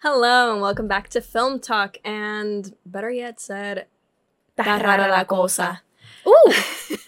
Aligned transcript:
Hello 0.00 0.52
and 0.52 0.62
welcome 0.62 0.86
back 0.86 1.08
to 1.08 1.20
Film 1.20 1.58
Talk, 1.58 1.96
and 2.04 2.72
better 2.86 3.10
yet 3.10 3.40
said, 3.40 3.86
Tarara 4.56 5.08
la 5.08 5.24
cosa. 5.24 5.82
Ooh, 6.24 6.52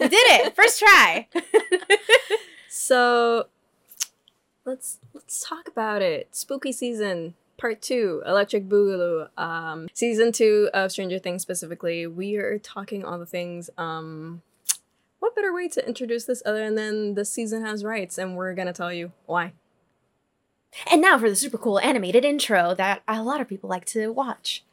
we 0.01 0.09
did 0.09 0.13
it! 0.13 0.57
First 0.57 0.81
try. 0.81 1.29
so 2.69 3.47
let's 4.65 4.99
let's 5.15 5.47
talk 5.49 5.69
about 5.69 6.03
it. 6.03 6.35
Spooky 6.35 6.73
season 6.73 7.35
part 7.57 7.81
two, 7.81 8.25
Electric 8.27 8.69
Boogaloo, 8.69 9.29
um, 9.39 9.87
season 9.95 10.33
two 10.33 10.69
of 10.75 10.91
Stranger 10.91 11.21
Things 11.21 11.43
specifically. 11.43 12.09
We 12.09 12.39
are 12.39 12.59
talking 12.59 13.05
all 13.05 13.21
the 13.21 13.25
things. 13.27 13.71
Um, 13.79 14.43
what 15.21 15.37
better 15.37 15.55
way 15.55 15.69
to 15.69 15.87
introduce 15.87 16.25
this 16.25 16.43
other 16.45 16.75
than 16.75 17.15
the 17.15 17.25
season 17.25 17.65
has 17.65 17.85
rights, 17.85 18.19
and 18.19 18.35
we're 18.37 18.55
gonna 18.55 18.73
tell 18.73 18.93
you 18.93 19.13
why. 19.27 19.53
And 20.91 21.01
now 21.01 21.19
for 21.19 21.29
the 21.29 21.37
super 21.37 21.59
cool 21.59 21.79
animated 21.81 22.25
intro 22.25 22.75
that 22.75 23.03
a 23.09 23.23
lot 23.23 23.41
of 23.41 23.49
people 23.49 23.69
like 23.69 23.85
to 23.87 24.13
watch. 24.13 24.65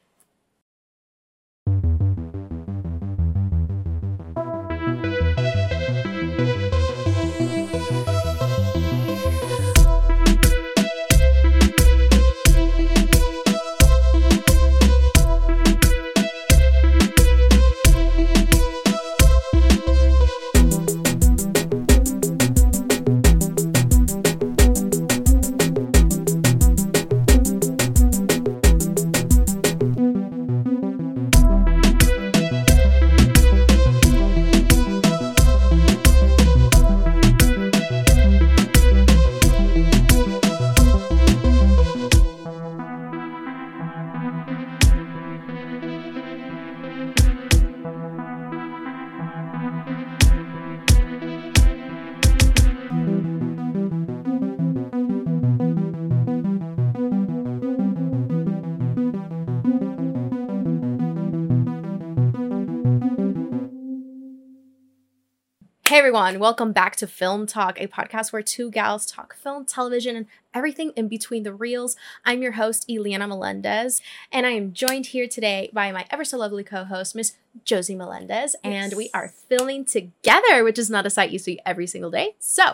Hey 65.98 66.02
everyone, 66.02 66.38
welcome 66.38 66.74
back 66.74 66.96
to 66.98 67.08
Film 67.08 67.48
Talk, 67.48 67.82
a 67.82 67.88
podcast 67.88 68.32
where 68.32 68.44
two 68.44 68.70
gals 68.70 69.04
talk 69.04 69.36
film, 69.36 69.66
television, 69.66 70.16
and 70.16 70.28
everything 70.54 70.92
in 70.96 71.08
between 71.08 71.42
the 71.42 71.56
reels. 71.56 71.96
I'm 72.24 72.44
your 72.44 72.52
host, 72.52 72.88
Eliana 72.88 73.28
Melendez, 73.28 74.00
and 74.32 74.46
I 74.46 74.52
am 74.52 74.74
joined 74.74 75.08
here 75.08 75.28
today 75.28 75.72
by 75.74 75.92
my 75.92 76.06
ever 76.12 76.24
so 76.24 76.38
lovely 76.38 76.64
co 76.64 76.84
host, 76.84 77.16
Miss 77.16 77.34
Josie 77.66 77.96
Melendez, 77.96 78.56
and 78.64 78.94
we 78.94 79.10
are 79.12 79.34
filming 79.50 79.86
together, 79.86 80.64
which 80.64 80.78
is 80.78 80.92
not 80.92 81.08
a 81.08 81.10
sight 81.10 81.32
you 81.32 81.40
see 81.40 81.58
every 81.66 81.88
single 81.88 82.12
day. 82.12 82.36
So, 82.38 82.66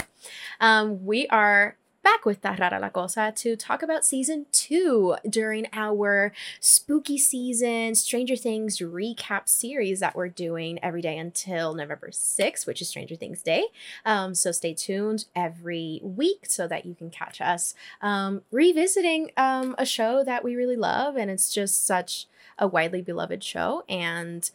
um, 0.59 1.05
we 1.05 1.25
are 1.27 1.77
back 2.03 2.25
with 2.25 2.41
Tarara 2.41 2.81
la 2.81 2.89
Cosa 2.89 3.31
to 3.37 3.55
talk 3.55 3.81
about 3.81 4.05
season 4.05 4.45
two 4.51 5.15
during 5.27 5.67
our 5.71 6.33
spooky 6.59 7.17
season 7.17 7.95
Stranger 7.95 8.35
Things 8.35 8.79
recap 8.79 9.47
series 9.47 10.01
that 10.01 10.13
we're 10.13 10.27
doing 10.27 10.79
every 10.83 11.01
day 11.01 11.17
until 11.17 11.73
November 11.73 12.09
6th, 12.09 12.67
which 12.67 12.81
is 12.81 12.89
Stranger 12.89 13.15
Things 13.15 13.41
Day. 13.41 13.67
Um, 14.05 14.35
so 14.35 14.51
stay 14.51 14.73
tuned 14.73 15.25
every 15.33 16.01
week 16.03 16.45
so 16.45 16.67
that 16.67 16.85
you 16.85 16.93
can 16.93 17.09
catch 17.09 17.39
us 17.39 17.73
um, 18.01 18.41
revisiting 18.51 19.31
um, 19.37 19.73
a 19.77 19.85
show 19.85 20.23
that 20.25 20.43
we 20.43 20.55
really 20.55 20.75
love. 20.75 21.15
And 21.15 21.31
it's 21.31 21.53
just 21.53 21.87
such 21.87 22.27
a 22.59 22.67
widely 22.67 23.01
beloved 23.01 23.43
show. 23.43 23.85
And 23.87 24.49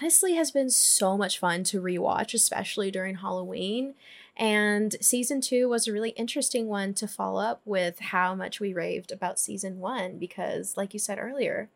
honestly 0.00 0.34
has 0.34 0.50
been 0.50 0.70
so 0.70 1.16
much 1.16 1.38
fun 1.38 1.64
to 1.64 1.80
rewatch, 1.80 2.34
especially 2.34 2.90
during 2.90 3.16
Halloween. 3.16 3.94
And 4.36 4.96
season 5.00 5.40
two 5.40 5.68
was 5.68 5.86
a 5.86 5.92
really 5.92 6.10
interesting 6.10 6.66
one 6.66 6.94
to 6.94 7.06
follow 7.08 7.40
up 7.42 7.60
with 7.64 7.98
how 7.98 8.34
much 8.34 8.58
we 8.60 8.72
raved 8.72 9.12
about 9.12 9.38
season 9.38 9.78
one 9.80 10.18
because, 10.18 10.76
like 10.76 10.92
you 10.94 10.98
said 11.00 11.18
earlier, 11.18 11.68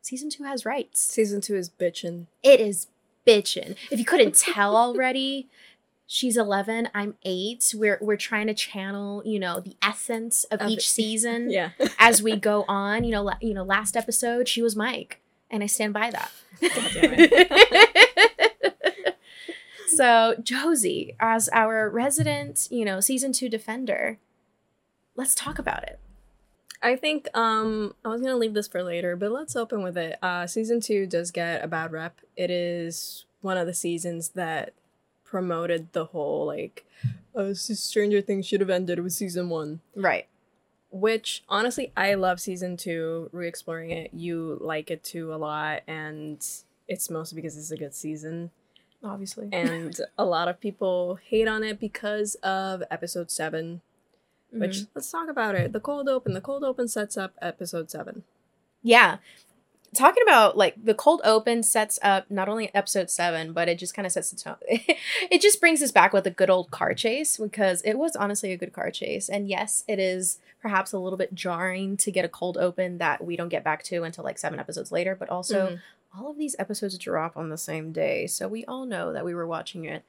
season 0.00 0.30
two 0.30 0.44
has 0.44 0.64
rights. 0.64 1.00
Season 1.00 1.40
two 1.40 1.56
is 1.56 1.68
bitchin'. 1.70 2.26
It 2.42 2.60
is 2.60 2.86
bitchin'. 3.26 3.76
If 3.90 3.98
you 3.98 4.04
couldn't 4.04 4.36
tell 4.36 4.76
already, 4.84 5.48
she's 6.06 6.36
11 6.36 6.86
i'm 6.94 7.14
8 7.24 7.74
we're 7.78 7.96
we're 8.02 8.18
trying 8.18 8.46
to 8.46 8.52
channel 8.52 9.22
you 9.24 9.38
know 9.40 9.58
the 9.60 9.74
essence 9.82 10.44
of, 10.44 10.60
Of 10.60 10.68
each 10.68 10.86
season 10.98 11.50
Yeah. 11.50 11.70
as 11.98 12.22
we 12.22 12.36
go 12.36 12.66
on 12.68 13.04
you 13.04 13.10
know 13.12 13.22
la- 13.22 13.38
you 13.40 13.54
know 13.54 13.64
last 13.64 13.96
episode 13.96 14.46
she 14.46 14.60
was 14.60 14.76
mike 14.76 15.22
and 15.50 15.62
i 15.62 15.66
stand 15.66 15.94
by 15.94 16.10
that 16.10 16.30
so 19.96 20.34
josie 20.42 21.16
as 21.20 21.48
our 21.50 21.88
resident 21.88 22.68
you 22.70 22.84
know 22.84 23.00
season 23.00 23.32
2 23.32 23.48
defender 23.48 24.18
let's 25.16 25.34
talk 25.34 25.58
about 25.58 25.82
it 25.84 25.98
I 26.84 26.96
think 26.96 27.28
um 27.34 27.94
I 28.04 28.08
was 28.08 28.20
gonna 28.20 28.36
leave 28.36 28.52
this 28.52 28.68
for 28.68 28.82
later, 28.82 29.16
but 29.16 29.32
let's 29.32 29.56
open 29.56 29.82
with 29.82 29.96
it. 29.96 30.18
Uh 30.22 30.46
season 30.46 30.80
two 30.80 31.06
does 31.06 31.30
get 31.30 31.64
a 31.64 31.66
bad 31.66 31.90
rep. 31.92 32.20
It 32.36 32.50
is 32.50 33.24
one 33.40 33.56
of 33.56 33.66
the 33.66 33.72
seasons 33.72 34.30
that 34.30 34.74
promoted 35.24 35.92
the 35.94 36.04
whole 36.04 36.46
like 36.46 36.84
uh 37.34 37.54
Stranger 37.54 38.20
Things 38.20 38.46
should 38.46 38.60
have 38.60 38.68
ended 38.68 39.00
with 39.00 39.14
season 39.14 39.48
one. 39.48 39.80
right 39.96 40.26
Which 40.90 41.42
honestly 41.48 41.90
I 41.96 42.14
love 42.14 42.38
season 42.38 42.76
two, 42.76 43.30
re 43.32 43.48
exploring 43.48 43.90
it. 43.90 44.12
You 44.12 44.58
like 44.60 44.90
it 44.90 45.02
too 45.02 45.32
a 45.32 45.36
lot 45.36 45.84
and 45.86 46.46
it's 46.86 47.08
mostly 47.08 47.36
because 47.36 47.56
it's 47.56 47.70
a 47.70 47.78
good 47.78 47.94
season. 47.94 48.50
Obviously 49.04 49.48
And 49.52 49.98
a 50.18 50.24
lot 50.24 50.48
of 50.48 50.60
people 50.60 51.18
hate 51.22 51.48
on 51.48 51.62
it 51.62 51.78
because 51.80 52.34
of 52.36 52.82
episode 52.90 53.30
seven. 53.30 53.80
Which 54.52 54.76
Mhm. 54.76 54.88
let's 54.94 55.10
talk 55.10 55.28
about 55.28 55.54
it. 55.56 55.72
The 55.72 55.80
cold 55.80 56.08
open. 56.08 56.32
The 56.32 56.40
cold 56.40 56.62
open 56.64 56.86
sets 56.88 57.16
up 57.16 57.34
episode 57.42 57.90
seven. 57.90 58.22
Yeah. 58.82 59.16
Talking 59.94 60.22
about 60.24 60.56
like 60.56 60.74
the 60.84 60.94
cold 60.94 61.20
open 61.24 61.62
sets 61.62 61.98
up 62.02 62.28
not 62.30 62.48
only 62.48 62.72
episode 62.74 63.10
seven, 63.10 63.52
but 63.52 63.68
it 63.68 63.78
just 63.78 63.94
kind 63.94 64.06
of 64.06 64.12
sets 64.12 64.30
the 64.30 64.36
tone. 64.36 64.56
it 64.68 65.40
just 65.40 65.60
brings 65.60 65.82
us 65.82 65.90
back 65.92 66.12
with 66.12 66.26
a 66.26 66.30
good 66.30 66.50
old 66.50 66.70
car 66.72 66.94
chase 66.94 67.36
because 67.36 67.80
it 67.82 67.94
was 67.98 68.16
honestly 68.16 68.52
a 68.52 68.56
good 68.56 68.72
car 68.72 68.90
chase. 68.90 69.28
And 69.28 69.48
yes, 69.48 69.84
it 69.86 69.98
is 70.00 70.38
perhaps 70.60 70.92
a 70.92 70.98
little 70.98 71.16
bit 71.16 71.34
jarring 71.34 71.96
to 71.98 72.10
get 72.10 72.24
a 72.24 72.28
cold 72.28 72.56
open 72.58 72.98
that 72.98 73.24
we 73.24 73.36
don't 73.36 73.50
get 73.50 73.62
back 73.62 73.82
to 73.84 74.02
until 74.02 74.24
like 74.24 74.38
seven 74.38 74.58
episodes 74.58 74.90
later. 74.90 75.14
But 75.14 75.28
also, 75.30 75.66
Mhm. 75.68 75.80
All 76.16 76.30
of 76.30 76.38
these 76.38 76.56
episodes 76.58 76.96
drop 76.98 77.36
on 77.36 77.48
the 77.48 77.58
same 77.58 77.92
day. 77.92 78.26
So 78.26 78.48
we 78.48 78.64
all 78.66 78.86
know 78.86 79.12
that 79.12 79.24
we 79.24 79.34
were 79.34 79.46
watching 79.46 79.84
it, 79.84 80.04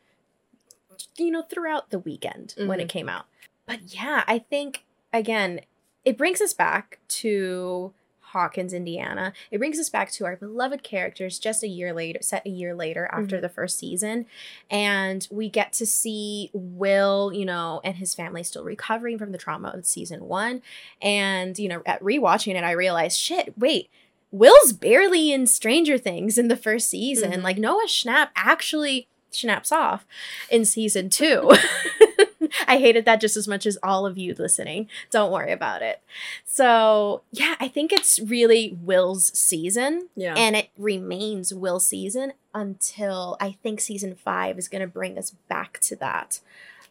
you 1.18 1.32
know, 1.32 1.42
throughout 1.42 1.90
the 1.90 2.00
weekend 2.00 2.54
when 2.58 2.80
it 2.80 2.90
came 2.90 3.10
out. 3.10 3.26
But 3.66 3.94
yeah, 3.94 4.24
I 4.28 4.40
think, 4.40 4.84
again, 5.12 5.62
it 6.04 6.18
brings 6.18 6.42
us 6.42 6.54
back 6.54 7.00
to 7.08 7.94
Hawkins, 8.20 8.74
Indiana. 8.74 9.34
It 9.50 9.58
brings 9.58 9.80
us 9.80 9.90
back 9.90 10.12
to 10.12 10.26
our 10.26 10.36
beloved 10.36 10.84
characters 10.84 11.40
just 11.40 11.64
a 11.64 11.68
year 11.68 11.94
later, 11.94 12.20
set 12.22 12.46
a 12.46 12.50
year 12.50 12.76
later 12.76 13.10
after 13.12 13.38
Mhm. 13.38 13.42
the 13.42 13.50
first 13.50 13.80
season. 13.80 14.26
And 14.70 15.28
we 15.32 15.50
get 15.50 15.74
to 15.74 15.86
see 15.86 16.52
Will, 16.54 17.32
you 17.34 17.46
know, 17.46 17.82
and 17.84 17.96
his 17.96 18.14
family 18.14 18.44
still 18.44 18.64
recovering 18.64 19.18
from 19.18 19.32
the 19.32 19.38
trauma 19.38 19.70
of 19.70 19.86
season 19.86 20.28
one. 20.28 20.62
And, 21.02 21.58
you 21.58 21.70
know, 21.70 21.82
at 21.86 22.02
rewatching 22.02 22.56
it, 22.56 22.64
I 22.64 22.72
realized, 22.72 23.18
shit, 23.18 23.58
wait, 23.58 23.90
Will's 24.38 24.74
barely 24.74 25.32
in 25.32 25.48
Stranger 25.48 25.98
Things 25.98 26.38
in 26.38 26.48
the 26.48 26.58
first 26.58 26.90
season. 26.90 27.32
Mhm. 27.32 27.44
Like 27.44 27.58
Noah 27.58 27.86
Schnapp 27.88 28.30
actually 28.36 29.08
snaps 29.32 29.72
off 29.72 30.06
in 30.50 30.66
season 30.66 31.10
two. 31.10 31.52
I 32.68 32.78
hated 32.78 33.06
that 33.06 33.20
just 33.22 33.36
as 33.36 33.48
much 33.48 33.66
as 33.66 33.78
all 33.84 34.06
of 34.06 34.18
you 34.18 34.34
listening. 34.38 34.88
Don't 35.12 35.32
worry 35.32 35.52
about 35.52 35.82
it. 35.82 36.02
So, 36.46 37.22
yeah, 37.32 37.56
I 37.60 37.68
think 37.68 37.92
it's 37.92 38.20
really 38.20 38.78
Will's 38.82 39.38
season 39.38 40.10
Yeah. 40.16 40.36
and 40.38 40.56
it 40.56 40.70
remains 40.78 41.54
Will's 41.54 41.86
season 41.88 42.34
until 42.54 43.36
I 43.42 43.58
think 43.64 43.82
season 43.82 44.16
five 44.16 44.58
is 44.58 44.68
going 44.70 44.82
to 44.82 44.88
bring 44.88 45.18
us 45.18 45.32
back 45.50 45.80
to 45.82 45.96
that. 45.98 46.40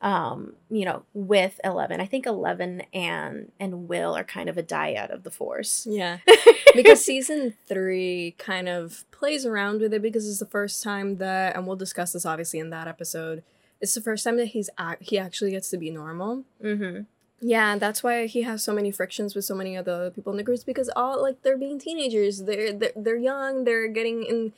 Um, 0.04 0.52
you 0.68 0.84
know, 0.84 1.04
with 1.14 1.58
Eleven, 1.64 1.98
I 1.98 2.04
think 2.04 2.26
Eleven 2.26 2.82
and 2.92 3.50
and 3.58 3.88
Will 3.88 4.14
are 4.14 4.22
kind 4.22 4.50
of 4.50 4.58
a 4.58 4.62
dyad 4.62 5.10
of 5.10 5.22
the 5.22 5.30
Force. 5.30 5.86
yeah. 5.90 6.18
because 6.74 7.02
season 7.02 7.54
three 7.66 8.34
kind 8.36 8.68
of 8.68 9.04
plays 9.10 9.46
around 9.46 9.80
with 9.80 9.94
it 9.94 10.02
because 10.02 10.28
it's 10.28 10.40
the 10.40 10.46
first 10.46 10.82
time 10.82 11.16
that, 11.16 11.56
and 11.56 11.66
we'll 11.66 11.76
discuss 11.76 12.12
this 12.12 12.26
obviously 12.26 12.58
in 12.60 12.68
that 12.68 12.86
episode. 12.86 13.42
It's 13.80 13.94
the 13.94 14.02
first 14.02 14.24
time 14.24 14.36
that 14.36 14.48
he's 14.48 14.68
ac- 14.78 14.98
he 15.00 15.18
actually 15.18 15.52
gets 15.52 15.70
to 15.70 15.78
be 15.78 15.90
normal. 15.90 16.44
mm-hmm. 16.62 17.04
Yeah, 17.40 17.76
that's 17.76 18.02
why 18.02 18.26
he 18.26 18.42
has 18.42 18.62
so 18.62 18.72
many 18.72 18.90
frictions 18.90 19.34
with 19.34 19.44
so 19.44 19.54
many 19.54 19.76
other 19.76 20.10
people 20.10 20.32
in 20.32 20.38
the 20.38 20.42
groups 20.42 20.64
because 20.64 20.90
all 20.96 21.20
like 21.20 21.42
they're 21.42 21.58
being 21.58 21.78
teenagers. 21.78 22.44
They're 22.44 22.72
they're, 22.72 22.92
they're 22.96 23.16
young. 23.16 23.64
They're 23.64 23.88
getting 23.88 24.22
in 24.22 24.52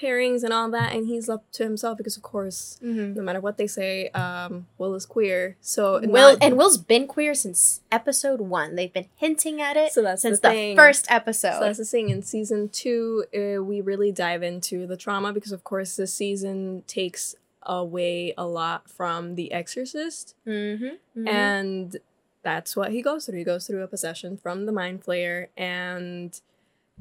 pairings 0.00 0.42
and 0.44 0.52
all 0.52 0.70
that, 0.70 0.92
and 0.92 1.06
he's 1.06 1.28
left 1.28 1.52
to 1.54 1.64
himself 1.64 1.96
because 1.98 2.16
of 2.16 2.22
course, 2.22 2.78
Mm-hmm. 2.82 3.14
no 3.14 3.22
matter 3.22 3.40
what 3.40 3.56
they 3.56 3.66
say, 3.66 4.08
um, 4.10 4.66
Will 4.78 4.94
is 4.94 5.06
queer. 5.06 5.56
So 5.60 6.00
Will 6.00 6.32
not- 6.32 6.42
and 6.42 6.56
Will's 6.56 6.78
been 6.78 7.06
queer 7.06 7.34
since 7.34 7.80
episode 7.90 8.40
one. 8.40 8.74
They've 8.76 8.92
been 8.92 9.08
hinting 9.16 9.60
at 9.60 9.76
it 9.76 9.92
So 9.92 10.02
that's 10.02 10.22
since 10.22 10.40
the 10.40 10.50
the, 10.50 10.74
first 10.76 11.06
episode. 11.10 11.54
So 11.54 11.60
that's 11.60 11.78
the 11.78 11.84
thing. 11.84 12.10
In 12.10 12.22
season 12.22 12.68
two, 12.68 13.24
uh, 13.34 13.62
we 13.62 13.80
really 13.80 14.12
dive 14.12 14.42
into 14.42 14.86
the 14.86 14.96
trauma 14.96 15.32
because, 15.32 15.52
of 15.52 15.64
course, 15.64 15.96
this 15.96 16.12
season 16.14 16.82
takes 16.86 17.34
away 17.62 18.32
a 18.38 18.46
lot 18.46 18.88
from 18.88 19.34
The 19.34 19.50
Exorcist, 19.52 20.34
mm-hmm. 20.46 21.26
and 21.26 21.96
that's 22.42 22.76
what 22.76 22.92
he 22.92 23.02
goes 23.02 23.26
through. 23.26 23.38
He 23.38 23.44
goes 23.44 23.66
through 23.66 23.82
a 23.82 23.88
possession 23.88 24.36
from 24.36 24.66
the 24.66 24.72
Mind 24.72 25.02
Flayer, 25.04 25.48
and 25.56 26.38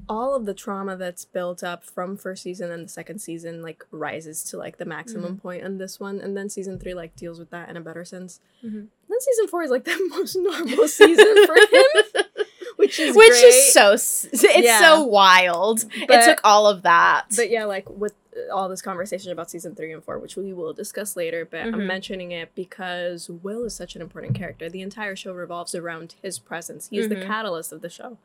all 0.07 0.35
of 0.35 0.45
the 0.45 0.53
trauma 0.53 0.95
that's 0.95 1.25
built 1.25 1.63
up 1.63 1.83
from 1.83 2.17
first 2.17 2.43
season 2.43 2.69
and 2.69 2.85
the 2.85 2.89
second 2.89 3.19
season 3.19 3.61
like 3.61 3.85
rises 3.91 4.43
to 4.43 4.57
like 4.57 4.77
the 4.77 4.85
maximum 4.85 5.37
point 5.37 5.63
in 5.63 5.77
this 5.77 5.99
one, 5.99 6.19
and 6.19 6.35
then 6.37 6.49
season 6.49 6.77
three 6.79 6.93
like 6.93 7.15
deals 7.15 7.39
with 7.39 7.49
that 7.49 7.69
in 7.69 7.77
a 7.77 7.81
better 7.81 8.05
sense. 8.05 8.39
Mhm. 8.63 8.87
Then 9.09 9.19
season 9.21 9.47
four 9.47 9.63
is 9.63 9.71
like 9.71 9.85
the 9.85 9.97
most 10.09 10.35
normal 10.35 10.87
season 10.87 11.45
for 11.47 11.55
him, 11.55 12.25
which 12.75 12.99
is 12.99 13.15
which 13.15 13.29
great. 13.29 13.43
is 13.45 13.73
so 13.73 13.93
it's 13.93 14.43
Yeah. 14.65 14.79
so 14.79 15.03
wild. 15.03 15.85
But- 16.07 16.19
it 16.19 16.25
took 16.25 16.41
all 16.43 16.67
of 16.67 16.81
that. 16.83 17.25
But 17.35 17.49
yeah, 17.49 17.63
like 17.65 17.89
with 17.89 18.13
uh, 18.35 18.53
all 18.53 18.67
this 18.69 18.81
conversation 18.81 19.31
about 19.31 19.49
season 19.49 19.75
three 19.75 19.93
and 19.93 20.03
four, 20.03 20.19
which 20.19 20.35
we 20.35 20.51
will 20.53 20.73
discuss 20.73 21.15
later, 21.15 21.45
but 21.45 21.61
Mhm. 21.61 21.73
I'm 21.73 21.87
mentioning 21.87 22.31
it 22.31 22.53
because 22.53 23.29
Will 23.29 23.63
is 23.63 23.73
such 23.73 23.95
an 23.95 24.01
important 24.01 24.35
character. 24.35 24.69
The 24.69 24.81
entire 24.81 25.15
show 25.15 25.33
revolves 25.33 25.73
around 25.73 26.15
his 26.21 26.37
presence. 26.37 26.89
He 26.89 26.99
is 26.99 27.07
the 27.09 27.15
Mhm. 27.15 27.25
catalyst 27.25 27.71
of 27.71 27.81
the 27.81 27.89
show. 27.89 28.17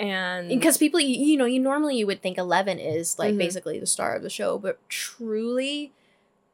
And 0.00 0.48
because 0.48 0.78
people 0.78 0.98
you, 0.98 1.36
know 1.36 1.44
you 1.44 1.60
normally 1.60 1.96
you 1.96 2.06
would 2.06 2.22
think 2.22 2.38
11 2.38 2.78
is 2.78 3.18
like 3.18 3.34
Mhm. 3.34 3.38
basically 3.38 3.78
the 3.78 3.86
star 3.86 4.16
of 4.16 4.22
the 4.22 4.30
show 4.30 4.56
but 4.58 4.78
truly 4.88 5.92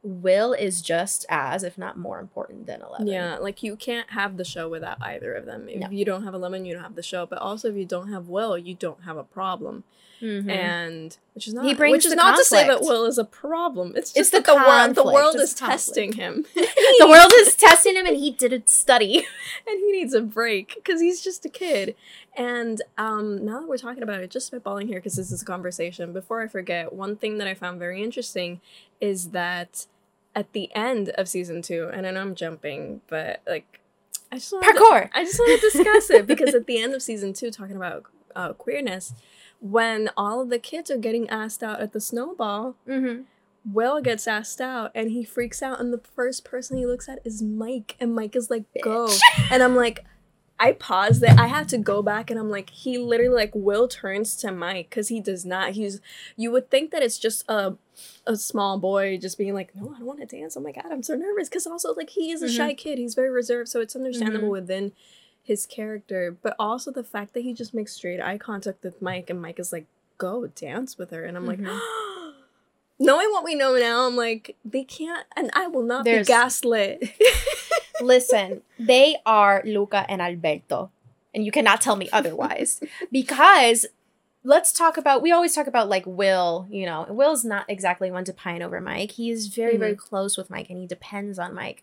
will 0.02 0.52
is 0.52 0.82
just 0.82 1.24
as 1.28 1.62
if 1.64 1.76
not 1.78 1.96
more 1.98 2.18
important 2.20 2.66
than 2.66 2.80
11 2.82 3.06
yeah, 3.06 3.36
like 3.38 3.62
you 3.62 3.76
can't 3.76 4.10
have 4.10 4.36
the 4.36 4.44
show 4.44 4.68
without 4.68 4.98
either 5.02 5.32
of 5.34 5.46
them. 5.46 5.68
If 5.68 5.80
No. 5.80 5.90
you 5.90 6.04
don't 6.04 6.22
have 6.24 6.34
Eleven, 6.34 6.64
you 6.64 6.74
don't 6.74 6.82
have 6.82 6.94
the 6.96 7.02
show. 7.02 7.26
But 7.26 7.38
also, 7.38 7.68
if 7.70 7.76
you 7.76 7.84
don't 7.84 8.12
have 8.12 8.28
Will, 8.28 8.56
you 8.58 8.74
don't 8.74 9.02
have 9.02 9.16
a 9.16 9.24
problem. 9.24 9.84
Mhm. 10.22 10.48
And 10.50 11.16
which 11.34 11.46
is 11.46 11.54
not 11.54 11.64
He 11.66 11.74
brings 11.74 11.92
which 11.92 12.04
is 12.06 12.10
the 12.12 12.16
not 12.16 12.36
to 12.38 12.44
say 12.44 12.66
that. 12.66 12.80
Will 12.80 13.04
is 13.04 13.18
a 13.18 13.24
problem. 13.24 13.92
It's 13.96 14.10
It's 14.10 14.30
just 14.30 14.32
the 14.32 14.40
that 14.40 14.46
the 14.46 14.54
world 14.54 14.94
the 14.94 15.04
world 15.04 15.34
it's 15.34 15.52
is 15.52 15.58
conflict. 15.58 15.72
testing 15.84 16.12
him. 16.14 16.46
the 16.54 17.06
world 17.08 17.32
is 17.36 17.54
testing 17.54 17.96
him 17.96 18.06
and 18.06 18.16
he 18.16 18.30
didn't 18.30 18.68
study 18.70 19.18
and 19.68 19.78
he 19.78 19.92
needs 19.92 20.14
a 20.14 20.22
break 20.22 20.74
because 20.76 21.00
he's 21.00 21.20
just 21.20 21.44
a 21.44 21.48
kid. 21.50 21.94
And 22.36 22.82
um, 22.98 23.44
now 23.44 23.60
that 23.60 23.68
we're 23.68 23.76
talking 23.78 24.02
about 24.02 24.20
it, 24.20 24.30
just 24.30 24.50
spitballing 24.52 24.86
here 24.88 24.98
because 24.98 25.16
this 25.16 25.30
is 25.32 25.42
a 25.42 25.44
conversation. 25.44 26.12
Before 26.12 26.40
I 26.42 26.48
forget, 26.48 26.92
one 26.92 27.16
thing 27.16 27.38
that 27.38 27.48
I 27.48 27.54
found 27.54 27.78
very 27.78 28.02
interesting 28.02 28.60
is 29.00 29.30
that 29.30 29.86
at 30.34 30.52
the 30.52 30.70
end 30.74 31.10
of 31.10 31.28
season 31.28 31.62
two, 31.62 31.90
and 31.92 32.06
I 32.06 32.10
know 32.10 32.20
I'm 32.20 32.34
jumping, 32.34 33.00
but 33.08 33.40
like, 33.46 33.80
I 34.30 34.36
just 34.36 34.52
wanted 34.52 34.72
to- 34.74 34.78
parkour 34.80 35.10
I 35.14 35.24
just 35.24 35.38
want 35.38 35.60
to 35.60 35.70
discuss 35.70 36.10
it 36.10 36.26
because 36.26 36.54
at 36.54 36.66
the 36.66 36.78
end 36.78 36.94
of 36.94 37.02
season 37.02 37.32
two, 37.32 37.50
talking 37.50 37.76
about 37.76 38.04
uh, 38.34 38.52
queerness, 38.52 39.14
when 39.60 40.10
all 40.16 40.40
of 40.40 40.50
the 40.50 40.58
kids 40.58 40.90
are 40.90 40.98
getting 40.98 41.28
asked 41.30 41.62
out 41.62 41.80
at 41.80 41.92
the 41.92 42.00
snowball, 42.00 42.76
mm-hmm. 42.86 43.22
Will 43.72 44.00
gets 44.00 44.28
asked 44.28 44.60
out 44.60 44.92
and 44.94 45.10
he 45.10 45.24
freaks 45.24 45.62
out, 45.62 45.80
and 45.80 45.92
the 45.92 45.98
first 45.98 46.44
person 46.44 46.76
he 46.76 46.86
looks 46.86 47.08
at 47.08 47.18
is 47.24 47.42
Mike, 47.42 47.96
and 47.98 48.14
Mike 48.14 48.36
is 48.36 48.50
like, 48.50 48.64
"Go," 48.82 49.08
and 49.50 49.62
I'm 49.62 49.74
like, 49.74 50.04
I 50.58 50.72
paused 50.72 51.22
it. 51.22 51.38
I 51.38 51.48
had 51.48 51.68
to 51.70 51.78
go 51.78 52.02
back, 52.02 52.30
and 52.30 52.38
I'm 52.38 52.50
like, 52.50 52.70
he 52.70 52.96
literally 52.96 53.34
like 53.34 53.50
Will 53.54 53.88
turns 53.88 54.36
to 54.36 54.52
Mike 54.52 54.88
because 54.88 55.08
he 55.08 55.20
does 55.20 55.44
not. 55.44 55.72
He's 55.72 56.00
you 56.36 56.50
would 56.50 56.70
think 56.70 56.92
that 56.92 57.02
it's 57.02 57.18
just 57.18 57.44
a 57.48 57.74
a 58.26 58.36
small 58.36 58.78
boy 58.78 59.18
just 59.18 59.36
being 59.36 59.54
like, 59.54 59.74
no, 59.74 59.92
I 59.94 59.98
don't 59.98 60.06
want 60.06 60.20
to 60.20 60.26
dance. 60.26 60.56
Oh 60.56 60.60
my 60.60 60.72
god, 60.72 60.86
I'm 60.90 61.02
so 61.02 61.14
nervous 61.14 61.48
because 61.48 61.66
also 61.66 61.92
like 61.94 62.10
he 62.10 62.30
is 62.30 62.42
a 62.42 62.48
shy 62.48 62.72
kid. 62.72 62.98
He's 62.98 63.14
very 63.14 63.30
reserved, 63.30 63.68
so 63.68 63.80
it's 63.80 63.96
understandable 63.96 64.48
within 64.50 64.92
his 65.46 65.64
character, 65.66 66.36
but 66.42 66.54
also 66.58 66.90
the 66.90 67.04
fact 67.04 67.32
that 67.34 67.40
he 67.44 67.52
just 67.54 67.72
makes 67.72 67.92
straight 67.94 68.20
eye 68.20 68.36
contact 68.38 68.82
with 68.82 69.00
Mike, 69.00 69.30
and 69.30 69.40
Mike 69.40 69.58
is 69.58 69.72
like, 69.72 69.86
go 70.18 70.46
dance 70.46 70.98
with 70.98 71.10
her, 71.10 71.24
and 71.24 71.36
I'm 71.36 71.46
like. 71.46 71.60
Mhm. 71.60 71.78
Knowing 72.98 73.30
what 73.30 73.44
we 73.44 73.54
know 73.54 73.76
now, 73.76 74.06
I'm 74.06 74.16
like, 74.16 74.56
they 74.64 74.82
can't, 74.82 75.26
and 75.36 75.50
I 75.54 75.66
will 75.66 75.82
not 75.82 76.04
There's- 76.04 76.26
be 76.26 76.32
gaslit. 76.32 77.10
listen 78.02 78.60
they 78.78 79.16
are 79.24 79.62
luca 79.64 80.04
and 80.10 80.20
alberto 80.20 80.90
and 81.34 81.46
you 81.46 81.50
cannot 81.50 81.80
tell 81.80 81.96
me 81.96 82.10
otherwise 82.12 82.78
because 83.10 83.86
let's 84.44 84.70
talk 84.70 84.98
about 84.98 85.22
we 85.22 85.32
always 85.32 85.54
talk 85.54 85.66
about 85.66 85.88
like 85.88 86.04
will 86.06 86.66
you 86.70 86.84
know 86.84 87.06
will's 87.08 87.42
not 87.42 87.64
exactly 87.70 88.10
one 88.10 88.22
to 88.22 88.34
pine 88.34 88.60
over 88.60 88.82
mike 88.82 89.12
he 89.12 89.30
is 89.30 89.46
very 89.46 89.78
very 89.78 89.94
close 89.96 90.36
with 90.36 90.50
mike 90.50 90.68
and 90.68 90.78
he 90.78 90.86
depends 90.86 91.38
on 91.38 91.54
mike 91.54 91.82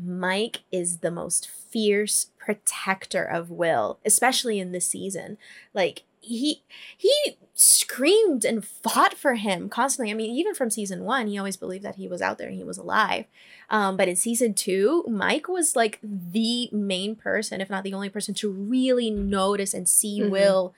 mike 0.00 0.60
is 0.72 0.98
the 0.98 1.10
most 1.10 1.48
fierce 1.48 2.30
protector 2.38 3.22
of 3.24 3.50
will 3.50 3.98
especially 4.04 4.58
in 4.58 4.72
this 4.72 4.86
season. 4.86 5.38
Like 5.72 6.02
he 6.20 6.62
he 6.96 7.36
screamed 7.54 8.44
and 8.44 8.64
fought 8.64 9.14
for 9.14 9.34
him 9.34 9.68
constantly. 9.68 10.10
I 10.10 10.14
mean 10.14 10.30
even 10.34 10.54
from 10.54 10.70
season 10.70 11.04
one 11.04 11.26
he 11.26 11.38
always 11.38 11.56
believed 11.56 11.84
that 11.84 11.96
he 11.96 12.08
was 12.08 12.22
out 12.22 12.38
there 12.38 12.48
and 12.48 12.56
he 12.56 12.64
was 12.64 12.78
alive. 12.78 13.26
Um, 13.70 13.96
but 13.96 14.08
in 14.08 14.16
season 14.16 14.54
two, 14.54 15.04
Mike 15.08 15.48
was 15.48 15.74
like 15.76 15.98
the 16.02 16.68
main 16.72 17.16
person, 17.16 17.60
if 17.60 17.70
not 17.70 17.82
the 17.84 17.94
only 17.94 18.08
person, 18.10 18.34
to 18.34 18.50
really 18.50 19.10
notice 19.10 19.72
and 19.74 19.88
see 19.88 20.20
Mhm. 20.20 20.30
Will 20.30 20.74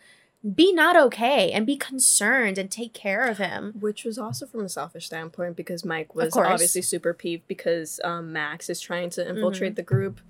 be 0.55 0.73
not 0.73 0.97
okay 0.97 1.51
and 1.51 1.67
be 1.67 1.77
concerned 1.77 2.59
and 2.59 2.71
take 2.71 2.93
care 2.93 3.23
of 3.25 3.39
him. 3.39 3.73
Which 3.81 4.05
was 4.05 4.19
also 4.19 4.47
from 4.47 4.65
a 4.65 4.69
selfish 4.69 5.07
standpoint 5.07 5.57
because 5.57 5.85
Mike 5.85 6.15
was 6.15 6.37
obviously 6.37 6.83
super 6.83 7.13
peeved 7.13 7.47
because 7.49 8.01
um, 8.05 8.33
Max 8.33 8.69
is 8.71 8.81
trying 8.81 9.11
to 9.11 9.29
infiltrate 9.29 9.73
Mm-hmm. 9.73 9.77
the 9.77 9.83
group, 9.83 10.21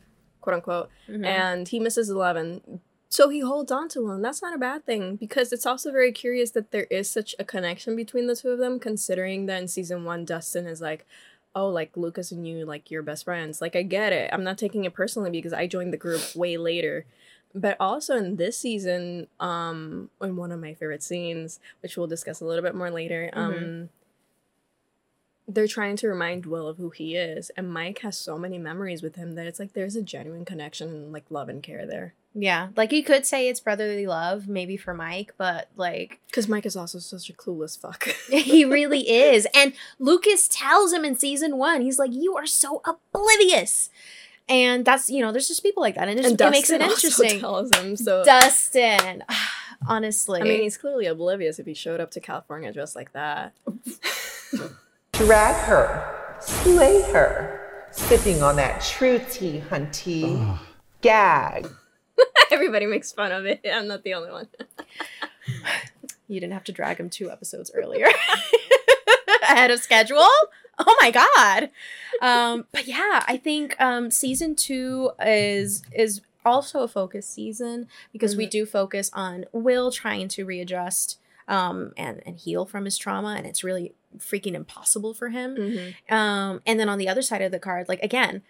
quote 0.40 0.54
unquote, 0.54 0.90
Mhm. 1.08 1.24
and 1.26 1.68
he 1.68 1.78
misses 1.80 2.08
11. 2.08 2.80
So 3.08 3.28
he 3.28 3.40
holds 3.40 3.70
on 3.70 3.88
to 3.90 4.10
him. 4.10 4.20
That's 4.22 4.42
not 4.42 4.54
a 4.54 4.58
bad 4.58 4.84
thing 4.84 5.16
because 5.16 5.52
it's 5.52 5.64
also 5.66 5.92
very 5.92 6.12
curious 6.12 6.50
that 6.52 6.70
there 6.70 6.86
is 6.90 7.08
such 7.10 7.34
a 7.38 7.44
connection 7.44 7.94
between 7.94 8.26
the 8.26 8.34
two 8.36 8.50
of 8.50 8.58
them, 8.58 8.78
considering 8.80 9.46
that 9.46 9.62
in 9.62 9.69
season 9.69 10.04
one, 10.04 10.24
Dustin 10.24 10.66
is 10.66 10.80
like, 10.80 11.06
oh, 11.54 11.69
like 11.69 11.96
Lucas 11.96 12.32
and 12.32 12.46
you, 12.46 12.64
like 12.66 12.90
you're 12.90 13.02
best 13.02 13.24
friends. 13.24 13.60
Like 13.60 13.76
I 13.76 13.82
get 13.82 14.12
it. 14.12 14.28
I'm 14.32 14.44
not 14.44 14.58
taking 14.58 14.84
it 14.84 14.92
personally 14.92 15.30
because 15.30 15.52
I 15.52 15.66
joined 15.66 15.92
the 15.92 15.96
group 15.98 16.34
way 16.34 16.56
later. 16.56 17.06
But 17.54 17.76
also 17.81 18.16
in 18.16 18.37
this 18.37 18.58
season, 18.58 19.28
um, 19.40 20.10
in 20.20 20.37
one 20.37 20.52
of 20.52 20.60
my 20.60 20.75
favorite 20.75 21.03
scenes, 21.03 21.58
which 21.81 21.96
we'll 21.96 22.06
discuss 22.06 22.41
a 22.41 22.44
little 22.44 22.62
bit 22.62 22.74
more 22.74 22.91
later, 22.91 23.31
um, 23.32 23.53
Mhm. 23.55 23.88
they're 25.48 25.69
trying 25.69 25.96
to 25.96 26.08
remind 26.08 26.44
Will 26.44 26.67
of 26.69 26.76
who 26.76 26.91
he 26.91 27.15
is, 27.17 27.50
and 27.56 27.72
Mike 27.72 28.00
has 28.00 28.19
so 28.19 28.36
many 28.36 28.58
memories 28.58 29.00
with 29.03 29.15
him 29.17 29.36
that 29.36 29.46
it's 29.46 29.58
like 29.60 29.72
there's 29.74 29.94
a 29.96 30.03
genuine 30.03 30.44
connection 30.44 30.88
and 30.88 31.12
like 31.12 31.24
love 31.31 31.48
and 31.48 31.62
care 31.62 31.86
there. 31.86 32.15
yeah, 32.38 32.69
like 32.76 32.93
you 32.93 33.03
could 33.03 33.24
say 33.24 33.48
it's 33.48 33.60
brotherly 33.60 34.06
love, 34.06 34.46
maybe 34.48 34.76
for 34.76 34.93
Mike, 34.93 35.32
but 35.38 35.69
like 35.76 36.20
Because 36.26 36.48
Mike 36.48 36.67
is 36.67 36.76
also 36.76 36.98
such 36.98 37.31
a 37.31 37.32
clueless 37.32 37.79
fuck. 37.81 38.05
he 38.29 38.65
really 38.67 39.08
is. 39.08 39.46
And 39.55 39.72
Lucas 39.98 40.46
tells 40.48 40.93
him 40.93 41.05
in 41.06 41.17
season 41.17 41.56
one, 41.56 41.81
he's 41.81 41.98
like, 41.98 42.12
You 42.12 42.36
are 42.36 42.44
so 42.44 42.82
oblivious. 42.84 43.88
And 44.48 44.84
that's, 44.84 45.10
you 45.10 45.22
know, 45.22 45.32
there's 45.32 45.48
just 45.48 45.62
people 45.62 45.82
like 45.82 45.96
that. 45.96 46.08
And, 46.08 46.20
it, 46.20 46.24
and 46.26 46.41
it 46.41 46.50
makes 46.50 46.70
it 46.70 46.79
Dustin 46.79 46.82
also 46.82 47.06
interesting. 47.08 47.41
tells 47.41 47.76
him 47.76 47.96
so. 47.96 48.24
Dustin, 48.24 49.24
honestly. 49.88 50.41
I 50.41 50.44
mean, 50.44 50.62
he's 50.62 50.76
clearly 50.76 51.06
oblivious 51.06 51.58
if 51.58 51.67
he 51.67 51.74
showed 51.74 52.00
up 52.00 52.10
to 52.12 52.20
California 52.20 52.72
dressed 52.72 52.94
like 52.96 53.12
that. 53.12 53.55
Drag 55.12 55.55
her, 55.65 56.36
slay 56.41 57.03
her, 57.10 57.88
sipping 57.91 58.43
on 58.43 58.56
that 58.56 58.82
true 58.82 59.20
tea, 59.31 59.62
hunty. 59.69 60.58
Gag. 61.00 61.69
Everybody 62.50 62.86
makes 62.86 63.12
fun 63.12 63.32
of 63.32 63.46
it. 63.46 63.60
I'm 63.70 63.86
not 63.86 64.03
the 64.05 64.15
only 64.15 64.31
one. 64.31 64.48
You 66.29 66.41
didn't 66.41 66.53
have 66.55 66.65
to 66.65 66.72
drag 66.72 66.98
him 66.98 67.10
two 67.10 67.31
episodes 67.31 67.70
earlier 67.74 68.06
ahead 69.43 69.70
of 69.70 69.81
schedule. 69.81 70.26
Oh 70.86 70.96
my 71.00 71.10
god. 71.10 71.70
Um, 72.20 72.66
but 72.72 72.86
yeah, 72.86 73.24
I 73.26 73.36
think 73.36 73.80
um, 73.80 74.10
season 74.10 74.54
two 74.54 75.10
is 75.24 75.82
is 75.92 76.20
also 76.44 76.80
a 76.80 76.88
focus 76.88 77.26
season 77.26 77.88
because 78.12 78.36
we 78.36 78.46
Mhm. 78.46 78.50
do 78.50 78.66
focus 78.66 79.10
on 79.14 79.46
Will 79.52 79.90
trying 79.90 80.28
to 80.28 80.44
readjust 80.44 81.18
um, 81.48 81.92
and 81.96 82.22
and 82.26 82.36
heal 82.38 82.66
from 82.66 82.84
his 82.84 82.98
trauma, 82.98 83.34
and 83.36 83.46
it's 83.46 83.64
really 83.64 83.94
freaking 84.18 84.54
impossible 84.54 85.14
for 85.14 85.28
him. 85.30 85.56
Mm-hmm. 85.56 86.14
Um, 86.14 86.60
and 86.66 86.78
then 86.80 86.88
on 86.88 86.98
the 86.98 87.08
other 87.08 87.22
side 87.22 87.42
of 87.42 87.52
the 87.52 87.58
card, 87.58 87.88
like 87.88 88.02
again, 88.02 88.42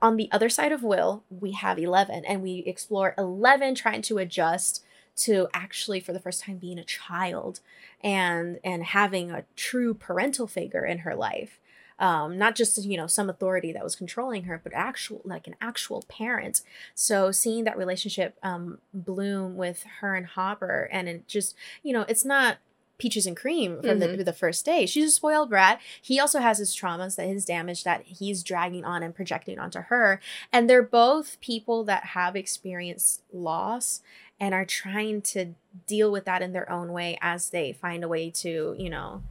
on 0.00 0.16
the 0.16 0.28
other 0.32 0.48
side 0.48 0.72
of 0.72 0.82
Will, 0.82 1.24
we 1.30 1.52
have 1.52 1.78
11, 1.78 2.24
and 2.24 2.42
we 2.42 2.58
explore 2.66 3.14
11 3.18 3.74
trying 3.74 4.02
to 4.02 4.18
adjust 4.18 4.84
to 5.16 5.48
actually, 5.52 6.00
for 6.00 6.12
the 6.12 6.20
first 6.20 6.42
time, 6.42 6.56
being 6.58 6.78
a 6.78 6.84
child 6.84 7.60
and 8.02 8.58
and 8.64 8.84
having 8.84 9.30
a 9.30 9.44
true 9.56 9.94
parental 9.94 10.46
figure 10.46 10.84
in 10.84 10.98
her 10.98 11.14
life. 11.14 11.58
um, 11.98 12.38
not 12.38 12.54
just 12.54 12.82
you 12.82 12.96
know 12.96 13.06
some 13.06 13.28
authority 13.28 13.72
that 13.72 13.84
was 13.84 13.94
controlling 13.94 14.44
her, 14.44 14.58
but 14.64 14.72
actual 14.74 15.20
like 15.24 15.46
an 15.46 15.54
actual 15.60 16.02
parent. 16.08 16.62
So 16.94 17.30
seeing 17.30 17.64
that 17.64 17.76
relationship 17.76 18.38
um, 18.42 18.78
bloom 18.94 19.54
with 19.56 19.84
her 20.00 20.14
and 20.14 20.24
Hopper, 20.26 20.88
and 20.90 21.08
it 21.10 21.28
just 21.28 21.54
you 21.82 21.92
know 21.92 22.06
it's 22.08 22.24
not 22.24 22.56
peaches 22.96 23.26
and 23.26 23.34
cream 23.36 23.80
from 23.82 23.98
Mhm. 23.98 24.16
the 24.18 24.24
the 24.24 24.32
first 24.32 24.64
day. 24.64 24.84
She's 24.86 25.08
a 25.08 25.10
spoiled 25.10 25.48
brat. 25.50 25.78
He 26.02 26.18
also 26.20 26.38
has 26.38 26.56
his 26.58 26.74
traumas, 26.76 27.16
that 27.16 27.26
his 27.26 27.44
damage 27.46 27.84
that 27.84 28.02
he's 28.04 28.42
dragging 28.42 28.84
on 28.84 29.02
and 29.02 29.14
projecting 29.14 29.58
onto 29.58 29.80
her. 29.80 30.20
And 30.52 30.68
they're 30.70 30.82
both 30.82 31.38
people 31.40 31.84
that 31.84 32.04
have 32.16 32.34
experienced 32.36 33.22
loss 33.32 34.00
and 34.40 34.54
are 34.54 34.64
trying 34.64 35.20
to 35.20 35.54
deal 35.86 36.10
with 36.10 36.24
that 36.24 36.40
in 36.42 36.52
their 36.52 36.70
own 36.72 36.92
way 36.92 37.18
as 37.20 37.50
they 37.50 37.72
find 37.72 38.02
a 38.02 38.08
way 38.08 38.30
to, 38.30 38.74
you 38.78 38.88
know, 38.88 39.22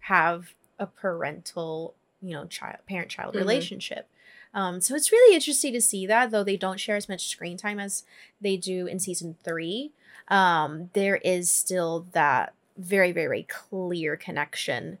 have 0.00 0.54
a 0.78 0.86
parental, 0.86 1.94
you 2.22 2.32
know, 2.32 2.46
child 2.46 2.78
parent 2.88 3.10
child 3.10 3.34
Mhm. 3.34 3.38
relationship. 3.38 4.08
Um, 4.54 4.80
so 4.80 4.94
it's 4.94 5.12
really 5.12 5.34
interesting 5.34 5.74
to 5.74 5.80
see 5.80 6.06
that, 6.06 6.30
though 6.30 6.42
they 6.42 6.56
don't 6.56 6.80
share 6.80 6.96
as 6.96 7.08
much 7.08 7.28
screen 7.28 7.58
time 7.58 7.78
as 7.78 8.04
they 8.40 8.56
do 8.56 8.86
in 8.86 8.98
season 8.98 9.36
three. 9.44 9.92
Um, 10.28 10.90
there 10.94 11.16
is 11.16 11.50
still 11.52 12.06
that 12.12 12.54
very, 12.76 13.12
very 13.12 13.42
clear 13.42 14.16
connection 14.16 14.98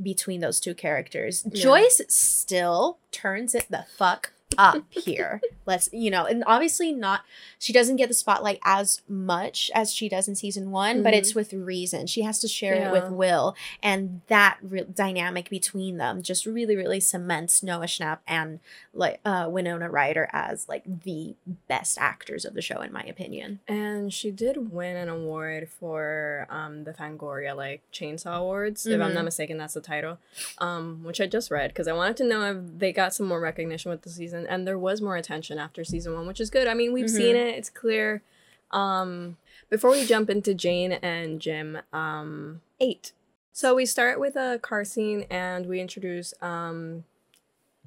between 0.00 0.40
those 0.40 0.60
two 0.60 0.74
characters. 0.74 1.44
Yeah. 1.50 1.62
Joyce 1.62 2.00
still 2.08 2.98
turns 3.10 3.54
it 3.54 3.66
the 3.68 3.84
fuck 3.96 4.32
up 4.56 4.82
here. 4.90 5.40
Let's, 5.66 5.90
you 5.92 6.10
know, 6.10 6.24
and 6.24 6.42
obviously 6.46 6.92
not, 6.92 7.20
she 7.58 7.72
doesn't 7.72 7.96
get 7.96 8.08
the 8.08 8.14
spotlight 8.14 8.58
as 8.64 9.02
much 9.08 9.70
as 9.74 9.92
she 9.92 10.08
does 10.08 10.26
in 10.26 10.34
season 10.34 10.70
one, 10.70 11.02
but 11.02 11.12
Mhm. 11.12 11.18
it's 11.18 11.34
with 11.34 11.52
reason. 11.52 12.06
She 12.06 12.22
has 12.22 12.38
to 12.40 12.48
share 12.48 12.74
it 12.88 12.92
with 12.92 13.10
Will, 13.10 13.54
and 13.82 14.22
that 14.28 14.58
re- 14.62 14.84
dynamic 14.84 15.50
between 15.50 15.98
them 15.98 16.22
just 16.22 16.46
really, 16.46 16.76
really 16.76 17.00
cements 17.00 17.62
Noah 17.62 17.84
Schnapp 17.86 18.18
and 18.26 18.60
like 18.94 19.20
uh, 19.24 19.46
Winona 19.50 19.90
Ryder 19.90 20.28
as 20.32 20.68
like 20.68 20.82
the 21.04 21.34
best 21.68 21.98
actors 21.98 22.44
of 22.44 22.54
the 22.54 22.62
show, 22.62 22.80
in 22.80 22.92
my 22.92 23.02
opinion. 23.02 23.60
And 23.68 24.12
she 24.12 24.30
did 24.30 24.72
win 24.72 24.96
an 24.96 25.08
award 25.10 25.68
for 25.68 26.46
um, 26.48 26.84
the 26.84 26.92
Fangoria 26.94 27.54
like 27.54 27.82
Chainsaw 27.92 28.38
Awards, 28.38 28.86
if 28.86 29.00
I'm 29.00 29.12
not 29.14 29.24
mistaken. 29.24 29.58
That's 29.58 29.74
the 29.74 29.80
title, 29.82 30.18
um, 30.58 31.04
which 31.04 31.20
I 31.20 31.26
just 31.26 31.50
read 31.50 31.68
because 31.68 31.86
I 31.86 31.92
wanted 31.92 32.16
to 32.18 32.24
know 32.24 32.50
if 32.52 32.78
they 32.78 32.92
got 32.92 33.14
some 33.14 33.26
more 33.26 33.40
recognition 33.40 33.90
with 33.90 34.02
the 34.02 34.10
season, 34.10 34.37
and 34.46 34.66
there 34.66 34.78
was 34.78 35.00
more 35.00 35.16
attention 35.16 35.58
after 35.58 35.84
season 35.84 36.14
one, 36.14 36.26
which 36.26 36.40
is 36.40 36.50
good. 36.50 36.68
I 36.68 36.74
mean, 36.74 36.92
we've 36.92 37.10
seen 37.10 37.36
it; 37.36 37.54
it's 37.56 37.70
clear. 37.70 38.22
Um, 38.70 39.36
before 39.70 39.90
we 39.90 40.04
jump 40.04 40.30
into 40.30 40.54
Jane 40.54 40.92
and 40.92 41.40
Jim, 41.40 41.78
um, 41.92 42.60
eight. 42.80 43.12
So 43.52 43.74
we 43.74 43.86
start 43.86 44.20
with 44.20 44.36
a 44.36 44.58
car 44.62 44.84
scene, 44.84 45.26
and 45.30 45.66
we 45.66 45.80
introduce 45.80 46.34
um, 46.40 47.04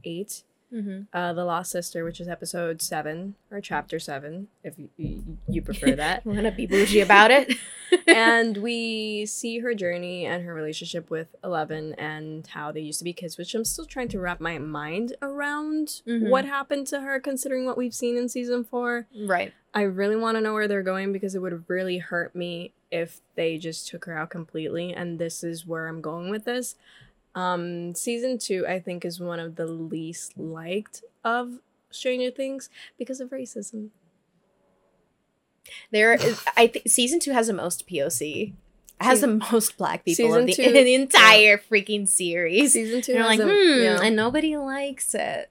eight 0.04 0.44
Mm-hmm. 0.74 1.02
uh, 1.16 1.34
the 1.34 1.44
Lost 1.44 1.72
Sister, 1.72 2.04
which 2.06 2.20
is 2.22 2.28
episode 2.28 2.82
seven 2.82 3.36
or 3.52 3.60
chapter 3.60 4.00
seven, 4.00 4.48
if 4.64 4.80
you, 4.80 4.90
you, 4.98 5.38
you 5.48 5.62
prefer 5.62 5.92
that. 5.96 6.26
We're 6.26 6.36
gonna 6.36 6.52
be 6.52 6.66
bougie 6.66 7.02
about 7.02 7.30
it. 7.32 7.56
and 8.08 8.58
we 8.64 9.26
see 9.26 9.60
her 9.60 9.74
journey 9.74 10.26
and 10.26 10.44
her 10.46 10.54
relationship 10.54 11.10
with 11.10 11.36
Eleven 11.44 11.94
and 11.96 12.48
how 12.48 12.72
they 12.72 12.80
used 12.82 13.00
to 13.00 13.04
be 13.06 13.14
kids, 13.14 13.38
which 13.38 13.54
I'm 13.54 13.66
still 13.66 13.86
trying 13.86 14.08
to 14.10 14.20
wrap 14.20 14.40
my 14.40 14.58
mind 14.60 15.16
around 15.22 16.02
Mhm. 16.08 16.30
what 16.30 16.46
happened 16.46 16.88
to 16.88 17.02
her, 17.02 17.20
considering 17.20 17.66
what 17.66 17.78
we've 17.78 17.94
seen 17.94 18.18
in 18.18 18.30
season 18.30 18.64
four. 18.64 19.08
right. 19.28 19.54
I 19.74 19.84
really 19.84 20.18
want 20.18 20.36
to 20.36 20.42
know 20.42 20.54
where 20.54 20.68
they're 20.68 20.84
going 20.84 21.14
because 21.14 21.34
it 21.34 21.40
would 21.40 21.64
really 21.70 22.00
hurt 22.00 22.36
me 22.36 22.74
if 22.92 23.22
they 23.36 23.58
just 23.58 23.88
took 23.88 24.04
her 24.04 24.18
out 24.18 24.30
completely. 24.30 24.92
And 24.94 25.18
this 25.18 25.46
is 25.46 25.66
where 25.66 25.88
I'm 25.88 26.02
going 26.02 26.30
with 26.30 26.44
this. 26.44 26.76
Um, 27.34 27.96
season 27.96 28.38
two, 28.38 28.66
I 28.68 28.80
think, 28.80 29.06
is 29.06 29.20
one 29.20 29.40
of 29.40 29.56
the 29.56 29.66
least 29.68 30.38
liked 30.38 31.04
of 31.24 31.60
Stranger 31.90 32.32
Things 32.32 32.70
because 32.98 33.22
of 33.22 33.30
racism. 33.30 33.90
There 35.92 36.14
is, 36.14 36.44
I 36.58 36.68
think 36.68 36.88
season 36.88 37.20
two 37.20 37.32
has 37.32 37.48
the 37.48 37.54
most 37.54 37.88
POC. 37.88 38.50
It 38.50 38.54
has 39.00 39.20
Season- 39.20 39.40
the 39.40 39.46
most 39.52 39.78
black 39.78 40.06
people 40.06 40.26
Season 40.28 40.46
the, 40.46 40.54
two- 40.54 40.62
in 40.64 40.74
the 40.74 40.94
entire 40.94 41.58
freaking 41.58 42.08
series. 42.08 42.74
Season 42.74 43.02
two, 43.02 43.14
And 43.14 43.24
like, 43.26 43.40
a- 43.40 43.44
hmm, 43.44 43.82
yeah, 43.82 44.00
and 44.02 44.16
nobody 44.16 44.58
likes 44.58 45.16
it. 45.16 45.50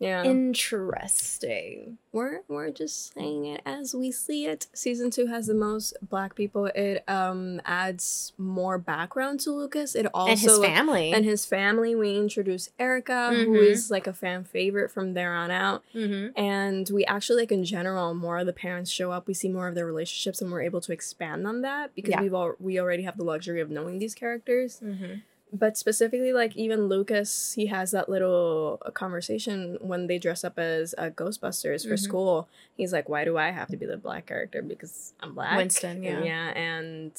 Yeah. 0.00 0.24
Interesting. 0.24 1.98
we're 2.12 2.40
we're 2.48 2.70
just 2.70 3.14
saying 3.14 3.44
it 3.44 3.60
as 3.64 3.94
we 3.94 4.10
see 4.10 4.46
it. 4.46 4.66
Season 4.74 5.10
two 5.10 5.26
has 5.26 5.46
the 5.46 5.54
most 5.54 5.94
black 6.02 6.34
people. 6.34 6.66
It 6.66 7.04
um 7.08 7.60
adds 7.64 8.32
more 8.38 8.78
background 8.78 9.40
to 9.40 9.52
Lucas. 9.52 9.94
It 9.94 10.06
also 10.12 10.30
and 10.32 10.40
his 10.40 10.58
family. 10.58 11.12
and 11.12 11.24
his 11.24 11.44
family. 11.46 11.94
We 11.94 12.16
introduce 12.16 12.70
Erica, 12.78 13.28
who 13.34 13.52
Mhm. 13.52 13.62
is 13.70 13.90
like 13.90 14.06
a 14.08 14.12
fan 14.12 14.42
favorite 14.44 14.90
from 14.90 15.14
there 15.14 15.34
on 15.34 15.50
out. 15.50 15.84
mm-hmm. 15.94 16.36
And 16.38 16.88
we 16.92 17.04
actually 17.04 17.42
like 17.42 17.52
in 17.52 17.64
general, 17.64 18.14
more 18.14 18.38
of 18.38 18.46
the 18.46 18.52
parents 18.52 18.90
show 18.90 19.12
up. 19.12 19.26
We 19.28 19.34
see 19.34 19.48
more 19.48 19.68
of 19.68 19.74
their 19.74 19.86
relationships, 19.86 20.40
and 20.42 20.50
we're 20.50 20.62
able 20.62 20.80
to 20.80 20.92
expand 20.92 21.46
on 21.46 21.60
that 21.62 21.94
because 21.94 22.12
Yeah. 22.12 22.22
we've 22.22 22.34
all 22.34 22.54
we 22.58 22.80
already 22.80 23.02
have 23.04 23.16
the 23.16 23.24
luxury 23.24 23.60
of 23.60 23.70
knowing 23.70 23.98
these 23.98 24.14
characters. 24.14 24.80
Mm-hmm. 24.82 25.14
But 25.52 25.76
specifically, 25.76 26.32
like 26.32 26.56
even 26.56 26.86
Lucas, 26.86 27.54
he 27.54 27.66
has 27.66 27.90
that 27.90 28.08
little 28.08 28.80
uh, 28.84 28.90
conversation 28.90 29.78
when 29.80 30.06
they 30.06 30.18
dress 30.18 30.44
up 30.44 30.58
as 30.58 30.94
uh, 30.96 31.10
Ghostbusters 31.10 31.82
for 31.86 31.94
Mhm. 31.94 31.98
school. 31.98 32.48
He's 32.76 32.92
like, 32.92 33.08
"Why 33.08 33.24
do 33.24 33.36
I 33.36 33.50
have 33.50 33.68
to 33.70 33.76
be 33.76 33.86
the 33.86 33.96
black 33.96 34.26
character? 34.26 34.62
Because 34.62 35.12
I'm 35.20 35.34
black." 35.34 35.56
Winston, 35.56 36.04
And 36.04 36.04
yeah. 36.04 36.24
yeah, 36.24 36.48
and 36.58 37.12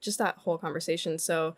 just 0.00 0.18
that 0.18 0.36
whole 0.38 0.58
conversation. 0.58 1.18
So 1.18 1.56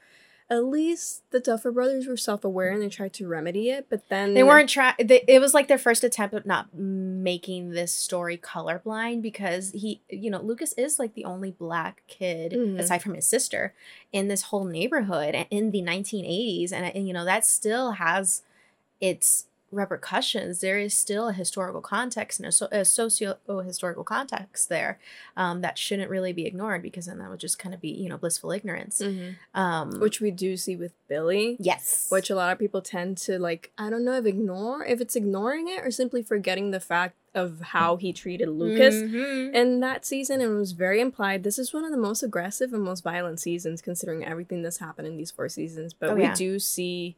at 0.50 0.64
least 0.64 1.22
the 1.30 1.38
Duffer 1.38 1.70
Brothers 1.70 2.08
were 2.08 2.16
self-aware 2.16 2.70
and 2.72 2.82
they 2.82 2.88
tried 2.88 3.12
to 3.14 3.28
remedy 3.28 3.70
it. 3.70 3.86
But 3.88 4.08
then 4.08 4.34
They 4.34 4.42
weren't 4.42 4.68
trying. 4.68 4.94
It 4.98 5.40
was 5.40 5.54
like 5.54 5.68
their 5.68 5.78
first 5.78 6.02
attempt 6.02 6.34
at 6.34 6.44
not 6.44 6.74
making 6.74 7.70
this 7.70 7.92
story 7.92 8.36
colorblind 8.36 9.22
because 9.22 9.70
he, 9.70 10.00
you 10.08 10.28
know, 10.28 10.40
Lucas 10.42 10.72
is 10.72 10.98
like 10.98 11.14
the 11.14 11.24
only 11.24 11.52
black 11.52 12.02
kid 12.08 12.52
Mhm. 12.52 12.80
aside 12.80 13.00
from 13.00 13.14
his 13.14 13.26
sister 13.28 13.74
in 14.12 14.26
this 14.26 14.42
whole 14.42 14.64
neighborhood 14.64 15.36
in 15.50 15.70
the 15.70 15.82
1980s, 15.82 16.72
and, 16.72 16.84
and 16.96 17.06
you 17.06 17.14
know 17.14 17.24
that 17.24 17.46
still 17.46 17.92
has 17.92 18.42
its 19.00 19.46
repercussions. 19.70 20.60
There 20.60 20.78
is 20.78 20.94
still 20.94 21.28
a 21.28 21.32
historical 21.32 21.80
context 21.80 22.40
and 22.40 22.46
a, 22.46 22.52
so, 22.52 22.68
a 22.72 22.84
socio 22.84 23.36
historical 23.64 24.04
context 24.04 24.68
there 24.68 24.98
um, 25.36 25.60
that 25.60 25.78
shouldn't 25.78 26.10
really 26.10 26.32
be 26.32 26.46
ignored 26.46 26.82
because 26.82 27.06
then 27.06 27.18
that 27.18 27.30
would 27.30 27.40
just 27.40 27.58
kind 27.58 27.74
of 27.74 27.80
be 27.80 27.88
you 27.90 28.08
know 28.08 28.16
blissful 28.18 28.50
ignorance. 28.52 29.00
Mhm. 29.00 29.36
Um, 29.54 30.00
which 30.00 30.20
we 30.20 30.30
do 30.30 30.56
see 30.56 30.76
with 30.76 30.92
Billy. 31.08 31.56
yes, 31.58 32.06
which 32.10 32.30
a 32.30 32.34
lot 32.34 32.52
of 32.52 32.58
people 32.58 32.80
tend 32.82 33.16
to 33.18 33.38
like 33.38 33.72
i 33.78 33.90
don't 33.90 34.04
know 34.04 34.14
if 34.16 34.24
ignore 34.26 34.84
if 34.84 35.00
it's 35.00 35.16
ignoring 35.16 35.66
it 35.68 35.84
or 35.84 35.90
simply 35.90 36.22
forgetting 36.22 36.70
the 36.70 36.78
fact 36.80 37.16
of 37.34 37.60
how 37.60 37.96
he 37.96 38.12
treated 38.12 38.48
lucas 38.48 38.94
Mhm. 38.96 39.52
in 39.54 39.80
that 39.80 40.04
season 40.06 40.40
and 40.40 40.52
it 40.52 40.54
was 40.56 40.72
very 40.72 41.00
implied 41.00 41.42
this 41.42 41.58
is 41.58 41.72
one 41.72 41.84
of 41.84 41.90
the 41.90 41.96
most 41.96 42.22
aggressive 42.22 42.72
and 42.72 42.82
most 42.82 43.02
violent 43.02 43.40
seasons 43.40 43.82
considering 43.82 44.24
everything 44.24 44.62
that's 44.62 44.78
happened 44.78 45.08
in 45.08 45.16
these 45.16 45.30
four 45.32 45.48
seasons 45.48 45.92
but 45.92 46.10
Oh, 46.10 46.14
we 46.14 46.22
yeah. 46.22 46.34
do 46.34 46.58
see 46.60 47.16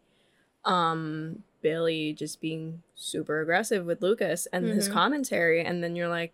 um 0.65 1.43
billy 1.63 2.13
just 2.13 2.41
being 2.41 2.83
super 2.95 3.41
aggressive 3.41 3.87
with 3.87 4.03
lucas 4.03 4.47
and 4.53 4.67
his 4.67 4.89
Mhm. 4.89 4.93
commentary 4.93 5.65
and 5.65 5.83
then 5.83 5.97
you're 5.97 6.09
like 6.09 6.33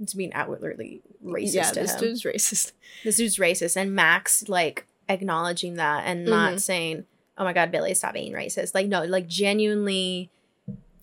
it's 0.00 0.14
being 0.14 0.32
outwardly 0.32 1.00
racist. 1.24 1.54
yeah 1.54 1.72
this 1.72 1.94
him. 1.94 2.00
dude's 2.00 2.22
racist 2.24 2.72
this 3.04 3.16
dude's 3.16 3.36
racist 3.36 3.76
and 3.76 3.94
max 3.94 4.48
like 4.48 4.86
acknowledging 5.08 5.74
that 5.74 6.04
and 6.06 6.24
not 6.24 6.54
Mhm. 6.54 6.60
saying 6.60 7.04
oh 7.38 7.44
my 7.44 7.52
god 7.52 7.70
billy 7.70 7.94
stop 7.94 8.14
being 8.14 8.32
racist 8.32 8.74
like 8.74 8.86
no 8.88 9.04
like 9.04 9.26
genuinely 9.28 10.30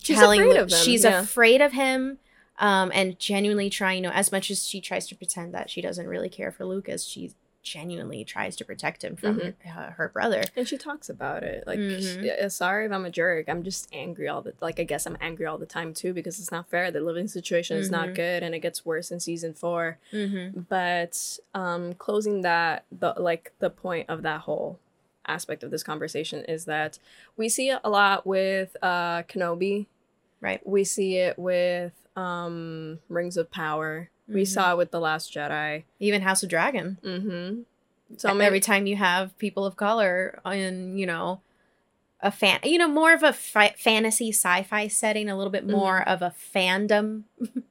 She's 0.01 0.17
telling 0.17 0.39
afraid 0.41 0.53
Lu- 0.55 0.61
of 0.61 0.71
him, 0.71 0.77
she's 0.83 1.03
yeah. 1.03 1.21
afraid 1.21 1.61
of 1.61 1.73
him 1.73 2.19
um 2.59 2.91
and 2.93 3.19
genuinely 3.19 3.69
trying 3.69 3.97
you 3.97 4.09
know 4.09 4.13
as 4.15 4.31
much 4.31 4.49
as 4.49 4.65
she 4.67 4.79
tries 4.81 5.05
to 5.07 5.15
pretend 5.15 5.53
that 5.53 5.69
she 5.69 5.81
doesn't 5.81 6.07
really 6.07 6.29
care 6.29 6.51
for 6.51 6.65
lucas 6.65 7.03
she 7.05 7.31
genuinely 7.67 8.23
tries 8.23 8.55
to 8.55 8.65
protect 8.65 9.03
him 9.03 9.15
from 9.15 9.39
Mhm. 9.39 9.53
her, 9.65 9.91
her 9.97 10.09
brother 10.09 10.43
And 10.55 10.67
she 10.67 10.77
talks 10.77 11.09
about 11.09 11.43
it. 11.43 11.65
Like, 11.67 11.79
Mhm. 11.79 12.43
uh, 12.43 12.49
sorry 12.49 12.85
if 12.85 12.91
I'm 12.91 13.05
a 13.05 13.09
jerk. 13.09 13.47
I'm 13.49 13.63
just 13.63 13.87
angry 13.93 14.27
all 14.27 14.41
the 14.41 14.53
like. 14.61 14.79
I 14.79 14.83
guess 14.83 15.05
I'm 15.05 15.17
angry 15.21 15.45
all 15.45 15.57
the 15.57 15.65
time 15.65 15.93
too 15.93 16.13
because 16.13 16.39
it's 16.39 16.51
not 16.51 16.69
fair. 16.69 16.89
The 16.91 17.01
living 17.01 17.27
situation 17.27 17.77
is 17.77 17.89
Mhm. 17.89 17.91
not 17.91 18.13
good, 18.15 18.43
and 18.43 18.55
it 18.55 18.59
gets 18.59 18.85
worse 18.85 19.11
in 19.11 19.19
season 19.19 19.53
four. 19.53 19.97
mm-hmm. 20.11 20.61
But 20.61 21.39
um, 21.53 21.93
closing 21.95 22.41
that, 22.41 22.85
the 22.91 23.13
like 23.17 23.51
the 23.59 23.69
point 23.69 24.09
of 24.09 24.21
that 24.23 24.41
whole 24.41 24.79
aspect 25.25 25.61
of 25.63 25.71
this 25.71 25.83
conversation 25.83 26.45
is 26.45 26.65
that 26.65 26.99
we 27.35 27.49
see 27.49 27.69
it 27.69 27.79
a 27.83 27.89
lot 27.89 28.25
with 28.25 28.77
uh 28.81 29.23
Kenobi. 29.23 29.87
Right. 30.39 30.65
We 30.65 30.83
see 30.83 31.17
it 31.17 31.37
with 31.37 31.93
um 32.15 32.99
Rings 33.09 33.37
of 33.37 33.51
Power. 33.51 34.09
We 34.27 34.43
Mhm. 34.43 34.47
saw 34.47 34.75
with 34.75 34.91
the 34.91 34.99
Last 34.99 35.33
Jedi. 35.33 35.83
even 35.99 36.21
house 36.21 36.43
of 36.43 36.49
dragon 36.49 36.97
Mm-hmm. 37.03 37.61
So 38.17 38.33
maybe 38.33 38.45
every 38.45 38.59
time 38.61 38.87
you 38.87 38.95
have 38.95 39.37
people 39.37 39.65
of 39.65 39.75
color 39.75 40.39
in, 40.45 40.97
you 40.97 41.05
know, 41.05 41.41
a 42.21 42.31
fan, 42.31 42.59
you 42.63 42.77
know, 42.77 42.87
more 42.87 43.13
of 43.13 43.21
a 43.21 43.33
fi- 43.33 43.75
fantasy 43.77 44.29
sci-fi 44.31 44.87
setting, 44.87 45.29
a 45.29 45.35
little 45.37 45.51
bit 45.51 45.63
Mm-hmm. 45.67 45.75
more 45.77 46.07
of 46.07 46.21
a 46.21 46.33
fandom 46.55 47.23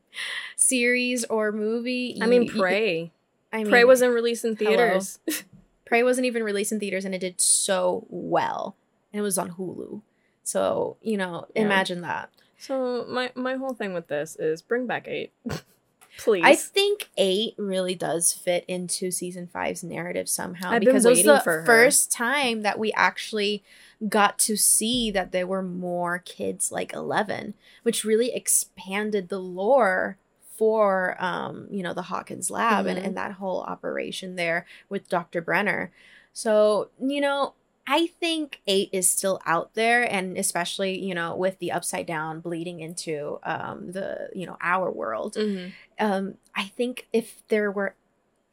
series 0.57 1.25
or 1.25 1.53
movie. 1.53 2.19
I 2.21 2.27
mean, 2.27 2.43
you- 2.45 2.53
you- 2.53 2.61
Prey. 2.61 3.13
I 3.53 3.59
mean, 3.59 3.69
Prey 3.69 3.85
wasn't 3.85 4.13
released 4.15 4.45
in 4.45 4.57
theaters. 4.57 5.19
Prey 5.87 6.03
wasn't 6.03 6.27
even 6.27 6.43
released 6.43 6.73
in 6.73 6.81
theaters, 6.81 7.05
and 7.05 7.15
it 7.15 7.21
did 7.21 7.41
so 7.41 8.07
well, 8.11 8.77
and 9.13 9.21
it 9.21 9.23
was 9.23 9.39
on 9.39 9.53
Hulu. 9.53 10.03
So, 10.43 10.97
you 11.01 11.17
know, 11.17 11.47
Yeah. 11.55 11.63
imagine 11.63 12.01
that. 12.03 12.31
So 12.59 13.05
my 13.09 13.31
my 13.35 13.55
whole 13.55 13.73
thing 13.75 13.95
with 13.95 14.09
this 14.09 14.37
is 14.37 14.63
bring 14.63 14.87
back 14.87 15.07
eight, 15.09 15.33
please. 16.19 16.45
I 16.45 16.57
think 16.57 17.09
eight 17.17 17.55
really 17.57 17.95
does 17.95 18.33
fit 18.33 18.65
into 18.69 19.11
season 19.11 19.47
five's 19.47 19.83
narrative 19.85 20.29
somehow 20.29 20.71
I've 20.73 20.81
because 20.81 21.05
it 21.05 21.11
was 21.11 21.23
the 21.23 21.41
first 21.67 22.11
time 22.13 22.63
that 22.63 22.79
we 22.79 22.93
actually 22.93 23.63
got 24.09 24.39
to 24.41 24.57
see 24.57 25.11
that 25.11 25.33
there 25.33 25.47
were 25.47 25.63
more 25.63 26.19
kids 26.19 26.71
like 26.73 26.93
Eleven, 26.93 27.55
which 27.83 28.05
really 28.05 28.35
expanded 28.35 29.29
the 29.29 29.39
lore 29.39 30.19
for 30.57 31.17
um, 31.23 31.67
you 31.71 31.83
know, 31.83 31.93
the 31.93 32.03
Hawkins 32.03 32.51
lab 32.51 32.87
and, 32.87 32.99
Mhm. 32.99 33.05
and 33.05 33.17
that 33.17 33.33
whole 33.33 33.61
operation 33.63 34.37
there 34.37 34.65
with 34.89 35.09
Dr. 35.09 35.43
Brenner. 35.43 35.93
So, 36.33 36.89
you 37.01 37.21
know, 37.21 37.55
I 37.89 38.09
think 38.09 38.61
eight 38.67 38.91
is 38.93 39.09
still 39.09 39.41
out 39.47 39.75
there, 39.75 40.03
and 40.03 40.37
especially, 40.37 40.99
you 40.99 41.15
know, 41.15 41.37
with 41.37 41.59
the 41.61 41.71
upside 41.73 42.07
down 42.07 42.41
bleeding 42.41 42.81
into 42.81 43.39
um 43.45 43.93
the, 43.93 44.29
you 44.35 44.47
know, 44.47 44.57
our 44.61 44.91
world 44.91 45.35
Mhm. 45.35 45.73
um 46.01 46.35
i 46.55 46.65
think 46.65 47.07
if 47.13 47.43
there 47.49 47.71
were 47.71 47.95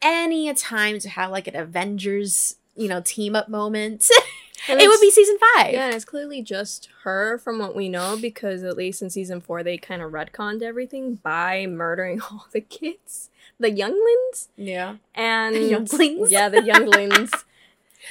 any 0.01 0.53
time 0.53 0.99
to 0.99 1.09
have 1.09 1.31
like 1.31 1.47
an 1.47 1.55
avengers 1.55 2.57
you 2.75 2.87
know 2.87 3.01
team 3.01 3.35
up 3.35 3.47
moment 3.49 4.07
it 4.69 4.87
would 4.89 5.01
be 5.01 5.11
season 5.11 5.37
five 5.55 5.73
Yeah, 5.73 5.85
and 5.87 5.95
it's 5.95 6.05
clearly 6.05 6.41
just 6.41 6.89
her 7.03 7.37
from 7.37 7.59
what 7.59 7.75
we 7.75 7.89
know 7.89 8.17
because 8.19 8.63
at 8.63 8.77
least 8.77 9.01
in 9.01 9.09
season 9.09 9.41
four 9.41 9.63
they 9.63 9.77
kind 9.77 10.01
of 10.01 10.11
retconned 10.11 10.61
everything 10.61 11.15
by 11.15 11.65
murdering 11.67 12.21
all 12.31 12.47
the 12.51 12.61
kids, 12.61 13.29
the 13.59 13.71
younglings, 13.71 14.49
yeah 14.57 14.95
and 15.15 15.55
younglings? 15.69 16.31
Yeah, 16.31 16.49
the 16.49 16.63
younglings. 16.63 17.31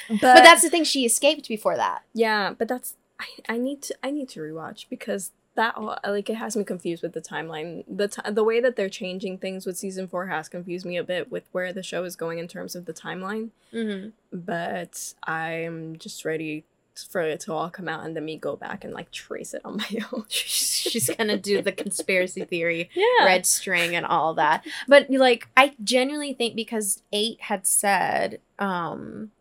But, 0.09 0.21
but, 0.21 0.43
that's 0.43 0.61
the 0.61 0.69
thing 0.69 0.83
she 0.83 1.05
escaped 1.05 1.47
before 1.47 1.75
that 1.75 2.03
yeah, 2.13 2.53
but 2.57 2.67
that's 2.67 2.95
I, 3.19 3.53
I 3.53 3.57
need 3.57 3.81
to 3.83 3.95
I 4.03 4.11
need 4.11 4.29
to 4.29 4.39
rewatch 4.39 4.85
because 4.89 5.31
that 5.55 5.75
all 5.77 5.97
like 6.05 6.29
it 6.29 6.35
has 6.35 6.55
me 6.57 6.63
confused 6.63 7.03
with 7.03 7.13
the 7.13 7.21
timeline. 7.21 7.83
The 7.87 8.07
ti 8.07 8.21
the 8.31 8.43
way 8.43 8.59
that 8.59 8.75
they're 8.75 8.89
changing 8.89 9.37
things 9.37 9.65
with 9.65 9.77
season 9.77 10.07
four 10.07 10.27
has 10.27 10.49
confused 10.49 10.85
me 10.85 10.97
a 10.97 11.03
bit 11.03 11.31
with 11.31 11.43
where 11.51 11.71
the 11.71 11.83
show 11.83 12.03
is 12.03 12.15
going 12.15 12.39
in 12.39 12.47
terms 12.47 12.75
of 12.75 12.85
the 12.85 12.93
timeline. 12.93 13.49
mm-hmm. 13.71 14.09
But 14.31 15.13
I'm 15.23 15.97
just 15.97 16.25
ready 16.25 16.63
for 17.09 17.21
it 17.21 17.39
to 17.41 17.53
all 17.53 17.71
come 17.71 17.87
out 17.89 18.05
and 18.05 18.15
then 18.15 18.23
me 18.23 18.37
go 18.37 18.55
back 18.55 18.83
and 18.83 18.93
like 18.93 19.09
trace 19.11 19.53
it 19.55 19.61
on 19.65 19.77
my 19.77 19.99
own. 20.11 20.25
she's 20.29 21.09
gonna 21.09 21.37
do 21.37 21.61
the 21.61 21.71
conspiracy 21.71 22.45
theory 22.45 22.89
Yeah. 22.95 23.25
red 23.25 23.47
string 23.47 23.95
and 23.95 24.05
all 24.05 24.35
that 24.35 24.63
but 24.87 25.09
like 25.09 25.47
i 25.57 25.73
genuinely 25.83 26.35
think 26.35 26.55
because 26.55 27.01
eight 27.11 27.41
had 27.41 27.65
said 27.65 28.39
um 28.59 29.31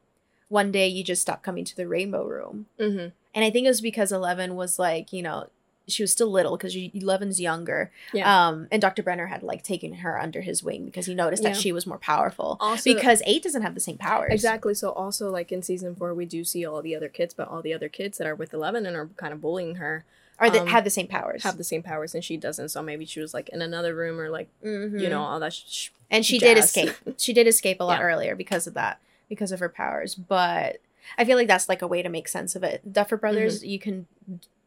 one 0.52 0.71
day 0.71 0.87
you 0.87 1.02
just 1.02 1.23
stop 1.23 1.42
coming 1.42 1.64
to 1.64 1.75
the 1.76 1.88
rainbow 1.88 2.25
room 2.26 2.66
Mm-hmm. 2.78 3.09
and 3.35 3.44
I 3.47 3.50
think 3.50 3.64
it 3.66 3.71
was 3.71 3.80
because 3.80 4.12
Eleven 4.12 4.54
was 4.54 4.78
like, 4.78 5.12
you 5.12 5.23
know, 5.23 5.49
she 5.88 6.02
was 6.02 6.12
still 6.12 6.30
little 6.30 6.56
because 6.56 6.76
Eleven's 6.76 7.40
younger. 7.40 7.90
Yeah. 8.12 8.26
Um, 8.49 8.68
and 8.71 8.80
Dr. 8.80 9.02
Brenner 9.02 9.26
had 9.26 9.42
like 9.42 9.62
taken 9.64 9.94
her 9.94 10.21
under 10.21 10.40
his 10.42 10.62
wing 10.62 10.85
because 10.85 11.06
he 11.06 11.14
noticed 11.14 11.42
that 11.42 11.56
she 11.56 11.73
was 11.73 11.87
more 11.87 11.99
powerful. 11.99 12.56
Also, 12.61 12.94
because 12.94 13.21
eight 13.26 13.42
doesn't 13.42 13.62
have 13.62 13.75
the 13.75 13.80
same 13.80 13.99
powers. 13.99 14.32
exactly. 14.32 14.75
So 14.75 14.90
also 14.90 15.30
like 15.30 15.50
in 15.50 15.61
season 15.62 15.97
four, 15.97 16.14
we 16.14 16.25
do 16.26 16.44
see 16.44 16.64
all 16.64 16.82
the 16.82 16.94
other 16.94 17.09
kids, 17.09 17.35
but 17.35 17.49
all 17.49 17.62
the 17.62 17.75
other 17.75 17.88
kids 17.88 18.18
that 18.18 18.26
are 18.28 18.35
with 18.37 18.54
Eleven 18.54 18.87
and 18.87 18.94
are 18.97 19.09
kind 19.16 19.32
of 19.32 19.40
bullying 19.40 19.75
her 19.76 20.04
Or 20.40 20.50
that 20.50 20.61
Um, 20.62 20.66
have 20.68 20.85
the 20.85 20.90
same 20.90 21.09
powers. 21.09 21.42
have 21.44 21.56
the 21.59 21.64
same 21.64 21.82
powers, 21.82 22.14
and 22.14 22.23
she 22.25 22.37
doesn't. 22.37 22.68
So 22.71 22.80
maybe 22.82 23.04
she 23.04 23.21
was 23.21 23.32
like 23.35 23.49
in 23.49 23.61
another 23.62 23.94
room 23.94 24.21
or 24.21 24.28
like 24.30 24.49
Mhm. 24.64 25.00
you 25.00 25.09
know 25.09 25.23
all 25.23 25.40
that. 25.40 25.52
Sh- 25.52 25.90
and 26.11 26.25
she 26.26 26.38
did 26.38 26.59
escape. 26.59 26.94
She 27.18 27.32
did 27.32 27.47
escape 27.49 27.80
a 27.80 27.85
lot 27.85 27.99
Yeah. 28.00 28.06
earlier 28.06 28.35
because 28.37 28.66
of 28.66 28.75
that, 28.75 28.99
because 29.33 29.51
of 29.51 29.61
her 29.61 29.69
powers. 29.71 30.15
But 30.15 30.81
I 31.17 31.25
feel 31.25 31.37
like 31.39 31.49
that's 31.49 31.69
like 31.69 31.81
a 31.83 31.87
way 31.87 32.03
to 32.03 32.09
make 32.11 32.29
sense 32.29 32.55
of 32.55 32.62
it. 32.62 32.93
Duffer 32.93 33.17
Brothers, 33.17 33.61
Mm-hmm. 33.61 33.71
you 33.71 33.79
can, 33.79 34.07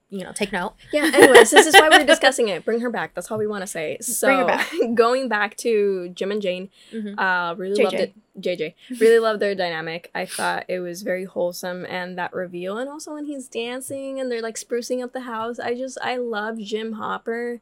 you 0.09 0.23
know, 0.23 0.31
take 0.33 0.51
note. 0.51 0.73
Yeah. 0.91 1.11
Anyways, 1.13 1.51
this 1.51 1.67
is 1.67 1.73
why 1.75 1.87
we're 1.89 2.03
discussing 2.15 2.47
it. 2.47 2.65
Bring 2.65 2.79
her 2.79 2.89
back. 2.89 3.13
That's 3.13 3.29
all 3.31 3.37
we 3.37 3.47
want 3.47 3.61
to 3.61 3.67
say. 3.67 3.97
So 4.01 4.27
Bring 4.27 4.39
her 4.39 4.45
back. 4.45 4.71
going 4.95 5.27
back 5.29 5.55
to 5.57 6.09
Jim 6.09 6.31
and 6.31 6.41
Jane, 6.41 6.69
Mhm. 6.91 7.17
uh, 7.19 7.55
really 7.55 7.75
JJ. 7.79 7.83
loved 7.83 7.95
it. 7.95 8.13
JJ 8.39 8.73
really 8.99 9.19
loved 9.19 9.39
their 9.39 9.55
dynamic. 9.55 10.11
I 10.13 10.25
thought 10.25 10.65
it 10.67 10.79
was 10.79 11.03
very 11.03 11.25
wholesome, 11.25 11.85
and 11.85 12.17
that 12.17 12.33
reveal, 12.33 12.77
and 12.77 12.89
also 12.89 13.13
when 13.13 13.25
he's 13.25 13.47
dancing 13.47 14.19
and 14.19 14.31
they're 14.31 14.41
like 14.41 14.55
sprucing 14.55 15.03
up 15.03 15.13
the 15.13 15.21
house. 15.21 15.59
I 15.59 15.73
just 15.75 15.97
I 16.01 16.17
love 16.17 16.57
Jim 16.59 16.93
Hopper, 16.93 17.61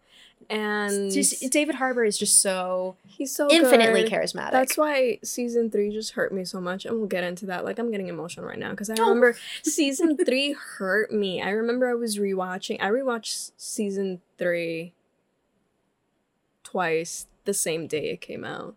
and 0.50 1.12
Just 1.12 1.52
David 1.52 1.76
Harbour 1.76 2.04
is 2.04 2.18
just 2.18 2.42
so 2.42 2.96
he's 3.06 3.34
so 3.36 3.50
infinitely 3.52 4.04
good. 4.04 4.12
charismatic. 4.12 4.52
That's 4.52 4.78
why 4.78 5.20
season 5.24 5.70
three 5.70 5.92
just 5.92 6.14
hurt 6.14 6.34
me 6.34 6.44
so 6.46 6.60
much, 6.60 6.86
and 6.86 6.98
we'll 6.98 7.08
get 7.08 7.24
into 7.24 7.46
that. 7.48 7.64
Like 7.66 7.80
I'm 7.80 7.92
getting 7.92 8.08
emotional 8.08 8.46
right 8.46 8.60
now 8.60 8.72
because 8.72 8.90
I 8.90 8.94
remember 8.94 9.36
season 9.64 10.18
three 10.18 10.54
hurt 10.54 11.12
me. 11.12 11.42
I 11.42 11.50
remember 11.50 11.88
I 11.88 11.94
was 11.94 12.18
rewatching. 12.18 12.78
I 12.82 12.90
rewatched 12.90 13.52
season 13.58 14.22
three 14.38 14.94
twice 16.64 17.28
the 17.46 17.54
same 17.54 17.88
day 17.88 18.10
it 18.10 18.22
came 18.22 18.44
out 18.44 18.74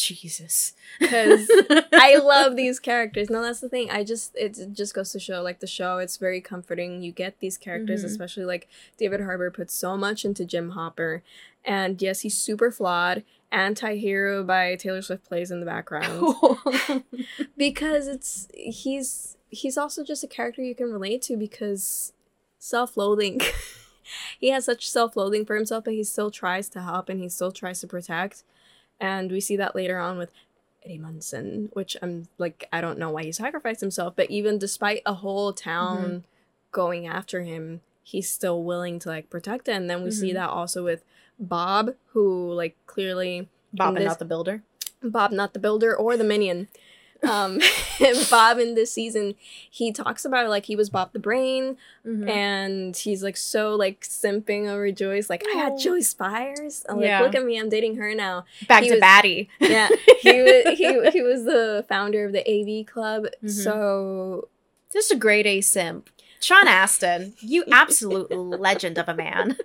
Jesus. 0.00 0.72
because 0.98 1.48
I 1.92 2.16
love 2.22 2.56
these 2.56 2.78
characters. 2.80 3.30
No, 3.30 3.42
that's 3.42 3.60
the 3.60 3.68
thing. 3.68 3.90
I 3.90 4.04
just 4.04 4.34
it 4.36 4.58
just 4.72 4.94
goes 4.94 5.12
to 5.12 5.20
show 5.20 5.42
like 5.42 5.60
the 5.60 5.66
show. 5.66 5.98
It's 5.98 6.16
very 6.16 6.40
comforting. 6.40 7.02
You 7.02 7.12
get 7.12 7.40
these 7.40 7.56
characters, 7.58 8.02
Mhm. 8.02 8.06
especially 8.06 8.44
like 8.44 8.68
David 8.98 9.20
Harbour 9.20 9.50
puts 9.50 9.74
so 9.74 9.96
much 9.96 10.24
into 10.24 10.44
Jim 10.44 10.70
Hopper, 10.70 11.22
and 11.64 12.00
yes, 12.02 12.20
he's 12.20 12.36
super 12.36 12.70
flawed. 12.70 13.22
Anti-hero 13.52 14.44
by 14.44 14.76
Taylor 14.76 15.02
Swift 15.02 15.24
plays 15.24 15.50
in 15.50 15.58
the 15.58 15.66
background 15.66 16.36
because 17.56 18.06
it's 18.06 18.46
he's 18.54 19.36
he's 19.50 19.76
also 19.76 20.04
just 20.04 20.22
a 20.22 20.28
character 20.28 20.62
you 20.62 20.74
can 20.74 20.92
relate 20.92 21.22
to 21.22 21.36
because 21.36 22.12
self-loathing. 22.58 23.40
he 24.38 24.50
has 24.50 24.64
such 24.64 24.88
self-loathing 24.88 25.44
for 25.44 25.56
himself, 25.56 25.84
but 25.84 25.94
he 25.94 26.04
still 26.04 26.30
tries 26.30 26.68
to 26.68 26.80
help 26.82 27.08
and 27.08 27.20
he 27.20 27.28
still 27.28 27.50
tries 27.52 27.80
to 27.80 27.86
protect. 27.86 28.44
And 29.00 29.30
we 29.32 29.40
see 29.40 29.56
that 29.56 29.74
later 29.74 29.98
on 29.98 30.18
with 30.18 30.30
Eddie 30.84 30.98
Munson, 30.98 31.70
which 31.72 31.96
I'm 32.02 32.28
like, 32.38 32.68
I 32.72 32.80
don't 32.80 32.98
know 32.98 33.10
why 33.10 33.24
he 33.24 33.32
sacrificed 33.32 33.80
himself, 33.80 34.14
but 34.16 34.30
even 34.30 34.58
despite 34.58 35.02
a 35.06 35.14
whole 35.14 35.52
town 35.52 36.24
going 36.72 37.06
after 37.06 37.42
him, 37.42 37.80
he's 38.02 38.28
still 38.30 38.62
willing 38.62 38.98
to 39.00 39.08
like 39.08 39.30
protect 39.30 39.68
it. 39.68 39.72
And 39.72 39.88
then 39.88 40.02
we 40.04 40.10
see 40.10 40.30
Mhm. 40.30 40.34
that 40.34 40.50
also 40.50 40.84
with 40.84 41.02
Bob, 41.38 41.94
who 42.12 42.52
like 42.52 42.76
clearly 42.86 43.48
Bob 43.72 43.88
and 43.96 43.98
this- 43.98 44.08
not 44.08 44.18
the 44.18 44.24
builder. 44.24 44.62
Bob, 45.02 45.32
not 45.32 45.54
the 45.54 45.58
builder 45.58 45.96
or 45.96 46.16
the 46.16 46.24
minion. 46.24 46.68
Um, 47.28 47.60
Bob 48.30 48.58
in 48.58 48.74
this 48.74 48.92
season, 48.92 49.34
he 49.70 49.92
talks 49.92 50.24
about 50.24 50.46
it 50.46 50.48
like 50.48 50.66
he 50.66 50.76
was 50.76 50.88
Bob 50.90 51.12
the 51.12 51.18
Brain, 51.18 51.76
Mhm. 52.06 52.28
and 52.28 52.96
he's 52.96 53.22
like 53.22 53.36
so 53.36 53.74
like 53.74 54.00
simping 54.02 54.68
over 54.68 54.90
Joyce. 54.90 55.28
Like 55.28 55.44
I 55.46 55.56
had 55.58 55.72
Aw. 55.72 55.78
Joyce 55.78 56.14
Byers. 56.14 56.84
I'm 56.88 57.00
Yeah. 57.00 57.20
like, 57.20 57.32
look 57.34 57.40
at 57.42 57.46
me, 57.46 57.58
I'm 57.58 57.68
dating 57.68 57.96
her 57.96 58.14
now. 58.14 58.44
Back 58.68 58.82
he 58.84 58.88
to 58.88 58.94
was- 58.94 59.00
Batty. 59.00 59.48
Yeah, 59.60 59.88
he 60.20 60.40
was 60.42 60.78
he, 60.78 61.10
he 61.10 61.22
was 61.22 61.44
the 61.44 61.84
founder 61.88 62.24
of 62.24 62.32
the 62.32 62.40
AV 62.48 62.86
Club. 62.86 63.26
Mhm. 63.44 63.50
So 63.50 64.48
Just 64.92 65.12
a 65.12 65.16
great 65.16 65.46
A 65.46 65.60
simp. 65.60 66.10
Sean 66.42 66.66
Astin, 66.66 67.34
you 67.40 67.64
absolute 67.70 68.30
legend 68.30 68.96
of 68.98 69.08
a 69.08 69.14
man. 69.14 69.56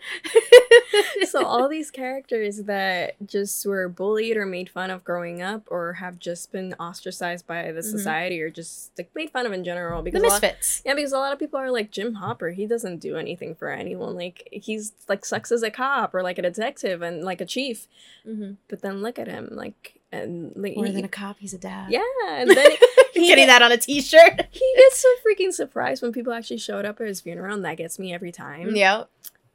so 1.30 1.46
all 1.46 1.70
these 1.70 1.90
characters 1.90 2.64
that 2.64 3.16
just 3.26 3.66
were 3.66 3.88
bullied 3.88 4.36
or 4.38 4.46
made 4.46 4.70
fun 4.70 4.90
of 4.92 5.04
growing 5.04 5.42
up 5.42 5.64
or 5.68 5.94
have 5.94 6.20
just 6.20 6.52
been 6.52 6.74
ostracized 6.80 7.48
by 7.48 7.72
the 7.72 7.80
Mhm. 7.82 7.92
society 7.92 8.42
or 8.42 8.50
just 8.50 8.92
like 8.98 9.10
made 9.16 9.30
fun 9.30 9.46
of 9.46 9.54
in 9.54 9.64
general 9.64 10.02
the 10.02 10.12
because 10.12 10.24
lot- 10.24 10.42
misfits. 10.42 10.82
yeah 10.86 10.94
because 10.94 11.14
a 11.14 11.18
lot 11.18 11.32
of 11.34 11.40
people 11.40 11.60
are 11.60 11.72
like 11.72 11.92
jim 11.92 12.16
hopper 12.16 12.50
he 12.50 12.66
doesn't 12.66 12.98
do 13.00 13.16
anything 13.18 13.56
for 13.56 13.70
anyone 13.70 14.16
like 14.16 14.48
he's 14.52 14.92
like 15.08 15.26
sucks 15.26 15.52
as 15.52 15.64
a 15.64 15.72
cop 15.72 16.14
or 16.14 16.22
like 16.22 16.38
a 16.38 16.42
detective 16.42 17.02
and 17.02 17.24
like 17.24 17.42
a 17.42 17.46
chief 17.46 17.88
Mm-hmm. 18.28 18.54
but 18.68 18.82
then 18.82 19.02
look 19.02 19.18
at 19.20 19.28
him 19.28 19.50
like 19.52 20.00
and 20.24 20.54
like 20.56 20.76
More 20.76 20.86
he- 20.86 20.92
than 20.94 21.06
a 21.06 21.10
cop, 21.10 21.38
he's 21.40 21.54
a 21.54 21.58
dad. 21.58 21.92
yeah 21.92 22.02
and 22.30 22.50
then 22.50 22.72
he, 23.14 23.28
Getting 23.28 23.48
that 23.48 23.62
on 23.62 23.72
a 23.72 23.78
t-shirt. 23.78 24.48
he 24.52 24.74
gets 24.78 25.00
so 25.00 25.08
freaking 25.26 25.52
surprised 25.54 26.02
when 26.02 26.12
people 26.12 26.34
actually 26.34 26.58
showed 26.58 26.86
up 26.86 27.00
at 27.02 27.08
his 27.08 27.22
funeral 27.22 27.54
and 27.56 27.64
that 27.66 27.78
gets 27.78 27.98
me 28.00 28.14
every 28.14 28.32
time 28.32 28.76
Yeah. 28.76 29.04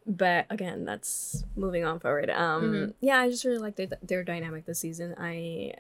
but 0.07 0.47
again 0.51 0.85
that's 0.85 1.45
moving 1.57 1.85
on 1.85 2.01
forward 2.01 2.31
um 2.31 2.63
Mhm. 2.63 2.95
yeah 3.01 3.19
i 3.21 3.29
just 3.29 3.45
really 3.45 3.59
like 3.59 3.77
their, 3.77 3.89
their 4.03 4.25
dynamic 4.25 4.65
this 4.67 4.79
season 4.81 5.15
i 5.19 5.73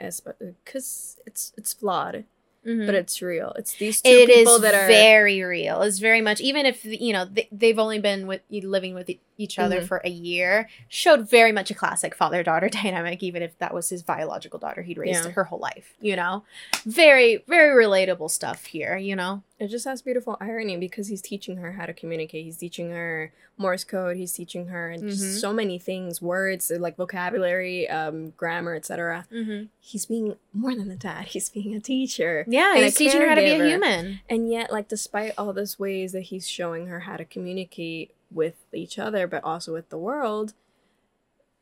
because 0.64 1.16
it's 1.26 1.52
it's 1.56 1.72
flawed 1.72 2.24
but 2.62 2.94
it's 2.94 3.22
real 3.22 3.52
it's 3.56 3.74
these 3.76 4.02
two 4.02 4.08
Mm-hmm. 4.10 4.22
It 4.22 4.30
is 4.30 4.38
people 4.40 4.58
that 4.60 4.74
are 4.74 4.86
very 4.86 5.42
real. 5.42 5.80
It's 5.82 5.98
very 5.98 6.20
much 6.20 6.40
even 6.40 6.66
if 6.66 6.84
you 6.84 7.12
know 7.12 7.24
they, 7.24 7.48
they've 7.50 7.78
only 7.78 7.98
been 7.98 8.26
with 8.26 8.42
living 8.50 8.94
with 8.94 9.10
each 9.38 9.58
other 9.58 9.80
Mhm. 9.80 9.86
for 9.88 10.02
a 10.04 10.10
year, 10.10 10.68
showed 10.88 11.28
very 11.28 11.52
much 11.52 11.70
a 11.70 11.74
classic 11.74 12.14
father 12.14 12.42
daughter 12.42 12.68
dynamic. 12.82 13.22
Even 13.22 13.42
if 13.42 13.56
that 13.58 13.72
was 13.72 13.88
his 13.88 14.02
biological 14.02 14.58
daughter 14.58 14.82
he'd 14.82 14.98
raised 14.98 15.24
Yeah. 15.24 15.30
her 15.30 15.44
whole 15.44 15.58
life, 15.58 15.94
you 16.00 16.16
know, 16.16 16.44
very 16.84 17.42
very 17.48 17.72
relatable 17.86 18.30
stuff 18.30 18.66
here. 18.66 18.96
You 18.96 19.16
know, 19.16 19.42
it 19.60 19.68
just 19.68 19.84
has 19.84 20.00
beautiful 20.02 20.36
irony 20.40 20.76
because 20.78 21.08
he's 21.08 21.20
teaching 21.22 21.58
her 21.58 21.72
how 21.72 21.84
to 21.86 21.92
communicate. 21.92 22.44
He's 22.46 22.56
teaching 22.56 22.90
her 22.90 23.32
Morse 23.58 23.84
code. 23.84 24.16
He's 24.16 24.32
teaching 24.32 24.68
her 24.68 24.94
Mhm. 24.98 25.10
just 25.10 25.38
so 25.40 25.52
many 25.52 25.78
things, 25.78 26.22
words 26.22 26.72
like 26.74 26.96
vocabulary, 26.96 27.86
um, 27.88 28.30
grammar, 28.30 28.74
etc. 28.74 29.26
Mm-hmm. 29.30 29.66
He's 29.78 30.06
being 30.06 30.36
more 30.54 30.74
than 30.74 30.90
a 30.90 30.96
dad. 30.96 31.26
He's 31.26 31.50
being 31.50 31.74
a 31.74 31.80
teacher. 31.80 32.44
Yeah, 32.48 32.72
and 32.74 32.82
he's 32.84 32.94
teaching 32.96 33.20
her 33.20 33.28
how 33.28 33.34
to 33.34 33.42
be 33.42 33.50
a 33.50 33.66
human. 33.68 34.20
And 34.30 34.50
yet, 34.50 34.72
like, 34.72 34.88
despite 34.88 35.34
all 35.36 35.52
those 35.52 35.78
ways 35.78 36.12
that 36.12 36.22
he's 36.22 36.48
showing 36.48 36.86
her 36.86 37.00
how 37.00 37.16
to 37.18 37.24
communicate 37.26 38.12
with 38.32 38.54
each 38.72 38.98
other, 38.98 39.26
but 39.26 39.44
also 39.44 39.72
with 39.74 39.90
the 39.90 39.98
world, 39.98 40.54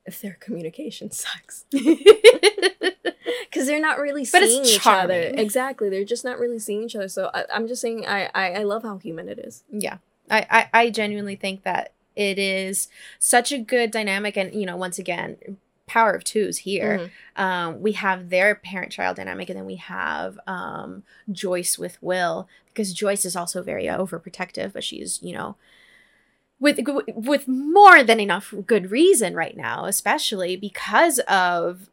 if 0.06 0.20
their 0.22 0.36
communication 0.38 1.10
sucks. 1.12 1.64
Because 3.50 3.66
they're 3.66 3.80
not 3.80 3.98
really 3.98 4.26
But 4.30 4.42
it's 4.42 4.52
seeing 4.52 4.64
each 4.64 4.86
other. 4.86 5.32
Exactly. 5.34 5.88
They're 5.88 6.04
just 6.04 6.24
not 6.24 6.38
really 6.38 6.58
seeing 6.58 6.82
each 6.84 6.94
other. 6.96 7.08
So 7.08 7.30
I, 7.32 7.44
I'm 7.52 7.66
just 7.68 7.80
saying, 7.80 8.06
I, 8.06 8.28
I, 8.34 8.52
I 8.52 8.62
love 8.64 8.82
how 8.82 8.98
human 8.98 9.28
it 9.28 9.38
is. 9.38 9.64
yeah 9.70 9.98
I, 10.30 10.46
I 10.50 10.80
i 10.82 10.90
genuinely 10.90 11.36
think 11.36 11.62
that 11.62 11.92
it 12.14 12.38
is 12.38 12.88
such 13.18 13.50
a 13.52 13.58
good 13.58 13.90
dynamic 13.90 14.36
and 14.36 14.52
you 14.52 14.66
know 14.66 14.76
once 14.76 14.98
again 14.98 15.36
power 15.86 16.12
of 16.12 16.22
twos 16.22 16.58
here 16.58 17.08
Mhm. 17.38 17.42
um 17.42 17.80
we 17.80 17.92
have 17.92 18.28
their 18.28 18.54
parent 18.54 18.92
child 18.92 19.16
dynamic 19.16 19.48
and 19.48 19.56
then 19.58 19.64
we 19.64 19.76
have 19.76 20.38
um 20.46 21.02
joyce 21.32 21.78
with 21.78 21.96
will 22.02 22.46
because 22.66 22.92
joyce 22.92 23.24
is 23.24 23.34
also 23.36 23.62
very 23.62 23.84
overprotective 23.84 24.74
but 24.74 24.84
she's 24.84 25.18
you 25.22 25.32
know 25.32 25.56
with 26.60 26.78
with 27.06 27.46
more 27.48 28.02
than 28.02 28.20
enough 28.20 28.52
good 28.66 28.90
reason 28.90 29.34
right 29.34 29.56
now 29.56 29.86
especially 29.86 30.56
because 30.56 31.20
of 31.20 31.88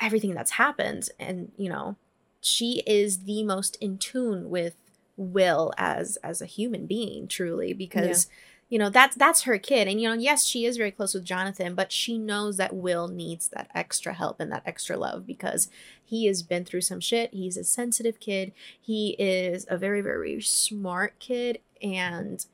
everything 0.00 0.34
that's 0.34 0.52
happened. 0.52 1.08
And 1.18 1.52
you 1.56 1.68
know 1.68 1.96
she 2.40 2.82
is 2.86 3.24
the 3.24 3.42
most 3.42 3.76
in 3.76 3.98
tune 3.98 4.50
with 4.50 4.76
will 5.16 5.72
as 5.78 6.16
as 6.22 6.40
a 6.40 6.46
human 6.46 6.86
being 6.86 7.26
truly 7.26 7.72
because 7.72 8.28
you 8.68 8.78
know 8.78 8.90
that's 8.90 9.16
that's 9.16 9.42
her 9.42 9.58
kid. 9.58 9.88
And 9.88 10.00
you 10.00 10.08
know 10.08 10.14
yes 10.14 10.44
she 10.44 10.64
is 10.64 10.76
very 10.76 10.90
close 10.90 11.14
with 11.14 11.24
jonathan 11.24 11.74
but 11.74 11.90
she 11.90 12.18
knows 12.18 12.56
that 12.58 12.74
will 12.74 13.08
needs 13.08 13.48
that 13.48 13.70
extra 13.74 14.12
help 14.12 14.40
and 14.40 14.52
that 14.52 14.62
extra 14.66 14.96
love 14.96 15.26
because 15.26 15.68
he 16.04 16.26
has 16.26 16.42
been 16.42 16.64
through 16.64 16.82
some 16.82 17.00
shit. 17.00 17.34
He's 17.34 17.56
a 17.56 17.64
sensitive 17.64 18.20
kid. 18.20 18.52
He 18.80 19.16
is 19.18 19.66
a 19.68 19.76
very 19.76 20.00
very 20.00 20.40
smart 20.40 21.18
kid. 21.18 21.58
And 21.82 22.44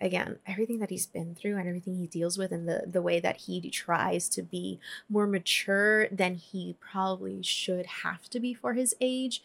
again 0.00 0.38
everything 0.46 0.78
that 0.78 0.90
he's 0.90 1.06
been 1.06 1.34
through 1.34 1.56
and 1.56 1.68
everything 1.68 1.96
he 1.96 2.06
deals 2.06 2.36
with 2.36 2.52
and 2.52 2.68
the 2.68 2.84
the 2.86 3.02
way 3.02 3.18
that 3.20 3.36
he 3.38 3.70
tries 3.70 4.28
to 4.28 4.42
be 4.42 4.78
more 5.08 5.26
mature 5.26 6.08
than 6.08 6.34
he 6.34 6.76
probably 6.80 7.42
should 7.42 7.86
have 7.86 8.28
to 8.28 8.38
be 8.40 8.52
for 8.52 8.74
his 8.74 8.94
age 9.00 9.42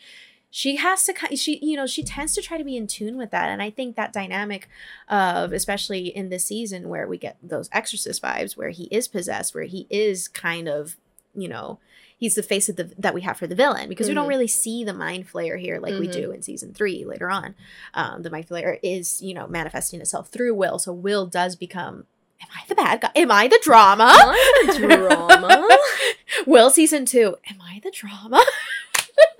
she 0.54 0.76
has 0.76 1.06
to 1.06 1.14
she 1.36 1.58
you 1.66 1.78
know 1.78 1.88
she 1.88 2.04
tends 2.04 2.36
to 2.36 2.42
try 2.42 2.58
to 2.58 2.64
be 2.64 2.76
in 2.76 2.86
tune 2.86 3.18
with 3.18 3.32
that. 3.32 3.50
And 3.50 3.62
i 3.62 3.70
think 3.70 3.96
that 3.96 4.14
dynamic 4.14 4.68
of 5.08 5.54
especially 5.54 6.08
in 6.08 6.30
this 6.30 6.46
season 6.46 6.90
where 6.90 7.08
we 7.08 7.18
get 7.18 7.38
those 7.42 7.70
exorcist 7.72 8.22
vibes 8.22 8.58
where 8.58 8.70
he 8.70 8.84
is 8.86 9.08
possessed 9.08 9.56
where 9.56 9.64
he 9.64 9.88
is 9.90 10.28
kind 10.28 10.68
of 10.68 10.98
you 11.34 11.48
know 11.48 11.80
he's 12.18 12.36
the 12.36 12.44
face 12.44 12.68
of 12.70 12.76
the 12.76 12.92
that 12.98 13.14
we 13.14 13.22
have 13.22 13.38
for 13.38 13.48
the 13.48 13.56
villain 13.56 13.88
because 13.90 14.08
we 14.08 14.14
don't 14.14 14.26
Mhm. 14.26 14.30
really 14.30 14.48
see 14.48 14.84
the 14.84 14.94
mind 14.94 15.28
flayer 15.28 15.60
here 15.60 15.80
like 15.80 15.98
we 15.98 16.08
Mhm. 16.08 16.12
do 16.12 16.32
in 16.32 16.42
season 16.42 16.74
three 16.74 17.04
later 17.06 17.30
on 17.30 17.56
um 17.94 18.22
the 18.24 18.30
mind 18.30 18.48
flayer 18.48 18.78
is 18.84 19.22
you 19.22 19.34
know 19.34 19.48
manifesting 19.48 20.02
itself 20.02 20.28
through 20.30 20.54
will 20.54 20.78
so 20.80 20.92
will 20.92 21.26
does 21.26 21.56
become 21.56 22.06
am 22.42 22.48
i 22.56 22.62
the 22.68 22.76
bad 22.76 23.00
guy 23.02 23.12
am 23.16 23.32
i 23.32 23.48
the 23.48 23.60
drama 23.64 24.12
I'm 24.14 24.68
the 24.68 24.78
drama. 24.80 25.68
Will 26.48 26.70
season 26.70 27.06
two. 27.06 27.36
Am 27.50 27.58
I 27.62 27.80
the 27.84 27.92
drama? 27.92 28.44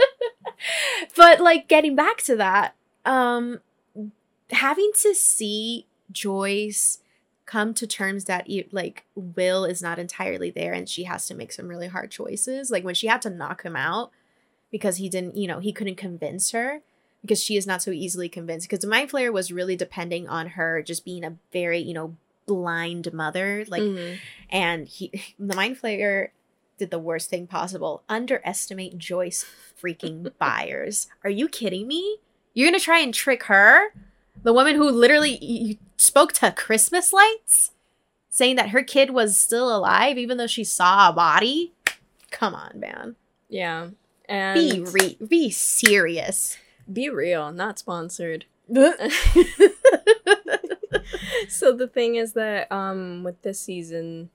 but 1.16 1.40
like 1.40 1.68
getting 1.68 1.96
back 1.96 2.18
to 2.24 2.36
that, 2.36 2.76
um 3.06 3.60
having 4.52 4.92
to 5.02 5.14
see 5.16 5.88
Joyce 6.12 7.00
come 7.52 7.74
to 7.74 7.86
terms 7.86 8.26
that 8.26 8.48
like 8.72 9.04
Will 9.14 9.66
is 9.66 9.82
not 9.82 10.00
entirely 10.00 10.50
there 10.50 10.72
and 10.72 10.88
she 10.88 11.04
has 11.04 11.28
to 11.28 11.36
make 11.36 11.52
some 11.52 11.68
really 11.68 11.88
hard 11.88 12.10
choices. 12.10 12.72
Like 12.72 12.86
when 12.86 12.96
she 12.96 13.08
had 13.08 13.22
to 13.24 13.30
knock 13.30 13.64
him 13.64 13.76
out 13.76 14.12
because 14.72 14.96
he 14.98 15.10
didn't, 15.10 15.36
you 15.36 15.50
know, 15.50 15.60
he 15.60 15.74
couldn't 15.74 15.98
convince 15.98 16.52
her 16.52 16.80
because 17.22 17.44
she 17.44 17.58
is 17.58 17.68
not 17.68 17.82
so 17.82 17.92
easily 17.92 18.30
convinced 18.30 18.70
because 18.70 18.80
the 18.80 18.88
mind 18.88 19.12
flayer 19.12 19.34
was 19.34 19.52
really 19.52 19.76
depending 19.76 20.30
on 20.30 20.52
her 20.52 20.82
just 20.82 21.04
being 21.04 21.26
a 21.26 21.36
very, 21.52 21.80
you 21.80 21.94
know, 21.94 22.16
blind 22.46 23.12
mother. 23.12 23.66
Like 23.68 23.84
Mhm. 23.84 24.18
and 24.50 24.88
he 24.88 25.12
the 25.38 25.54
mind 25.54 25.76
flayer 25.82 26.30
did 26.78 26.90
the 26.90 27.00
worst 27.00 27.30
thing 27.30 27.48
possible 27.48 28.02
underestimate 28.08 28.98
joyce 28.98 29.46
freaking 29.80 30.32
byers 30.40 31.10
are 31.24 31.30
you 31.30 31.48
kidding 31.50 31.86
me 31.86 32.18
you're 32.54 32.68
gonna 32.68 32.80
try 32.80 33.00
and 33.00 33.14
trick 33.14 33.44
her 33.44 33.94
the 34.44 34.54
woman 34.54 34.76
who 34.76 34.90
literally 34.90 35.80
spoke 35.98 36.34
to 36.34 36.52
christmas 36.52 37.12
lights 37.14 37.72
saying 38.30 38.56
that 38.56 38.70
her 38.70 38.84
kid 38.84 39.10
was 39.12 39.38
still 39.40 39.76
alive 39.76 40.18
even 40.18 40.38
though 40.38 40.48
she 40.48 40.64
saw 40.64 41.10
a 41.10 41.14
body 41.14 41.74
come 42.32 42.56
on 42.56 42.72
man 42.80 43.16
yeah. 43.50 43.90
And 44.30 44.58
be 44.58 44.80
re- 44.80 45.18
be 45.28 45.50
serious 45.50 46.58
be 46.92 47.10
real, 47.10 47.52
not 47.52 47.80
sponsored. 47.80 48.46
so 51.48 51.72
the 51.74 51.88
thing 51.88 52.16
is 52.16 52.34
that 52.34 52.72
um 52.72 53.24
with 53.24 53.42
this 53.42 53.60
season, 53.60 54.30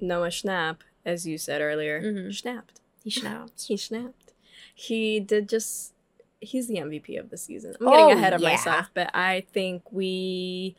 Noah 0.00 0.28
Schnapp, 0.28 0.78
as 1.04 1.26
you 1.26 1.38
said 1.38 1.60
earlier, 1.60 2.00
Mhm. 2.02 2.34
snapped. 2.34 2.80
he 3.02 3.10
snapped 3.10 3.64
He 3.66 3.76
snapped. 3.76 4.32
He 4.74 5.20
did 5.20 5.48
just. 5.48 5.92
He's 6.42 6.68
the 6.68 6.76
MVP 6.76 7.18
of 7.18 7.30
the 7.30 7.36
season. 7.38 7.74
I'm 7.80 7.86
getting 7.86 8.04
Oh, 8.06 8.10
ahead 8.12 8.32
of 8.34 8.40
yeah. 8.40 8.50
myself, 8.50 8.90
but 8.94 9.10
I 9.14 9.44
think 9.52 9.90
we 9.92 10.74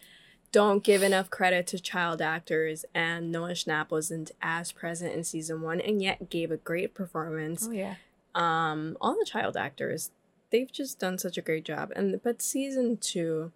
don't 0.51 0.83
give 0.83 1.01
enough 1.01 1.29
credit 1.31 1.65
to 1.67 1.79
child 1.79 2.21
actors, 2.21 2.85
and 2.93 3.31
Noah 3.31 3.51
Schnapp 3.53 3.89
wasn't 3.89 4.31
as 4.41 4.71
present 4.71 5.13
in 5.13 5.23
season 5.23 5.61
one, 5.61 5.81
and 5.81 6.01
yet 6.01 6.29
gave 6.29 6.51
a 6.51 6.57
great 6.57 6.93
performance. 6.93 7.65
Oh 7.67 7.71
yeah 7.71 7.95
Um, 8.35 8.97
all 9.01 9.15
the 9.17 9.25
child 9.25 9.57
actors, 9.57 10.11
they've 10.51 10.71
just 10.71 10.99
done 10.99 11.17
such 11.17 11.37
a 11.37 11.41
great 11.41 11.65
job. 11.65 11.91
And 11.95 12.21
but 12.21 12.41
season 12.41 12.97
two, 12.97 13.51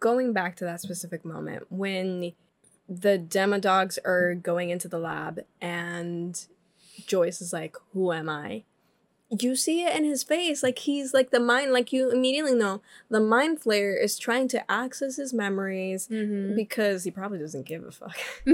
going 0.00 0.32
back 0.32 0.54
to 0.56 0.64
that 0.64 0.80
specific 0.80 1.24
moment 1.24 1.66
when 1.70 2.32
the 2.88 3.18
demodogs 3.18 3.98
are 4.04 4.34
going 4.34 4.70
into 4.70 4.88
the 4.88 4.98
lab 4.98 5.40
and 5.60 6.46
Joyce 7.06 7.40
is 7.40 7.52
like, 7.52 7.76
"Who 7.92 8.12
am 8.12 8.28
I?" 8.28 8.64
You 9.30 9.56
see 9.56 9.84
it 9.84 9.94
in 9.94 10.04
his 10.04 10.22
face, 10.22 10.62
like 10.62 10.78
he's 10.78 11.12
like 11.12 11.30
the 11.30 11.38
mind, 11.40 11.70
like 11.72 11.92
you 11.92 12.10
immediately 12.10 12.54
know 12.54 12.80
the 13.10 13.20
mind 13.20 13.60
flayer 13.60 13.94
is 14.02 14.18
trying 14.18 14.48
to 14.48 14.70
access 14.70 15.16
his 15.16 15.34
memories 15.34 16.08
mm-hmm. 16.08 16.54
because 16.56 17.04
he 17.04 17.10
probably 17.10 17.38
doesn't 17.38 17.66
give 17.66 17.84
a 17.84 17.90
fuck. 17.90 18.16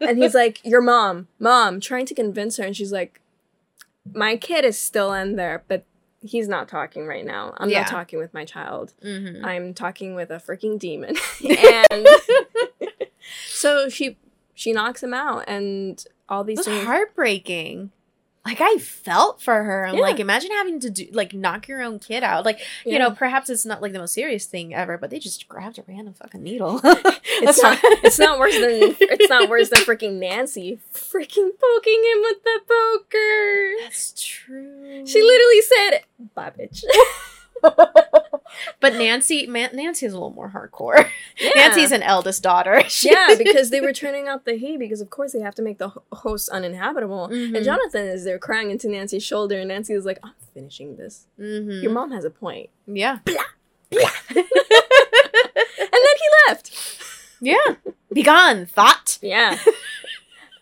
and 0.00 0.18
he's 0.18 0.34
like, 0.34 0.64
"Your 0.64 0.82
mom, 0.82 1.26
mom," 1.40 1.80
trying 1.80 2.06
to 2.06 2.14
convince 2.14 2.58
her, 2.58 2.64
and 2.64 2.76
she's 2.76 2.92
like, 2.92 3.20
"My 4.14 4.36
kid 4.36 4.64
is 4.64 4.78
still 4.78 5.12
in 5.12 5.34
there, 5.34 5.64
but 5.66 5.84
he's 6.22 6.46
not 6.46 6.68
talking 6.68 7.06
right 7.08 7.24
now. 7.24 7.52
I'm 7.56 7.68
Yeah. 7.68 7.80
not 7.80 7.88
talking 7.88 8.20
with 8.20 8.32
my 8.32 8.44
child. 8.44 8.92
mm-hmm. 9.04 9.44
I'm 9.44 9.74
talking 9.74 10.14
with 10.14 10.30
a 10.30 10.36
freaking 10.36 10.78
demon." 10.78 11.16
and 11.90 12.06
so 13.48 13.88
she 13.88 14.16
she 14.54 14.72
knocks 14.72 15.02
him 15.02 15.14
out, 15.14 15.44
and 15.48 16.04
all 16.28 16.42
it 16.42 16.46
these 16.46 16.58
was 16.58 16.66
things. 16.66 16.84
heartbreaking. 16.84 17.90
Like 18.44 18.60
I 18.60 18.76
felt 18.78 19.40
for 19.40 19.62
her. 19.62 19.86
I'm 19.86 19.94
Yeah. 19.94 20.00
like, 20.00 20.18
imagine 20.18 20.50
having 20.50 20.80
to 20.80 20.90
do 20.90 21.06
like 21.12 21.32
knock 21.32 21.68
your 21.68 21.80
own 21.80 22.00
kid 22.00 22.24
out. 22.24 22.44
Like, 22.44 22.60
you 22.84 22.98
know, 22.98 23.12
perhaps 23.12 23.48
it's 23.48 23.64
not 23.64 23.80
like 23.80 23.92
the 23.92 24.00
most 24.00 24.14
serious 24.14 24.46
thing 24.46 24.74
ever, 24.74 24.98
but 24.98 25.10
they 25.10 25.20
just 25.20 25.46
grabbed 25.48 25.78
a 25.78 25.84
random 25.86 26.14
fucking 26.14 26.42
needle. 26.42 26.80
It's 27.44 27.60
not. 27.62 27.78
It's 27.82 28.18
not 28.18 28.38
worse 28.38 28.54
than. 28.54 28.96
It's 29.00 29.28
not 29.28 29.48
worse 29.48 29.68
than 29.70 29.80
freaking 29.80 30.14
Nancy 30.20 30.78
freaking 30.92 31.50
poking 31.60 32.02
him 32.04 32.20
with 32.22 32.42
the 32.44 32.60
poker. 32.68 33.82
That's 33.82 34.12
true. 34.16 35.06
She 35.06 35.20
literally 35.22 35.60
said, 35.62 36.00
"Bye, 36.34 36.52
bitch." 36.58 36.84
But 38.82 38.92
Nancy, 38.94 39.46
man, 39.46 39.70
Nancy 39.72 40.04
is 40.04 40.12
a 40.12 40.16
little 40.16 40.34
more 40.34 40.50
hardcore. 40.50 41.08
Yeah. 41.38 41.50
Nancy's 41.56 41.92
an 41.92 42.02
eldest 42.02 42.42
daughter. 42.42 42.82
Yeah, 43.02 43.34
because 43.38 43.70
they 43.70 43.80
were 43.80 43.94
turning 43.94 44.28
out 44.28 44.44
the 44.44 44.54
heat 44.56 44.76
because 44.78 45.00
of 45.00 45.08
course 45.08 45.32
they 45.32 45.40
have 45.40 45.54
to 45.54 45.62
make 45.62 45.78
the 45.78 45.88
ho- 45.88 46.02
host 46.12 46.50
uninhabitable. 46.50 47.28
Mhm. 47.32 47.56
And 47.56 47.64
Jonathan 47.64 48.06
is 48.06 48.24
there 48.24 48.38
crying 48.38 48.70
into 48.70 48.88
Nancy's 48.88 49.24
shoulder, 49.24 49.58
and 49.58 49.68
Nancy 49.68 49.94
is 49.94 50.04
like, 50.04 50.18
"I'm 50.22 50.34
finishing 50.52 50.96
this." 50.96 51.26
Mhm. 51.40 51.82
Your 51.82 51.92
mom 51.92 52.10
has 52.12 52.24
a 52.26 52.30
point, 52.30 52.68
yeah, 52.86 53.18
and 53.26 54.02
then 56.04 56.16
he 56.22 56.28
left. 56.48 56.70
yeah. 57.40 57.74
Be 58.12 58.22
gone, 58.22 58.66
thought. 58.66 59.18
Yeah. 59.22 59.58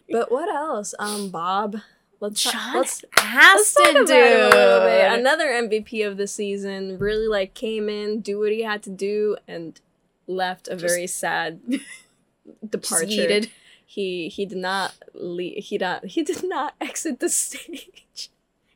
but 0.08 0.30
what 0.30 0.48
else? 0.48 0.94
Um, 0.98 1.30
Bob. 1.30 1.78
Let's 2.20 2.42
John 2.42 2.74
let's 2.76 3.02
Astin, 3.16 3.96
about 3.96 4.08
him 4.10 4.40
a 4.40 4.48
little 4.54 4.80
bit. 4.80 5.08
dude. 5.10 5.18
Another 5.20 5.46
MVP 5.48 6.06
of 6.06 6.18
the 6.18 6.26
season. 6.26 6.98
Really 6.98 7.26
like 7.26 7.54
came 7.54 7.88
in, 7.88 8.20
do 8.20 8.38
what 8.38 8.52
he 8.52 8.62
had 8.62 8.82
to 8.84 8.90
do, 8.90 9.36
and 9.48 9.80
left 10.26 10.68
a 10.68 10.76
very 10.76 11.06
sad 11.06 11.60
Just 11.68 12.70
departure. 12.70 13.40
He 13.86 14.28
he 14.28 14.46
did 14.46 14.58
not 14.58 14.94
leave. 15.14 15.64
He 15.64 15.78
not 15.78 16.04
he 16.16 16.22
did 16.22 16.44
not 16.46 16.74
exit 16.80 17.20
the 17.20 17.28
stage. 17.28 18.30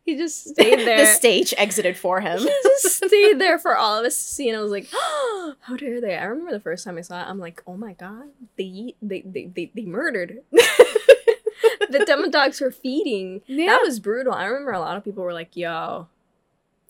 He 0.04 0.16
just 0.16 0.48
stayed 0.48 0.78
there. 0.86 0.98
the 0.98 1.06
stage 1.06 1.54
exited 1.56 1.96
for 1.96 2.20
him. 2.20 2.38
he 2.40 2.46
just 2.62 2.96
stayed 2.96 3.38
there 3.38 3.58
for 3.58 3.76
all 3.76 3.98
of 3.98 4.04
us 4.04 4.16
to 4.16 4.22
see, 4.22 4.48
and 4.48 4.58
I 4.58 4.60
was 4.60 4.70
like, 4.70 4.88
oh, 4.92 5.54
"How 5.60 5.76
dare 5.76 6.00
they?" 6.00 6.16
I 6.16 6.24
remember 6.24 6.52
the 6.52 6.60
first 6.60 6.84
time 6.84 6.98
I 6.98 7.02
saw 7.02 7.20
it. 7.22 7.26
I'm 7.28 7.38
like, 7.38 7.62
"Oh 7.66 7.76
my 7.76 7.92
god, 7.92 8.24
they 8.56 8.94
they 9.02 9.22
they 9.22 9.46
they, 9.54 9.70
they 9.74 9.84
murdered." 9.84 10.40
The 11.90 12.04
demo 12.06 12.28
dogs 12.28 12.60
were 12.60 12.70
feeding. 12.70 13.42
Yeah. 13.46 13.66
That 13.66 13.82
was 13.82 14.00
brutal. 14.00 14.32
I 14.32 14.44
remember 14.46 14.72
a 14.72 14.80
lot 14.80 14.96
of 14.96 15.04
people 15.04 15.22
were 15.22 15.32
like, 15.32 15.56
"Yo, 15.56 16.08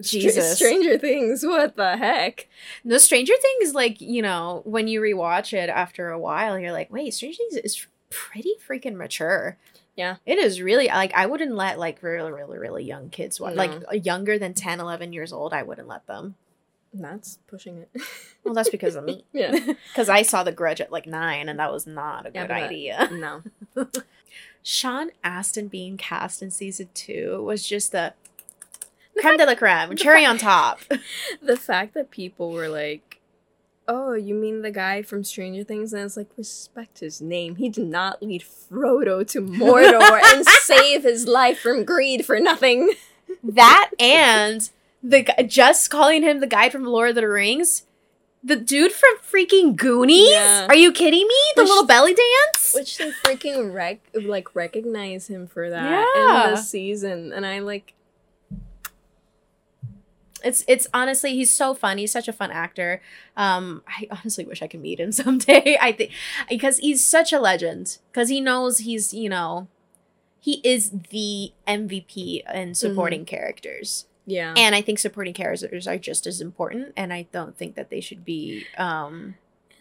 Jesus. 0.01 0.57
Stranger 0.57 0.99
Things, 0.99 1.45
what 1.45 1.77
the 1.77 1.97
heck?" 1.97 2.49
No, 2.85 2.99
Stranger 2.99 3.35
Things, 3.41 3.75
like, 3.75 4.01
you 4.01 4.23
know, 4.23 4.63
when 4.65 4.89
you 4.89 5.01
rewatch 5.01 5.53
it 5.53 5.69
after 5.69 6.11
a 6.11 6.19
while, 6.19 6.59
you're 6.59 6.73
like, 6.73 6.93
wait, 6.93 7.15
Stranger 7.15 7.39
Things 7.39 7.57
is 7.57 7.87
pretty 8.11 8.55
freaking 8.67 8.97
mature. 8.97 9.57
Yeah. 9.97 10.17
It 10.27 10.39
is 10.39 10.61
really, 10.61 10.89
like, 10.89 11.13
I 11.15 11.27
wouldn't 11.27 11.55
let, 11.55 11.79
like, 11.79 12.03
really, 12.03 12.33
really, 12.33 12.59
really 12.59 12.83
young 12.85 13.11
kids 13.11 13.39
watch. 13.39 13.55
No. 13.55 13.59
Like, 13.65 13.83
uh, 13.89 13.95
younger 13.95 14.39
than 14.39 14.53
10, 14.55 14.81
11 14.81 15.13
years 15.13 15.33
old, 15.33 15.53
I 15.53 15.63
wouldn't 15.63 15.87
let 15.87 16.07
them. 16.07 16.35
That's 16.93 17.39
pushing 17.47 17.79
it. 17.79 18.03
Well, 18.45 18.55
that's 18.55 18.71
because 18.71 18.97
of 18.97 19.05
me. 19.05 19.25
yeah. 19.33 19.53
Because 19.93 20.09
I 20.09 20.23
saw 20.23 20.43
The 20.43 20.53
Grudge 20.53 20.81
at, 20.81 20.91
like, 20.93 21.07
nine, 21.07 21.49
and 21.49 21.59
that 21.61 21.73
was 21.73 21.87
not 21.87 22.27
a 22.27 22.31
Yeah, 22.35 22.47
good 22.47 22.53
idea. 22.53 23.09
No. 23.13 23.43
Sean 24.65 25.11
Astin 25.23 25.69
being 25.69 25.99
cast 25.99 26.43
in 26.43 26.51
season 26.51 26.89
two 26.95 27.45
was 27.45 27.69
just 27.69 27.93
the 27.93 28.15
creme 29.21 29.37
de 29.37 29.45
la 29.45 29.55
creme, 29.55 29.95
cherry 29.95 30.25
on 30.25 30.39
top. 30.39 30.81
the 31.43 31.57
fact 31.57 31.93
that 31.93 32.11
people 32.11 32.51
were 32.51 32.69
like, 32.69 33.21
"Oh, 33.87 34.15
you 34.15 34.35
mean 34.35 34.63
the 34.63 34.71
guy 34.71 35.03
from 35.03 35.23
Stranger 35.23 35.65
Things?" 35.65 35.93
and 35.93 36.03
it's 36.03 36.17
like, 36.17 36.31
respect 36.39 37.01
his 37.01 37.21
name. 37.21 37.57
He 37.57 37.69
did 37.69 37.87
not 37.87 38.23
lead 38.23 38.43
Frodo 38.43 39.27
to 39.29 39.43
Mordor 39.43 40.21
and 40.33 40.47
save 40.63 41.03
his 41.03 41.27
life 41.27 41.61
from 41.61 41.85
greed 41.85 42.25
for 42.25 42.41
nothing. 42.41 42.91
That 43.43 43.91
and 44.01 44.71
the 45.03 45.27
just 45.47 45.91
calling 45.91 46.23
him 46.23 46.41
the 46.41 46.47
guy 46.47 46.71
from 46.71 46.85
Lord 46.85 47.11
of 47.11 47.17
the 47.17 47.29
Rings, 47.29 47.85
the 48.45 48.57
dude 48.57 48.93
from 48.93 49.17
freaking 49.27 49.75
Goonies. 49.75 50.29
Yeah. 50.31 50.67
Are 50.69 50.75
you 50.77 50.93
kidding 50.93 51.27
me? 51.27 51.35
The 51.57 51.63
Which- 51.63 51.69
little 51.71 51.87
belly 51.87 52.15
dance. 52.15 52.75
Which 52.75 52.99
they 52.99 53.11
freaking 53.25 53.73
rec- 53.73 54.07
like 54.15 54.55
recognize 54.55 55.29
him 55.29 55.47
for 55.47 55.71
that 55.71 56.07
Yeah. 56.15 56.45
in 56.49 56.51
the 56.55 56.61
season, 56.61 57.33
and 57.33 57.47
I 57.47 57.61
like. 57.61 57.95
It's 60.45 60.63
it's 60.69 60.87
honestly 60.93 61.33
he's 61.35 61.51
so 61.53 61.73
fun. 61.73 61.97
He's 61.97 62.13
such 62.13 62.29
a 62.29 62.33
fun 62.33 62.51
actor. 62.51 63.01
Um, 63.35 63.83
I 63.89 64.07
honestly 64.11 64.45
wish 64.45 64.61
I 64.61 64.67
could 64.67 64.81
meet 64.83 65.01
him 65.01 65.11
someday. 65.23 65.79
I 65.81 65.93
think 65.93 66.11
because 66.51 66.79
he's 66.79 67.03
such 67.05 67.33
a 67.33 67.41
legend. 67.41 67.99
Because 68.13 68.29
he 68.29 68.41
knows 68.43 68.79
he's 68.81 69.15
you 69.15 69.31
know, 69.31 69.69
he 70.39 70.61
is 70.63 70.91
the 71.11 71.53
MVP 71.67 72.43
in 72.53 72.75
supporting 72.75 73.25
characters. 73.25 74.05
Yeah. 74.27 74.55
and 74.57 74.75
i 74.75 74.81
think 74.81 74.99
supporting 74.99 75.35
characters 75.35 75.87
are 75.87 75.99
just 75.99 76.27
as 76.27 76.41
important 76.41 76.93
and 76.97 77.13
i 77.13 77.27
don't 77.33 77.57
think 77.57 77.75
that 77.77 77.91
they 77.91 78.01
should 78.01 78.25
be 78.25 78.67
um 78.79 79.35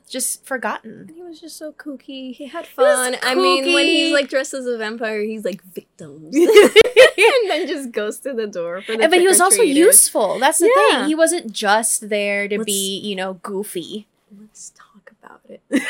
just 0.09 0.45
forgotten 0.45 1.05
And 1.07 1.11
he 1.15 1.23
was 1.23 1.39
just 1.41 1.57
so 1.57 1.71
kooky. 1.71 2.35
He 2.35 2.45
had 2.47 2.67
fun. 2.67 3.15
I 3.23 3.33
mean, 3.33 3.73
when 3.73 3.85
he's 3.87 4.11
like 4.11 4.27
dressed 4.29 4.53
as 4.53 4.65
a 4.67 4.77
vampire, 4.77 5.21
he's 5.21 5.43
like 5.45 5.63
victims, 5.63 6.35
and 6.35 7.49
then 7.49 7.67
just 7.67 7.91
goes 7.93 8.19
to 8.19 8.33
the 8.33 8.45
door 8.45 8.81
for 8.81 8.95
the. 8.97 9.07
but 9.07 9.19
he 9.19 9.25
was 9.27 9.39
also 9.41 9.63
useful 9.63 10.37
that's 10.39 10.59
the 10.59 10.69
Yeah. 10.89 10.97
thing 10.99 11.07
he 11.07 11.15
wasn't 11.15 11.51
just 11.51 12.09
there 12.09 12.47
to 12.49 12.57
Let's- 12.57 12.65
be 12.65 12.99
you 12.99 13.15
know 13.15 13.35
goofy 13.35 14.05
Let's 14.39 14.71
talk 14.75 15.13
about 15.23 15.41
it. 15.49 15.61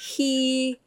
he 0.00 0.78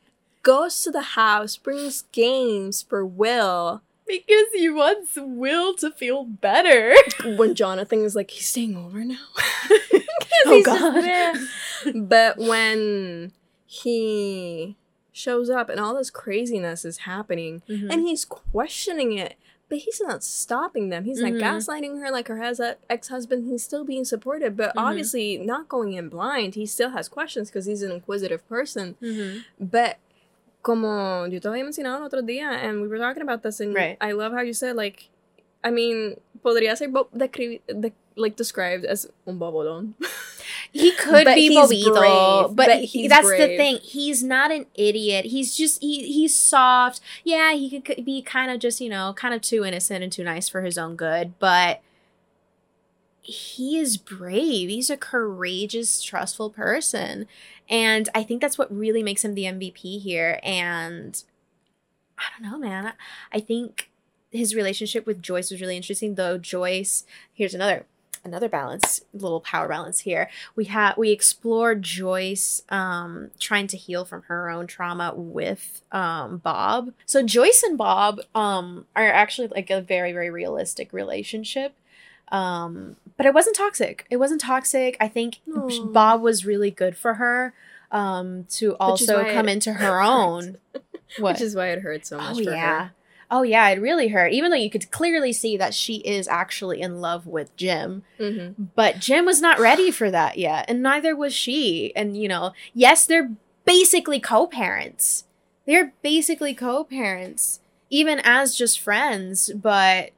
goes 0.44 0.82
to 0.84 0.92
the 0.92 1.02
house, 1.02 1.58
brings 1.58 2.04
games 2.12 2.82
for 2.82 3.06
Will. 3.06 3.82
Because 4.10 4.48
he 4.54 4.70
wants 4.70 5.12
will 5.16 5.74
to 5.76 5.92
feel 5.92 6.26
better 6.26 6.94
When 7.38 7.56
Jonathan 7.56 8.04
is 8.04 8.16
like, 8.16 8.32
he's 8.32 8.50
staying 8.50 8.76
over 8.76 9.04
now. 9.06 9.26
Oh, 10.46 10.54
he's 10.54 10.66
God. 10.66 12.08
But 12.08 12.38
when 12.38 13.34
he 13.66 14.78
shows 15.12 15.50
up 15.50 15.68
and 15.70 15.80
all 15.82 15.96
this 15.96 16.10
craziness 16.10 16.86
is 16.86 17.00
happening, 17.00 17.62
Mm-hmm. 17.68 17.92
and 17.92 18.08
he's 18.08 18.24
questioning 18.26 19.18
it. 19.18 19.36
But 19.68 19.80
he's 19.80 20.00
not 20.02 20.24
stopping 20.24 20.90
them. 20.90 21.04
He's 21.04 21.20
not 21.20 21.34
Mhm. 21.34 21.42
gaslighting 21.42 22.00
her 22.00 22.10
like 22.10 22.28
her 22.30 22.42
ex 22.90 23.08
husband. 23.10 23.48
He's 23.52 23.64
still 23.64 23.84
being 23.84 24.04
supportive, 24.06 24.56
but 24.58 24.74
Mhm. 24.76 24.82
obviously 24.82 25.38
not 25.38 25.68
going 25.70 25.94
in 25.94 26.10
blind. 26.10 26.56
He 26.56 26.66
still 26.66 26.90
has 26.92 27.08
questions 27.10 27.50
because 27.50 27.66
he's 27.68 27.84
an 27.84 27.92
inquisitive 27.92 28.48
person. 28.50 28.96
Mhm. 29.02 29.44
But 29.60 29.98
como 30.62 31.26
yo 31.28 31.40
te 31.40 31.48
había 31.48 31.64
mencionado 31.64 31.98
el 32.00 32.04
otro 32.04 32.22
día, 32.22 32.50
and 32.64 32.82
we 32.82 32.88
were 32.88 33.00
talking 33.00 33.22
about 33.24 33.42
this, 33.44 33.60
and 33.60 33.74
Right. 33.76 33.98
I 34.02 34.12
love 34.14 34.34
how 34.34 34.42
you 34.42 34.54
said 34.54 34.76
like, 34.76 35.10
I 35.64 35.72
mean, 35.72 36.20
podría 36.44 36.76
ser 36.78 36.90
descri- 36.90 37.62
de- 37.68 37.94
like 38.16 38.36
described 38.36 38.86
as 38.86 39.08
un 39.26 39.40
bobolón. 39.40 39.94
He 40.72 40.92
could 40.98 41.26
But 41.26 41.36
be 41.36 41.56
Bobito, 41.56 41.94
brave. 41.96 42.56
but, 42.56 42.68
But 42.68 42.84
he- 42.84 43.08
that's 43.08 43.28
the 43.30 43.56
thing. 43.58 43.78
He's 43.82 44.22
not 44.24 44.52
an 44.52 44.66
idiot. 44.76 45.26
He's 45.26 45.56
just 45.56 45.82
he 45.82 46.04
he's 46.12 46.36
soft. 46.36 47.00
Yeah, 47.24 47.54
he 47.54 47.80
could 47.82 48.04
be 48.06 48.22
kind 48.22 48.52
of 48.52 48.60
just 48.60 48.80
you 48.82 48.90
know 48.90 49.14
kind 49.16 49.34
of 49.34 49.42
too 49.42 49.64
innocent 49.64 50.04
and 50.04 50.12
too 50.12 50.24
nice 50.24 50.48
for 50.50 50.62
his 50.62 50.78
own 50.78 50.96
good, 50.96 51.34
but 51.40 51.82
he 53.30 53.78
is 53.78 53.98
brave. 53.98 54.70
He's 54.70 54.90
a 54.90 54.98
courageous, 54.98 56.02
trustful 56.02 56.50
person, 56.50 57.28
and 57.70 58.10
I 58.16 58.24
think 58.24 58.42
that's 58.42 58.58
what 58.58 58.76
really 58.76 59.04
makes 59.04 59.24
him 59.24 59.36
the 59.36 59.44
MVP 59.44 60.02
here. 60.02 60.40
And 60.44 61.22
I 62.18 62.24
don't 62.32 62.52
know, 62.52 62.58
man. 62.58 62.94
I, 63.32 63.40
think 63.40 63.90
his 64.32 64.56
relationship 64.56 65.06
with 65.06 65.22
Joyce 65.22 65.52
was 65.52 65.62
really 65.62 65.78
interesting. 65.78 66.16
Though 66.16 66.38
Joyce, 66.38 67.06
here's 67.34 67.54
another 67.54 67.86
another 68.26 68.50
balance, 68.50 69.02
little 69.14 69.40
power 69.40 69.68
balance 69.68 70.02
here. 70.02 70.30
We 70.56 70.66
have 70.66 70.98
we 70.98 71.12
explored 71.12 71.84
Joyce 71.84 72.64
um 72.70 73.32
trying 73.40 73.68
to 73.68 73.78
heal 73.78 74.04
from 74.06 74.24
her 74.24 74.50
own 74.50 74.68
trauma 74.68 75.14
with 75.16 75.82
um 75.92 76.38
Bob. 76.38 76.94
So 77.06 77.24
Joyce 77.24 77.64
and 77.64 77.78
Bob 77.78 78.20
um 78.36 78.86
are 78.96 79.08
actually 79.08 79.48
like 79.48 79.70
a 79.70 79.82
very 79.82 80.12
very 80.12 80.30
realistic 80.30 80.92
relationship. 80.92 81.76
Um 82.32 82.96
but 83.18 83.26
it 83.26 83.34
wasn't 83.34 83.56
toxic. 83.58 84.06
It 84.10 84.18
wasn't 84.18 84.40
toxic. 84.42 84.96
I 85.00 85.08
think 85.10 85.40
Aw. 85.54 85.86
Bob 85.88 86.22
was 86.22 86.46
really 86.46 86.72
good 86.72 86.96
for 86.98 87.16
her 87.16 87.54
um 87.92 88.46
to 88.50 88.76
also 88.78 89.24
come 89.26 89.50
it 89.50 89.54
into 89.54 89.74
her 89.74 90.00
own 90.02 90.58
what 91.18 91.34
Which 91.34 91.42
is 91.42 91.56
why 91.56 91.70
it 91.70 91.82
hurt 91.82 92.06
so 92.06 92.18
much 92.18 92.38
oh 92.38 92.44
for 92.44 92.52
yeah 92.52 92.84
her. 92.86 92.92
oh 93.32 93.42
yeah 93.42 93.68
it 93.70 93.82
really 93.82 94.10
hurt 94.10 94.32
even 94.32 94.52
though 94.52 94.58
you 94.58 94.70
could 94.70 94.92
clearly 94.92 95.34
see 95.34 95.58
that 95.58 95.74
she 95.74 95.96
is 95.98 96.28
actually 96.28 96.82
in 96.82 97.02
love 97.02 97.26
with 97.26 97.56
jim 97.58 98.04
Mm-hmm. 98.20 98.66
but 98.76 99.00
jim 99.00 99.26
was 99.26 99.42
not 99.42 99.60
ready 99.60 99.90
for 99.90 100.12
that 100.12 100.38
yet 100.38 100.66
and 100.70 100.84
neither 100.84 101.16
was 101.16 101.34
she 101.34 101.92
and 101.96 102.16
you 102.16 102.28
know 102.28 102.54
yes 102.76 103.08
they're 103.08 103.32
basically 103.66 104.20
co-parents 104.20 105.24
they're 105.66 105.92
basically 106.04 106.54
co-parents 106.54 107.60
even 107.90 108.22
as 108.24 108.54
just 108.56 108.80
friends 108.80 109.52
but 109.56 110.12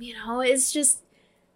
you 0.00 0.14
know 0.14 0.40
it's 0.40 0.72
just 0.72 1.00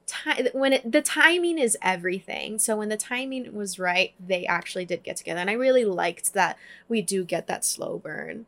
ti- 0.06 0.50
when 0.52 0.74
it, 0.74 0.92
the 0.92 1.00
timing 1.02 1.58
is 1.58 1.76
everything. 1.82 2.58
So 2.58 2.76
when 2.76 2.90
the 2.90 2.96
timing 2.96 3.54
was 3.54 3.78
right 3.78 4.12
they 4.24 4.44
actually 4.46 4.84
did 4.84 5.02
get 5.02 5.16
together. 5.16 5.40
And 5.40 5.48
i 5.50 5.54
really 5.54 5.84
liked 5.84 6.34
that 6.34 6.56
we 6.88 7.00
do 7.02 7.24
get 7.24 7.46
that 7.46 7.64
slow 7.64 7.98
burn. 7.98 8.46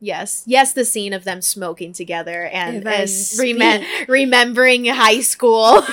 Yes. 0.00 0.44
Yes 0.46 0.72
the 0.72 0.84
scene 0.84 1.12
of 1.12 1.24
them 1.24 1.42
smoking 1.42 1.92
together 1.92 2.44
and, 2.46 2.78
If 2.78 2.86
I 2.86 2.92
and 2.94 3.10
speak- 3.10 3.56
remem- 3.58 4.08
remembering 4.08 4.84
high 4.86 5.20
school. 5.20 5.82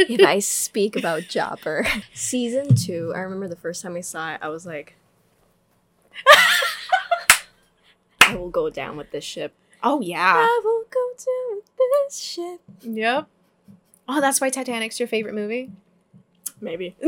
If 0.00 0.24
I 0.24 0.38
speak 0.38 0.94
about 0.94 1.22
Jopper, 1.28 1.84
season 2.14 2.76
two, 2.76 3.12
I 3.16 3.18
remember 3.18 3.48
the 3.48 3.56
first 3.56 3.82
time 3.82 3.96
I 3.96 4.00
saw 4.00 4.32
it, 4.34 4.38
I 4.40 4.46
was 4.48 4.64
like, 4.64 4.94
I 8.20 8.36
will 8.36 8.50
go 8.50 8.70
down 8.70 8.96
with 8.96 9.10
this 9.10 9.24
ship. 9.24 9.54
Oh 9.82 10.00
yeah 10.00 10.34
I 10.46 10.60
will 10.64 10.84
go 10.90 11.10
down 11.16 11.56
with 11.56 11.70
this 12.06 12.18
ship. 12.18 12.60
yep 12.82 13.26
oh 14.08 14.20
that's 14.20 14.40
why 14.40 14.50
titanic's 14.50 14.98
your 14.98 15.08
favorite 15.08 15.34
movie 15.34 15.70
Maybe. 16.60 16.96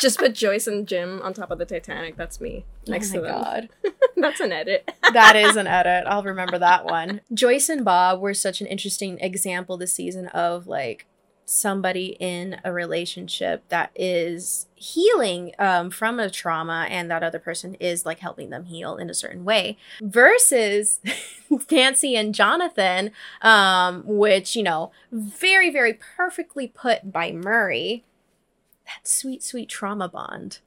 Just 0.00 0.18
put 0.18 0.34
Joyce 0.34 0.66
and 0.66 0.86
Jim 0.86 1.20
on 1.22 1.32
top 1.32 1.50
of 1.50 1.58
the 1.58 1.64
Titanic. 1.64 2.16
That's 2.16 2.40
me 2.40 2.64
next 2.86 3.10
oh 3.10 3.14
to 3.16 3.20
them. 3.22 3.42
god 3.42 3.68
That's 4.16 4.40
an 4.40 4.52
edit. 4.52 4.90
that 5.12 5.36
is 5.36 5.56
an 5.56 5.66
edit. 5.68 6.04
I'll 6.06 6.22
remember 6.22 6.58
that 6.58 6.84
one. 6.84 7.20
Joyce 7.32 7.68
and 7.68 7.84
Bob 7.84 8.20
were 8.20 8.34
such 8.34 8.60
an 8.60 8.66
interesting 8.68 9.18
example 9.20 9.76
this 9.76 9.92
season 9.92 10.26
of 10.28 10.66
like 10.66 11.06
somebody 11.52 12.16
in 12.18 12.60
a 12.64 12.72
relationship 12.72 13.62
that 13.68 13.90
is 13.94 14.66
healing 14.74 15.52
um, 15.58 15.90
from 15.90 16.18
a 16.18 16.30
trauma 16.30 16.86
and 16.90 17.10
that 17.10 17.22
other 17.22 17.38
person 17.38 17.74
is 17.74 18.06
like 18.06 18.18
helping 18.18 18.50
them 18.50 18.64
heal 18.64 18.96
in 18.96 19.10
a 19.10 19.14
certain 19.14 19.44
way 19.44 19.76
versus 20.00 21.00
Nancy 21.70 22.16
and 22.16 22.34
Jonathan 22.34 23.10
um, 23.42 24.02
which 24.06 24.56
you 24.56 24.62
know 24.62 24.90
very 25.10 25.70
very 25.70 25.94
perfectly 25.94 26.66
put 26.66 27.12
by 27.12 27.32
Murray 27.32 28.04
that 28.86 29.06
sweet 29.06 29.42
sweet 29.42 29.68
trauma 29.68 30.08
bond 30.08 30.58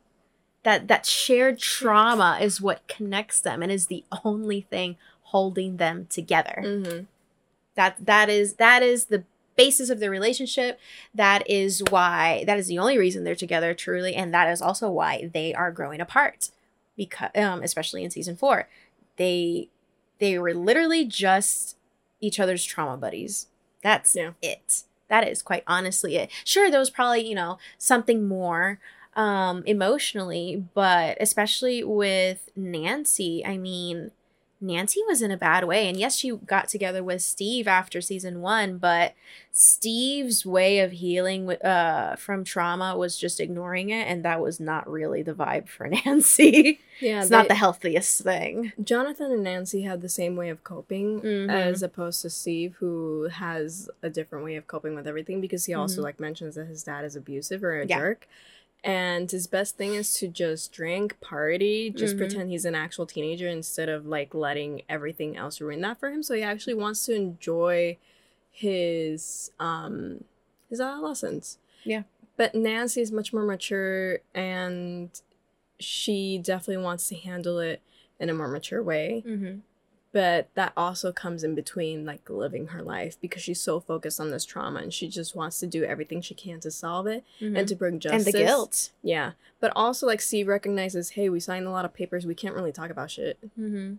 that 0.66 0.88
that 0.88 1.06
shared 1.06 1.60
trauma 1.60 2.40
is 2.42 2.60
what 2.60 2.88
connects 2.88 3.40
them 3.40 3.62
and 3.62 3.72
is 3.72 3.88
the 3.88 4.04
only 4.24 4.62
thing 4.62 4.98
holding 5.22 5.78
them 5.78 6.08
together. 6.10 6.62
Mm-hmm. 6.66 7.04
That 7.76 8.04
that 8.06 8.30
is 8.30 8.54
that 8.54 8.82
is 8.84 9.06
the 9.06 9.24
basis 9.56 9.90
of 9.90 10.00
their 10.00 10.10
relationship. 10.12 10.80
That 11.14 11.50
is 11.50 11.84
why 11.90 12.44
that 12.48 12.58
is 12.60 12.68
the 12.68 12.80
only 12.80 12.98
reason 12.98 13.24
they're 13.24 13.36
together 13.36 13.74
truly, 13.74 14.16
and 14.16 14.34
that 14.34 14.50
is 14.50 14.62
also 14.62 14.90
why 14.90 15.30
they 15.34 15.54
are 15.54 15.72
growing 15.72 16.02
apart. 16.02 16.50
Because 16.98 17.30
um, 17.36 17.62
especially 17.62 18.04
in 18.04 18.12
season 18.12 18.36
four, 18.36 18.68
they 19.18 19.70
they 20.20 20.38
were 20.40 20.54
literally 20.54 21.06
just 21.06 21.78
each 22.22 22.40
other's 22.40 22.64
trauma 22.64 22.98
buddies. 22.98 23.48
That's 23.84 24.16
Yeah. 24.16 24.32
it. 24.42 24.84
That 25.10 25.28
is 25.28 25.42
quite 25.42 25.64
honestly 25.68 26.16
it. 26.16 26.32
Sure, 26.44 26.72
there 26.72 26.80
was 26.80 26.90
probably, 26.90 27.28
you 27.28 27.36
know, 27.36 27.58
something 27.78 28.28
more 28.28 28.80
um 29.16 29.64
emotionally, 29.66 30.66
but 30.74 31.18
especially 31.22 31.84
with 31.84 32.50
Nancy, 32.56 33.46
I 33.46 33.58
mean, 33.58 34.12
Nancy 34.66 35.02
was 35.08 35.22
in 35.22 35.32
a 35.32 35.38
bad 35.38 35.64
way. 35.66 35.88
And 35.88 35.98
yes, 35.98 36.16
she 36.16 36.32
got 36.32 36.68
together 36.70 37.04
with 37.04 37.22
Steve 37.22 37.68
after 37.68 38.02
season 38.02 38.42
1, 38.42 38.78
but 38.78 39.14
Steve's 39.52 40.46
way 40.46 40.80
of 40.80 40.92
healing 40.92 41.50
uh 41.50 42.16
from 42.18 42.44
trauma 42.44 42.98
was 42.98 43.18
just 43.18 43.40
ignoring 43.40 43.90
it 43.90 44.06
and 44.08 44.24
that 44.24 44.40
was 44.42 44.60
not 44.60 44.88
really 44.90 45.22
the 45.24 45.34
vibe 45.34 45.68
for 45.68 45.88
Nancy. 46.06 46.80
Yeah, 47.00 47.22
it's 47.22 47.30
not 47.32 47.48
the 47.48 47.56
healthiest 47.56 48.22
thing. 48.22 48.74
Jonathan 48.84 49.32
and 49.32 49.44
Nancy 49.44 49.82
had 49.82 50.02
the 50.02 50.10
same 50.10 50.36
way 50.36 50.50
of 50.50 50.64
coping 50.64 51.22
Mhm. 51.22 51.50
as 51.50 51.82
opposed 51.82 52.22
to 52.22 52.30
Steve, 52.30 52.76
who 52.80 53.30
has 53.32 53.90
a 54.04 54.10
different 54.10 54.46
way 54.46 54.56
of 54.56 54.68
coping 54.68 54.94
with 54.94 55.08
everything 55.08 55.42
because 55.42 55.66
he 55.66 55.74
also 55.74 56.02
Mhm. 56.02 56.04
like 56.04 56.20
mentions 56.20 56.56
that 56.56 56.68
his 56.68 56.84
dad 56.84 57.04
is 57.06 57.16
abusive 57.16 57.64
or 57.64 57.80
a 57.82 57.86
Yeah. 57.88 57.98
jerk. 58.00 58.28
And 58.86 59.30
his 59.32 59.48
best 59.48 59.78
thing 59.78 59.96
is 59.96 60.14
to 60.16 60.28
just 60.28 60.72
drink, 60.72 61.20
party, 61.20 61.90
just 61.90 62.16
Mhm. 62.16 62.20
pretend 62.20 62.50
he's 62.52 62.66
an 62.66 62.76
actual 62.76 63.08
teenager 63.08 63.48
instead 63.50 63.90
of 63.90 64.06
like 64.06 64.36
letting 64.36 64.84
everything 64.88 65.36
else 65.36 65.60
ruin 65.60 65.82
that 65.82 66.00
for 66.00 66.12
him. 66.12 66.22
So 66.22 66.36
he 66.36 66.44
actually 66.44 66.76
wants 66.76 67.04
to 67.08 67.14
enjoy 67.16 67.98
his 68.52 69.52
um 69.60 70.24
his 70.70 70.80
adolescence. 70.80 71.58
Yeah. 71.84 72.04
But 72.38 72.54
Nancy 72.56 73.02
is 73.02 73.12
much 73.12 73.34
more 73.34 73.44
mature 73.44 74.20
and 74.34 75.10
she 75.80 76.38
definitely 76.38 76.84
wants 76.84 77.08
to 77.10 77.16
handle 77.16 77.60
it 77.60 77.82
in 78.20 78.30
a 78.30 78.34
more 78.34 78.48
mature 78.48 78.82
way 78.84 79.24
Mm-hmm. 79.26 79.60
But 80.16 80.48
that 80.56 80.72
also 80.78 81.12
comes 81.12 81.44
in 81.44 81.56
between 81.56 82.06
like 82.06 82.30
living 82.30 82.68
her 82.68 82.82
life 82.82 83.18
because 83.20 83.42
she's 83.42 83.60
so 83.60 83.82
focused 83.82 84.18
on 84.18 84.32
this 84.32 84.46
trauma 84.46 84.80
and 84.80 84.94
she 84.94 85.10
just 85.10 85.36
wants 85.36 85.60
to 85.60 85.68
do 85.68 85.84
everything 85.84 86.22
she 86.22 86.34
can 86.34 86.58
to 86.62 86.72
solve 86.72 87.06
it 87.06 87.22
and 87.42 87.68
to 87.68 87.76
bring 87.76 88.00
justice 88.00 88.22
Mm-hmm. 88.24 88.28
and 88.28 88.34
the 88.34 88.46
guilt. 88.48 88.92
yeah 89.04 89.32
but 89.60 89.74
also 89.76 90.08
like 90.08 90.22
steve 90.22 90.48
recognizes 90.48 91.10
hey 91.12 91.28
we 91.28 91.42
signed 91.42 91.66
a 91.68 91.70
lot 91.70 91.84
of 91.84 91.94
papers 91.94 92.26
we 92.26 92.34
can't 92.34 92.56
really 92.56 92.72
talk 92.72 92.90
about 92.90 93.12
shit 93.12 93.38
Mm-hmm. 93.60 93.96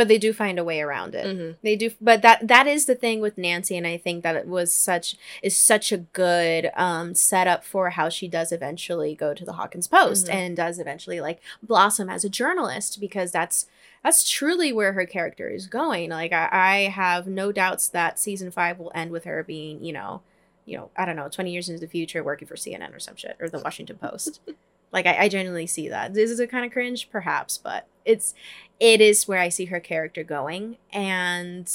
But 0.00 0.08
they 0.08 0.16
do 0.16 0.32
find 0.32 0.58
a 0.58 0.64
way 0.64 0.80
around 0.80 1.14
it. 1.14 1.26
Mhm. 1.26 1.56
They 1.62 1.76
do, 1.76 1.90
but 2.00 2.22
that 2.22 2.48
that 2.48 2.66
is 2.66 2.86
the 2.86 2.94
thing 2.94 3.20
with 3.20 3.36
Nancy, 3.36 3.76
and 3.76 3.86
I 3.86 3.98
think 3.98 4.22
that 4.22 4.34
it 4.34 4.46
was 4.46 4.72
such 4.72 5.14
is 5.42 5.54
such 5.54 5.92
a 5.92 5.98
good 5.98 6.70
um 6.74 7.14
setup 7.14 7.64
for 7.64 7.90
how 7.90 8.08
she 8.08 8.26
does 8.26 8.50
eventually 8.50 9.14
go 9.14 9.34
to 9.34 9.44
the 9.44 9.52
Hawkins 9.52 9.88
Post 9.88 10.26
Mhm. 10.28 10.32
and 10.34 10.56
does 10.56 10.78
eventually 10.78 11.20
like 11.20 11.40
blossom 11.62 12.08
as 12.08 12.24
a 12.24 12.30
journalist 12.30 12.98
because 12.98 13.30
that's 13.30 13.66
that's 14.02 14.26
truly 14.30 14.72
where 14.72 14.94
her 14.94 15.04
character 15.04 15.50
is 15.50 15.66
going. 15.66 16.08
Like 16.08 16.32
I, 16.32 16.48
I 16.50 16.76
have 16.88 17.26
no 17.26 17.52
doubts 17.52 17.86
that 17.88 18.18
season 18.18 18.50
five 18.50 18.78
will 18.78 18.92
end 18.94 19.10
with 19.10 19.24
her 19.24 19.44
being, 19.44 19.84
you 19.84 19.92
know, 19.92 20.22
you 20.64 20.78
know, 20.78 20.88
I 20.96 21.04
don't 21.04 21.16
know, 21.16 21.28
twenty 21.28 21.52
years 21.52 21.68
into 21.68 21.82
the 21.82 21.86
future, 21.92 22.24
working 22.24 22.48
for 22.48 22.56
CNN 22.56 22.94
or 22.96 23.00
some 23.00 23.16
shit 23.16 23.36
or 23.38 23.50
the 23.50 23.58
Washington 23.58 23.98
Post. 23.98 24.40
like 24.92 25.04
I, 25.04 25.24
I 25.24 25.28
genuinely 25.28 25.66
see 25.66 25.88
that. 25.90 26.14
This 26.14 26.30
is 26.30 26.40
a 26.40 26.46
kind 26.46 26.64
of 26.64 26.72
cringe, 26.72 27.10
perhaps, 27.10 27.58
but 27.58 27.86
it's 28.06 28.32
it 28.80 29.00
is 29.00 29.28
where 29.28 29.38
I 29.38 29.50
see 29.50 29.66
her 29.66 29.78
character 29.78 30.24
going, 30.24 30.78
and 30.92 31.70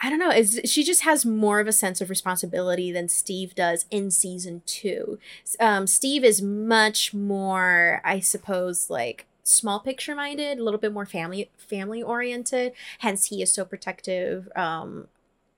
I 0.00 0.08
don't 0.08 0.20
know. 0.20 0.30
Is 0.30 0.60
she 0.64 0.84
just 0.84 1.02
has 1.02 1.26
more 1.26 1.58
of 1.58 1.66
a 1.66 1.72
sense 1.72 2.00
of 2.00 2.08
responsibility 2.08 2.92
than 2.92 3.08
Steve 3.08 3.54
does 3.54 3.84
in 3.90 4.10
season 4.12 4.62
two? 4.64 5.18
Um, 5.58 5.88
Steve 5.88 6.22
is 6.24 6.40
much 6.40 7.12
more, 7.12 8.00
I 8.04 8.20
suppose, 8.20 8.88
like 8.88 9.26
small 9.42 9.80
picture 9.80 10.14
minded, 10.14 10.58
a 10.58 10.62
little 10.62 10.78
bit 10.78 10.92
more 10.92 11.06
family 11.06 11.50
family 11.56 12.02
oriented. 12.02 12.72
Hence, 13.00 13.26
he 13.26 13.42
is 13.42 13.52
so 13.52 13.64
protective 13.64 14.48
um, 14.54 15.08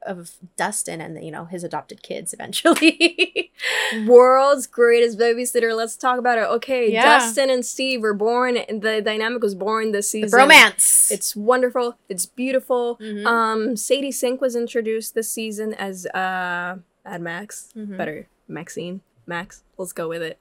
of 0.07 0.33
Dustin 0.57 1.01
and 1.01 1.23
you 1.25 1.31
know 1.31 1.45
his 1.45 1.63
adopted 1.65 2.03
kids 2.03 2.33
eventually. 2.33 3.53
world's 4.07 4.67
greatest 4.67 5.19
babysitter 5.19 5.77
let's 5.77 5.97
talk 5.97 6.19
about 6.19 6.39
it 6.39 6.43
okay 6.45 6.91
Yeah. 6.91 7.05
dustin 7.19 7.51
and 7.51 7.65
steve 7.67 8.01
were 8.01 8.15
born 8.15 8.55
the 8.69 9.03
dynamic 9.05 9.43
was 9.43 9.55
born 9.55 9.93
this 9.93 10.07
the 10.11 10.23
season 10.23 10.39
bromance. 10.49 11.11
it's 11.11 11.35
wonderful 11.37 11.97
it's 12.09 12.25
beautiful 12.27 12.97
Mhm. 13.01 13.27
um 13.27 13.77
sadie 13.77 14.13
sink 14.13 14.41
was 14.41 14.55
introduced 14.57 15.15
this 15.15 15.31
season 15.31 15.75
as 15.75 16.07
uh 16.07 16.77
Mad 17.05 17.23
Max, 17.23 17.73
Mhm. 17.77 17.97
better 17.97 18.29
Maxine, 18.47 19.01
Max. 19.27 19.63
Let's 19.79 19.93
go 19.93 20.09
with 20.09 20.23
it. 20.23 20.39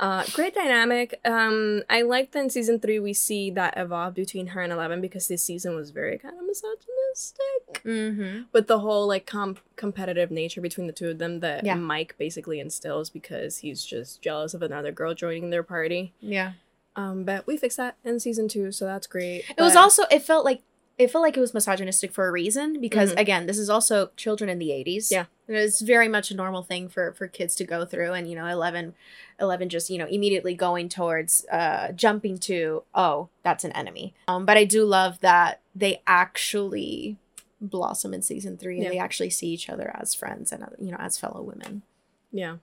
Uh, 0.00 0.24
great 0.32 0.54
dynamic. 0.54 1.20
Um, 1.24 1.82
I 1.88 2.02
like 2.02 2.32
that 2.32 2.40
in 2.40 2.50
season 2.50 2.80
three 2.80 2.98
we 2.98 3.12
see 3.12 3.50
that 3.52 3.74
evolve 3.76 4.14
between 4.14 4.48
her 4.48 4.60
and 4.60 4.72
Eleven 4.72 5.00
because 5.00 5.28
this 5.28 5.42
season 5.44 5.76
was 5.76 5.90
very 5.90 6.18
kind 6.18 6.34
of 6.38 6.44
misogynistic 6.46 7.82
Mm-hmm. 7.84 8.42
with 8.52 8.66
the 8.66 8.78
whole 8.80 9.06
like 9.06 9.26
com- 9.26 9.58
competitive 9.76 10.30
nature 10.30 10.60
between 10.60 10.86
the 10.86 10.92
two 10.92 11.10
of 11.10 11.18
them 11.18 11.40
that 11.40 11.64
Yeah. 11.64 11.74
Mike 11.76 12.14
basically 12.18 12.58
instills 12.60 13.08
because 13.10 13.58
he's 13.58 13.84
just 13.84 14.20
jealous 14.22 14.52
of 14.54 14.62
another 14.62 14.90
girl 14.90 15.14
joining 15.14 15.50
their 15.50 15.62
party. 15.62 16.12
Yeah. 16.20 16.52
Um, 16.96 17.24
but 17.24 17.46
we 17.46 17.56
fixed 17.56 17.76
that 17.76 17.96
in 18.04 18.20
season 18.20 18.48
two, 18.48 18.72
so 18.72 18.84
that's 18.84 19.06
great. 19.06 19.44
It 19.56 19.60
was 19.60 19.76
also 19.76 20.04
it 20.10 20.22
felt 20.22 20.44
like 20.44 20.62
it 20.96 21.10
felt 21.10 21.22
like 21.22 21.36
it 21.36 21.40
was 21.40 21.52
misogynistic 21.52 22.12
for 22.12 22.28
a 22.28 22.30
reason 22.32 22.80
because 22.80 23.12
Mhm. 23.12 23.20
again, 23.20 23.46
this 23.46 23.58
is 23.58 23.68
also 23.68 24.10
children 24.16 24.48
in 24.48 24.58
the 24.58 24.70
80s. 24.70 25.10
Yeah. 25.10 25.24
And 25.48 25.56
it's 25.56 25.80
very 25.80 26.06
much 26.08 26.30
a 26.30 26.36
normal 26.36 26.62
thing 26.62 26.88
for 26.88 27.12
for 27.12 27.26
kids 27.28 27.54
to 27.56 27.64
go 27.64 27.84
through 27.84 28.12
and 28.12 28.28
you 28.30 28.36
know 28.36 28.46
11 28.46 28.94
11 29.40 29.68
just, 29.68 29.90
you 29.90 29.98
know, 29.98 30.06
immediately 30.06 30.54
going 30.54 30.88
towards 30.88 31.44
uh 31.50 31.92
jumping 31.92 32.38
to 32.38 32.84
oh, 32.94 33.28
that's 33.42 33.64
an 33.64 33.72
enemy. 33.72 34.14
Um 34.28 34.46
but 34.46 34.56
I 34.56 34.64
do 34.64 34.84
love 34.84 35.18
that 35.20 35.60
they 35.74 36.00
actually 36.06 37.16
blossom 37.60 38.14
in 38.14 38.22
season 38.22 38.56
3 38.56 38.76
and 38.76 38.84
Yeah. 38.84 38.90
they 38.90 38.98
actually 38.98 39.30
see 39.30 39.48
each 39.48 39.68
other 39.68 39.90
as 40.00 40.14
friends 40.14 40.52
and 40.52 40.62
uh, 40.62 40.68
you 40.78 40.90
know, 40.92 40.98
as 41.00 41.18
fellow 41.18 41.42
women. 41.42 41.82
yeah. 42.30 42.56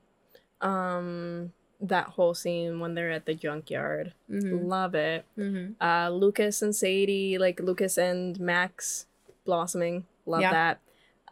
Um, 0.62 1.54
that 1.82 2.08
whole 2.08 2.34
scene 2.34 2.80
when 2.80 2.94
they're 2.94 3.12
at 3.12 3.26
the 3.26 3.34
junkyard, 3.34 4.13
Mhm. 4.30 4.67
love 4.67 4.94
it. 4.96 5.26
Mhm. 5.38 5.76
uh 5.82 6.10
lucas 6.10 6.62
and 6.62 6.76
sadie 6.76 7.38
like 7.38 7.60
lucas 7.60 7.98
and 7.98 8.39
max 8.39 9.08
blossoming 9.46 10.06
love 10.26 10.41
Yeah. 10.41 10.52
that 10.52 10.80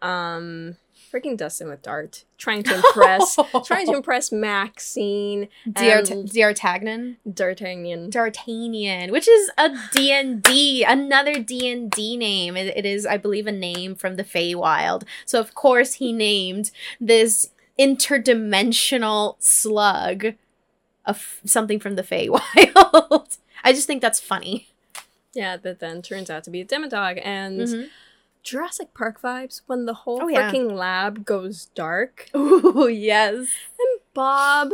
um 0.01 0.75
freaking 1.11 1.37
dustin 1.37 1.67
with 1.69 1.81
dart 1.81 2.23
trying 2.37 2.63
to 2.63 2.73
impress 2.75 3.37
trying 3.65 3.85
to 3.85 3.93
impress 3.95 4.31
maxine 4.31 5.47
D'Art- 5.71 6.09
and 6.09 6.31
D'Artagnan. 6.31 7.17
d'artagnan 7.31 8.09
D'Artagnan, 8.09 9.11
which 9.11 9.27
is 9.27 9.49
a 9.57 9.69
D&D, 9.93 10.83
another 10.83 11.33
D&D 11.39 12.17
name. 12.17 12.55
It, 12.57 12.75
it 12.77 12.85
is, 12.85 13.05
I 13.05 13.17
believe, 13.17 13.47
a 13.47 13.51
name 13.51 13.95
from 13.95 14.15
the 14.15 14.23
Feywild. 14.23 15.03
So, 15.25 15.39
of 15.39 15.53
course, 15.55 15.95
he 15.95 16.11
named 16.13 16.71
this 16.99 17.51
interdimensional 17.79 19.35
slug 19.39 20.33
of 21.05 21.39
something 21.45 21.79
from 21.79 21.95
the 21.95 22.03
Feywild. 22.03 23.37
I 23.63 23.73
just 23.73 23.87
think 23.87 24.01
that's 24.01 24.19
funny. 24.19 24.67
yeah 25.33 25.57
that 25.57 25.79
then 25.79 26.01
turns 26.01 26.29
out 26.29 26.43
to 26.43 26.49
be 26.49 26.61
a 26.61 26.65
demodog 26.65 27.21
and 27.23 27.59
Mhm. 27.61 27.89
jurassic 28.43 28.93
park 28.93 29.21
vibes 29.21 29.61
when 29.67 29.85
the 29.85 29.93
whole 29.93 30.19
Oh, 30.23 30.27
yeah. 30.27 30.51
freaking 30.51 30.71
lab 30.73 31.23
goes 31.25 31.67
dark 31.75 32.29
Ooh, 32.35 32.87
yes. 32.89 33.35
And 33.79 34.01
Bob 34.13 34.71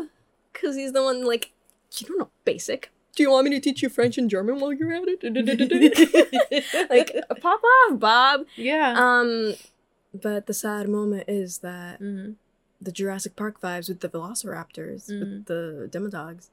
because 0.54 0.76
he's 0.78 0.94
the 0.94 1.04
one 1.04 1.26
like 1.26 1.52
you 1.98 2.08
don't 2.08 2.20
know 2.20 2.30
basic 2.46 2.90
do 3.16 3.24
you 3.24 3.32
want 3.32 3.46
me 3.48 3.52
to 3.56 3.60
teach 3.62 3.82
you 3.84 3.90
french 3.90 4.18
and 4.18 4.30
german 4.30 4.60
while 4.60 4.72
you're 4.74 4.92
at 4.94 5.04
it 5.08 5.22
like 6.90 7.16
pop 7.42 7.62
off 7.64 8.00
bob 8.00 8.46
yeah. 8.56 8.94
Um, 8.98 9.56
but 10.14 10.46
the 10.48 10.54
sad 10.54 10.88
moment 10.88 11.26
is 11.28 11.60
that 11.60 12.02
Mhm. 12.02 12.36
The 12.82 12.92
Jurassic 12.92 13.36
Park 13.36 13.62
vibes 13.62 13.88
with 13.90 14.02
the 14.02 14.10
Velociraptors, 14.10 15.10
Mhm. 15.10 15.20
with 15.20 15.46
the 15.46 15.90
Demodogs. 15.92 16.50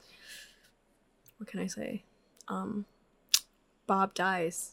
What 1.39 1.49
can 1.49 1.61
I 1.61 1.67
say? 1.67 2.05
Um, 2.49 2.87
Bob 3.87 4.15
dies 4.15 4.73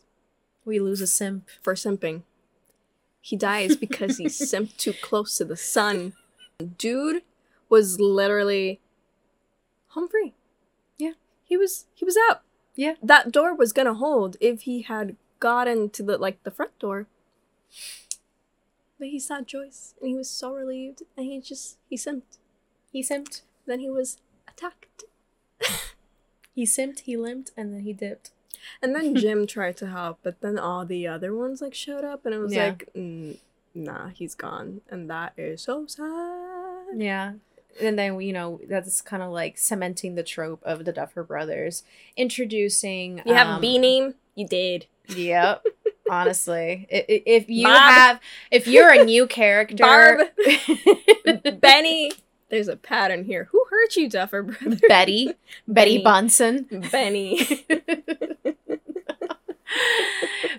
We 0.65 0.79
lose 0.79 1.01
a 1.01 1.07
simp. 1.07 1.49
for 1.61 1.73
simping. 1.73 2.23
He 3.21 3.35
dies 3.35 3.75
because 3.75 4.17
he 4.17 4.25
simped 4.29 4.77
too 4.77 4.93
close 4.93 5.35
to 5.37 5.45
the 5.45 5.57
sun. 5.57 6.13
Dude 6.77 7.23
was 7.69 7.99
literally 7.99 8.79
home 9.89 10.07
free. 10.07 10.33
Yeah. 10.97 11.13
he 11.43 11.57
was 11.57 11.85
he 11.95 12.05
was 12.05 12.17
out. 12.29 12.41
Yeah. 12.75 12.95
that 13.03 13.31
door 13.31 13.53
was 13.55 13.73
gonna 13.73 13.95
hold 13.95 14.37
if 14.39 14.61
he 14.61 14.83
had 14.83 15.15
gotten 15.39 15.89
to 15.91 16.03
the 16.03 16.17
like 16.17 16.41
the 16.43 16.51
front 16.51 16.77
door. 16.79 17.07
But 18.99 19.07
he 19.07 19.19
saw 19.19 19.41
Joyce 19.41 19.95
and 20.01 20.09
he 20.09 20.15
was 20.15 20.29
so 20.29 20.53
relieved 20.53 21.03
and 21.17 21.25
he 21.25 21.39
just 21.39 21.77
he 21.89 21.95
simped. 21.95 22.37
He 22.91 23.01
simped. 23.01 23.41
Then 23.65 23.79
he 23.79 23.89
was 23.89 24.17
attacked. 24.47 25.05
He 26.55 26.65
simped, 26.65 27.01
he 27.01 27.15
limped, 27.15 27.51
and 27.55 27.73
then 27.73 27.81
he 27.81 27.93
dipped. 27.93 28.31
And 28.81 28.93
then 28.93 29.15
Jim 29.21 29.47
tried 29.47 29.77
to 29.77 29.87
help, 29.87 30.19
but 30.23 30.41
then 30.41 30.59
all 30.59 30.85
the 30.85 31.07
other 31.07 31.33
ones 31.33 31.61
like 31.61 31.73
showed 31.73 32.03
up, 32.03 32.25
and 32.25 32.35
it 32.35 32.39
was 32.39 32.53
Yeah. 32.53 32.65
like, 32.65 32.89
mm, 32.93 33.37
nah, 33.73 34.09
he's 34.09 34.35
gone, 34.35 34.81
and 34.89 35.09
that 35.09 35.31
is 35.37 35.61
so 35.61 35.85
sad. 35.85 36.97
Yeah. 36.97 37.33
And 37.79 37.97
then 37.97 38.19
you 38.19 38.33
know 38.33 38.59
that's 38.67 38.99
kind 39.01 39.23
of 39.23 39.31
like 39.31 39.57
cementing 39.57 40.15
the 40.15 40.23
trope 40.23 40.61
of 40.63 40.83
the 40.83 40.91
Duffer 40.91 41.23
Brothers, 41.23 41.83
introducing. 42.17 43.21
You 43.25 43.35
have 43.35 43.47
um, 43.47 43.57
a 43.59 43.61
B 43.61 43.77
name, 43.77 44.15
you 44.35 44.45
did. 44.45 44.87
Yep. 45.07 45.63
Honestly, 46.09 46.87
if 46.89 47.49
you 47.49 47.67
Bob. 47.67 47.91
have, 47.93 48.19
if 48.51 48.67
you're 48.67 48.89
a 48.91 49.03
new 49.03 49.27
character, 49.39 49.75
Barb. 49.83 50.27
Benny. 51.61 52.11
There's 52.49 52.67
a 52.67 52.75
pattern 52.75 53.25
here. 53.25 53.47
Who 53.51 53.63
hurt 53.69 53.95
you, 53.95 54.09
Duffer 54.09 54.41
brother? 54.43 54.79
Betty, 54.87 55.33
Betty 55.67 55.97
Benny. 55.97 56.03
Bunsen. 56.03 56.67
Benny. 56.91 57.65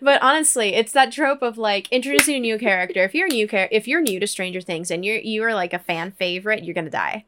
but 0.01 0.23
honestly, 0.23 0.75
it's 0.75 0.93
that 0.93 1.11
trope 1.13 1.43
of 1.43 1.59
like 1.59 1.89
introducing 1.91 2.37
a 2.37 2.41
new 2.41 2.59
character. 2.59 3.03
If 3.03 3.15
you're 3.15 3.27
a 3.27 3.31
new 3.31 3.47
char- 3.49 3.69
if 3.73 3.89
you're 3.89 4.01
new 4.01 4.21
to 4.21 4.27
Stranger 4.27 4.61
Things 4.61 4.91
and 4.91 5.05
you're 5.05 5.17
you 5.19 5.43
are 5.43 5.55
like 5.55 5.73
a 5.73 5.79
fan 5.79 6.13
favorite, 6.13 6.65
you're 6.65 6.75
gonna 6.75 6.91
die, 6.91 7.25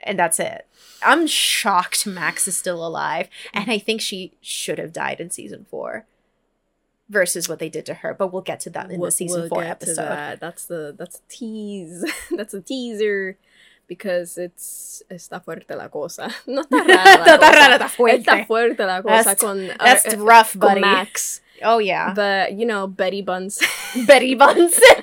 and 0.00 0.18
that's 0.18 0.40
it. 0.40 0.66
I'm 1.02 1.26
shocked 1.28 2.04
Max 2.06 2.48
is 2.48 2.58
still 2.58 2.84
alive, 2.84 3.28
and 3.54 3.70
I 3.70 3.78
think 3.78 4.00
she 4.00 4.32
should 4.40 4.78
have 4.78 4.92
died 4.92 5.20
in 5.20 5.30
season 5.30 5.66
four, 5.70 6.04
versus 7.08 7.48
what 7.48 7.58
they 7.58 7.68
did 7.68 7.86
to 7.86 7.94
her. 7.94 8.14
But 8.14 8.32
we'll 8.32 8.42
get 8.42 8.60
to 8.60 8.70
that 8.70 8.90
in 8.90 8.98
We'll- 9.00 9.08
the 9.08 9.12
season 9.12 9.40
we'll 9.42 9.48
four 9.48 9.62
get 9.62 9.80
to 9.80 9.86
episode. 9.86 10.02
that. 10.02 10.40
That's 10.40 10.64
the 10.66 10.94
that's 10.98 11.16
a 11.16 11.22
tease. 11.28 12.04
that's 12.36 12.54
a 12.54 12.60
teaser 12.60 13.36
because 13.86 14.36
it's 14.36 15.02
está 15.10 15.42
fuerte 15.42 15.74
la 15.76 15.88
cosa. 15.88 16.30
No 16.46 16.62
está 16.62 16.84
rara 16.86 16.94
la 16.94 17.24
Está 17.26 17.38
cosa. 17.38 17.52
rara, 17.52 17.74
está 17.78 17.88
fuerte. 17.88 18.20
Está 18.20 18.46
fuerte 18.46 18.78
la 18.86 19.02
cosa 19.02 19.24
That's- 19.34 19.40
con 19.40 19.68
That's 19.78 20.14
uh, 20.14 20.18
rough, 20.18 20.52
con 20.52 20.60
buddy. 20.60 20.80
Max. 20.80 21.40
Oh 21.64 21.78
yeah, 21.78 22.12
But 22.14 22.52
you 22.52 22.64
know 22.66 22.86
Betty 22.86 23.20
Buns. 23.22 23.58
Betty 24.06 24.36
Bunsen. 24.36 25.02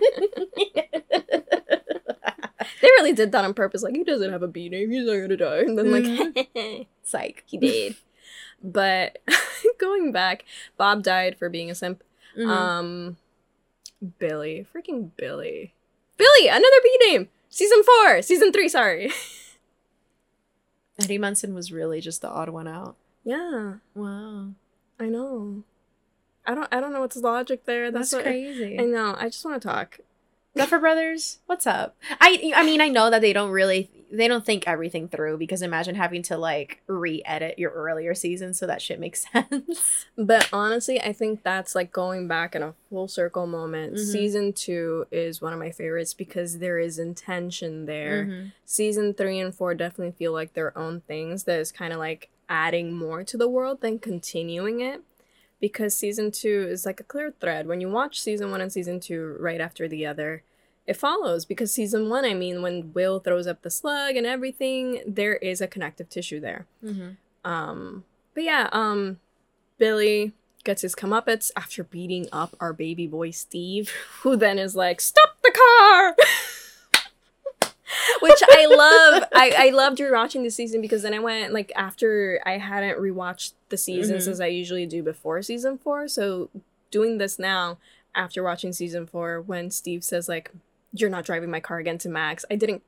they 2.81 2.87
really 2.99 3.11
did 3.13 3.31
that 3.33 3.43
on 3.43 3.53
purpose. 3.53 3.83
Like 3.83 3.93
he 3.95 4.03
doesn't 4.05 4.31
have 4.31 4.41
a 4.43 4.47
B 4.47 4.69
name. 4.69 4.89
He's 4.91 5.05
not 5.05 5.17
gonna 5.19 5.35
die. 5.37 5.59
And 5.59 5.77
then 5.77 5.91
like 5.91 6.87
Psych. 7.03 7.43
he 7.45 7.57
did. 7.57 7.95
But 8.71 9.19
going 9.77 10.11
back, 10.11 10.43
Bob 10.77 11.03
died 11.03 11.37
for 11.37 11.49
being 11.49 11.69
a 11.69 11.75
simp. 11.75 12.03
Mhm. 12.37 12.47
Um, 12.49 13.17
Billy, 14.19 14.65
freaking 14.73 15.11
Billy, 15.15 15.73
Billy, 16.17 16.47
another 16.47 16.81
B 16.83 16.97
name. 17.07 17.29
Season 17.49 17.81
four, 17.83 18.21
season 18.21 18.51
three. 18.51 18.67
Sorry. 18.67 19.11
Eddie 20.99 21.17
Munson 21.17 21.53
was 21.53 21.71
really 21.71 22.01
just 22.01 22.21
the 22.21 22.29
odd 22.29 22.49
one 22.49 22.67
out. 22.67 22.95
Yeah, 23.23 23.75
Wow, 23.93 24.49
I 24.99 25.05
know. 25.07 25.63
I 26.45 26.53
don't. 26.53 26.67
I 26.71 26.79
don't 26.79 26.93
know 26.93 27.01
what's 27.01 27.15
logic 27.17 27.65
there. 27.65 27.89
that's, 27.91 28.11
That's, 28.11 28.23
crazy. 28.23 28.79
I 28.79 28.83
know. 28.83 29.15
I 29.17 29.25
just 29.29 29.43
want 29.45 29.61
to 29.61 29.67
talk. 29.67 29.99
Duffer 30.55 30.79
Brothers, 30.79 31.39
what's 31.47 31.67
up? 31.67 31.95
I 32.21 32.53
I 32.55 32.63
mean 32.63 32.79
I 32.81 32.87
know 32.87 33.09
that 33.09 33.21
they 33.21 33.33
don't 33.33 33.49
really 33.51 33.89
they 34.11 34.27
don't 34.27 34.45
think 34.45 34.65
everything 34.67 35.07
through 35.07 35.37
because 35.37 35.61
imagine 35.61 35.95
having 35.95 36.21
to 36.23 36.37
like 36.37 36.81
re-edit 36.87 37.57
your 37.57 37.71
earlier 37.71 38.13
seasons 38.13 38.57
so 38.59 38.67
that 38.67 38.81
shit 38.81 38.99
makes 38.99 39.25
sense. 39.31 40.05
But 40.17 40.47
honestly, 40.53 41.01
I 41.01 41.11
think 41.11 41.43
that's 41.43 41.73
like 41.75 41.91
going 41.91 42.27
back 42.27 42.55
in 42.55 42.61
a 42.63 42.73
full 42.89 43.07
circle 43.07 43.47
moment. 43.47 43.95
Mhm. 43.95 43.99
Season 44.11 44.53
two 44.53 45.05
is 45.11 45.41
one 45.41 45.53
of 45.53 45.59
my 45.59 45.71
favorites 45.71 46.13
because 46.13 46.59
there 46.59 46.79
is 46.79 46.99
intention 46.99 47.85
there. 47.85 48.25
Mhm. 48.25 48.51
season 48.63 49.13
three 49.13 49.39
and 49.39 49.53
four 49.55 49.73
definitely 49.73 50.11
feel 50.13 50.31
like 50.33 50.53
their 50.53 50.75
own 50.77 51.01
things 51.01 51.43
that 51.45 51.59
is 51.59 51.71
kind 51.71 51.91
of 51.93 51.99
like 51.99 52.29
adding 52.47 52.93
more 52.93 53.23
to 53.23 53.37
the 53.37 53.47
world 53.49 53.81
than 53.81 53.97
continuing 53.99 54.79
it 54.81 55.01
because 55.59 55.97
season 55.97 56.29
two 56.31 56.67
is 56.69 56.85
like 56.85 56.99
a 56.99 57.03
clear 57.03 57.33
thread 57.39 57.65
when 57.67 57.81
you 57.81 57.89
watch 57.89 58.19
season 58.21 58.51
one 58.51 58.61
and 58.61 58.71
season 58.71 58.99
two 58.99 59.35
right 59.39 59.61
after 59.61 59.87
the 59.87 60.05
other 60.05 60.43
it 60.87 60.95
follows 60.95 61.45
because 61.45 61.71
season 61.73 62.09
one 62.09 62.25
i 62.25 62.33
mean 62.33 62.61
when 62.61 62.93
will 62.93 63.19
throws 63.19 63.47
up 63.47 63.61
the 63.63 63.69
slug 63.71 64.15
and 64.15 64.25
everything 64.25 65.01
there 65.07 65.35
is 65.37 65.59
a 65.61 65.67
connective 65.67 66.09
tissue 66.09 66.39
there 66.39 66.65
Mhm. 66.83 67.17
um 67.43 68.03
but 68.33 68.43
yeah 68.43 68.69
um 68.71 69.19
billy 69.77 70.33
gets 70.63 70.81
his 70.81 70.95
comeuppance 70.95 71.51
after 71.55 71.83
beating 71.83 72.27
up 72.31 72.55
our 72.59 72.73
baby 72.73 73.07
boy 73.07 73.31
steve 73.31 73.91
who 74.21 74.35
then 74.35 74.57
is 74.59 74.75
like 74.75 75.01
stop 75.01 75.37
the 75.43 75.51
car 75.51 76.15
which 78.21 78.41
I 78.49 78.65
love. 78.65 79.23
I, 79.33 79.67
I 79.67 79.69
loved 79.69 79.99
rewatching 79.99 80.43
the 80.43 80.49
season 80.49 80.81
because 80.81 81.03
then 81.03 81.13
I 81.13 81.19
went 81.19 81.53
like 81.53 81.71
after 81.75 82.41
I 82.45 82.57
hadn't 82.57 82.97
rewatched 82.99 83.53
the 83.69 83.77
seasons 83.77 84.27
Mhm. 84.27 84.31
as 84.31 84.41
I 84.41 84.47
usually 84.47 84.85
do 84.85 85.03
before 85.03 85.41
season 85.41 85.77
four. 85.77 86.07
So 86.07 86.49
doing 86.91 87.19
this 87.19 87.37
now 87.37 87.77
after 88.15 88.41
watching 88.43 88.73
season 88.73 89.05
four, 89.05 89.39
when 89.41 89.69
Steve 89.71 90.03
says 90.03 90.27
like, 90.27 90.51
"You're 91.01 91.09
not 91.09 91.25
driving 91.25 91.49
my 91.51 91.59
car 91.59 91.77
again 91.79 91.97
to 91.99 92.09
Max," 92.09 92.45
I 92.49 92.55
didn't 92.55 92.81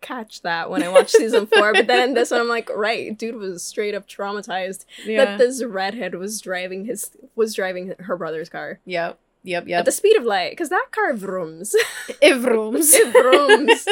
catch 0.00 0.42
that 0.42 0.68
when 0.70 0.82
I 0.82 0.88
watched 0.90 1.10
season 1.16 1.46
four. 1.46 1.72
But 1.72 1.86
then 1.86 2.08
in 2.10 2.14
this 2.14 2.30
one, 2.30 2.40
I'm 2.40 2.48
like, 2.48 2.68
right, 2.74 3.16
dude 3.16 3.36
was 3.36 3.62
straight 3.62 3.94
up 3.94 4.06
traumatized 4.06 4.84
Yeah. 5.04 5.24
that 5.24 5.38
this 5.38 5.62
redhead 5.64 6.14
was 6.16 6.40
driving 6.42 6.84
his 6.84 7.10
was 7.34 7.54
driving 7.54 7.94
her 7.98 8.16
brother's 8.16 8.48
car 8.50 8.80
Yep. 8.84 9.18
Yep. 9.44 9.62
at 9.64 9.68
Yep. 9.68 9.84
the 9.86 9.92
speed 9.92 10.16
of 10.16 10.24
light 10.24 10.50
because 10.52 10.68
that 10.68 10.88
car 10.90 11.12
vrooms. 11.14 11.74
It 12.20 12.34
vrooms. 12.36 12.92
It 12.92 13.12
vrooms. 13.12 13.86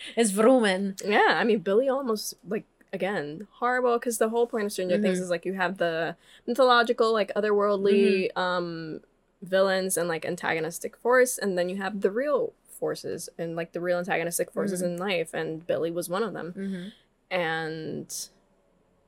it's 0.16 0.32
vrooming. 0.32 1.00
Yeah, 1.04 1.36
I 1.40 1.44
mean 1.44 1.58
Billy 1.60 1.88
almost 1.88 2.34
like 2.48 2.64
again 2.92 3.46
horrible 3.58 3.96
because 3.98 4.18
the 4.18 4.28
whole 4.30 4.46
point 4.48 4.66
of 4.66 4.72
Stranger 4.72 5.00
Things 5.00 5.18
Mhm. 5.18 5.22
is 5.22 5.30
like 5.30 5.44
you 5.44 5.52
have 5.54 5.78
the 5.78 6.16
mythological 6.48 7.12
like 7.12 7.32
otherworldly 7.34 8.36
um 8.36 9.00
villains 9.42 9.96
and 9.96 10.08
like 10.08 10.24
antagonistic 10.24 10.96
force, 10.96 11.36
and 11.38 11.56
then 11.58 11.68
you 11.68 11.76
have 11.76 12.00
the 12.00 12.10
real 12.10 12.52
forces 12.84 13.30
and 13.38 13.56
like 13.56 13.72
the 13.72 13.80
real 13.80 13.98
antagonistic 13.98 14.50
forces 14.52 14.82
in 14.82 14.98
life, 14.98 15.32
and 15.32 15.66
Billy 15.66 15.90
was 15.90 16.10
one 16.10 16.22
of 16.22 16.34
them. 16.34 16.52
Mm-hmm. 16.54 16.88
And 17.34 18.28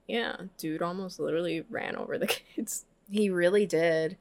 yeah, 0.08 0.36
dude 0.56 0.80
almost 0.80 1.20
literally 1.20 1.62
ran 1.68 1.94
over 1.94 2.16
the 2.16 2.26
kids. 2.54 2.86
He 3.10 3.28
really 3.28 3.66
did. 3.66 4.16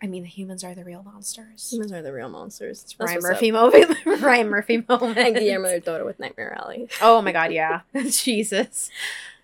I 0.00 0.06
mean, 0.06 0.22
the 0.22 0.30
humans 0.30 0.64
are 0.64 0.74
the 0.74 0.82
real 0.82 1.02
monsters. 1.02 1.70
Humans 1.70 1.92
are 1.92 2.00
the 2.00 2.12
real 2.12 2.30
monsters. 2.30 2.82
It's 2.84 2.98
Ryan 2.98 3.20
Murphy 3.20 3.50
moment. 3.60 3.98
Ryan 4.06 4.48
Murphy 4.48 4.82
moment. 4.88 5.18
And 5.18 5.36
Guillermo 5.36 5.68
del 5.68 5.80
Toro 5.82 6.06
with 6.06 6.18
Nightmare 6.18 6.56
Alley. 6.58 6.88
Oh 7.02 7.20
my 7.20 7.32
god, 7.32 7.52
yeah. 7.52 7.82
Jesus. 8.08 8.90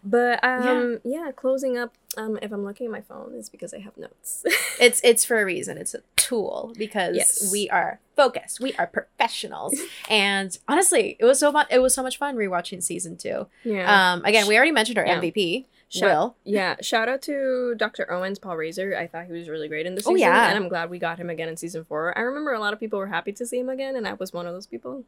But 0.03 0.43
um 0.43 1.01
yeah. 1.05 1.31
closing 1.37 1.77
up, 1.77 1.95
um 2.17 2.39
if 2.43 2.53
I'm 2.53 2.65
looking 2.65 2.87
at 2.87 2.93
my 2.93 3.01
phone 3.01 3.33
it's 3.35 3.49
because 3.49 3.73
I 3.75 3.79
have 3.81 3.97
notes. 3.97 4.45
It's 4.81 5.01
it's 5.05 5.25
for 5.25 5.41
a 5.41 5.45
reason. 5.45 5.79
It's 5.79 5.95
a 5.95 6.01
tool 6.17 6.73
because 6.77 7.15
Yes. 7.17 7.51
we 7.53 7.69
are 7.71 8.01
focused. 8.17 8.59
We 8.61 8.73
are 8.75 8.87
professionals. 8.87 9.79
and 10.11 10.57
honestly, 10.67 11.17
it 11.21 11.25
was 11.25 11.39
so 11.39 11.53
fun. 11.53 11.67
It 11.71 11.79
was 11.81 11.95
so 11.95 12.03
much 12.03 12.17
fun 12.19 12.37
rewatching 12.37 12.83
season 12.83 13.17
two. 13.17 13.47
yeah. 13.65 14.13
Um, 14.15 14.25
again, 14.25 14.47
we 14.49 14.57
already 14.57 14.73
mentioned 14.73 14.99
our 14.99 15.07
Yeah. 15.07 15.21
MVP, 15.21 15.67
Shout- 15.89 16.09
Will. 16.11 16.37
Yeah, 16.45 16.77
shout 16.81 17.09
out 17.09 17.21
to 17.23 17.75
Dr. 17.77 18.11
Owens, 18.11 18.39
Paul 18.39 18.57
Reiser. 18.57 18.97
I 18.97 19.07
thought 19.07 19.27
he 19.27 19.33
was 19.33 19.49
really 19.49 19.69
great 19.69 19.87
in 19.87 19.95
the 19.95 20.01
Oh, 20.01 20.11
season. 20.15 20.21
yeah. 20.21 20.49
And 20.49 20.57
I'm 20.57 20.69
glad 20.69 20.89
we 20.91 20.99
got 20.99 21.19
him 21.19 21.29
again 21.31 21.49
in 21.51 21.57
season 21.59 21.85
four. 21.85 22.17
I 22.19 22.23
remember 22.23 22.53
a 22.55 22.59
lot 22.61 22.73
of 22.73 22.81
people 22.81 22.99
were 22.99 23.07
happy 23.09 23.33
to 23.33 23.45
see 23.47 23.59
him 23.61 23.69
again, 23.69 23.95
and 23.95 24.09
I 24.09 24.15
was 24.15 24.33
one 24.33 24.47
of 24.47 24.55
those 24.55 24.67
people. 24.67 25.05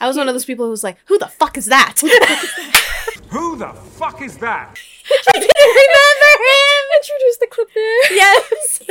I 0.00 0.06
was 0.06 0.16
one 0.18 0.28
of 0.28 0.34
those 0.34 0.44
people 0.44 0.66
who 0.66 0.70
was 0.70 0.84
like, 0.84 0.98
"Who 1.06 1.18
the 1.18 1.28
fuck 1.28 1.56
is 1.56 1.66
that?" 1.66 1.94
Who 3.30 3.56
the 3.56 3.72
fuck 3.74 4.22
is 4.22 4.36
that? 4.38 4.74
I 5.28 5.32
didn't 5.32 5.50
remember 5.84 6.32
him. 6.44 6.77
Introduce 6.96 7.36
the 7.38 7.46
clip 7.50 7.68
there. 7.74 8.16
Yes. 8.16 8.82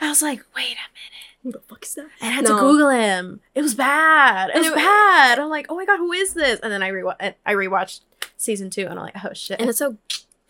I 0.00 0.08
was 0.08 0.22
like, 0.22 0.44
"Wait 0.54 0.76
a 0.76 0.88
minute." 0.94 1.12
Who 1.42 1.52
the 1.52 1.60
fuck 1.60 1.84
is 1.84 1.94
that? 1.94 2.06
And 2.20 2.30
I 2.30 2.30
had 2.30 2.44
No. 2.44 2.54
to 2.56 2.60
Google 2.60 2.90
him. 2.90 3.40
It 3.54 3.62
was 3.62 3.74
bad. 3.74 4.50
It 4.50 4.56
And 4.56 4.64
was 4.64 4.72
it- 4.72 4.76
bad. 4.76 5.38
I'm 5.38 5.48
like, 5.48 5.66
oh 5.68 5.76
my 5.76 5.84
god, 5.84 5.98
who 5.98 6.12
is 6.12 6.34
this? 6.34 6.58
And 6.60 6.72
then 6.72 6.82
I 6.82 6.90
rewa- 6.90 7.34
I 7.44 7.54
rewatched 7.54 8.00
season 8.36 8.70
two, 8.70 8.82
and 8.82 8.98
I'm 8.98 9.04
like, 9.04 9.14
oh 9.24 9.32
shit. 9.32 9.60
And 9.60 9.68
it's 9.68 9.78
so 9.78 9.96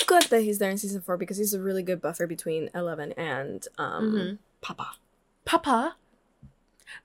good 0.07 0.23
that 0.25 0.43
he's 0.43 0.59
there 0.59 0.71
in 0.71 0.79
season 0.79 1.01
four 1.03 1.17
because 1.17 1.37
he's 1.37 1.55
a 1.55 1.61
really 1.61 1.83
good 1.83 2.01
buffer 2.01 2.27
between 2.27 2.71
Eleven 2.75 3.13
and 3.13 3.67
um 3.79 4.13
Mhm. 4.15 4.39
Papa. 4.63 4.93
Papa, 5.45 5.97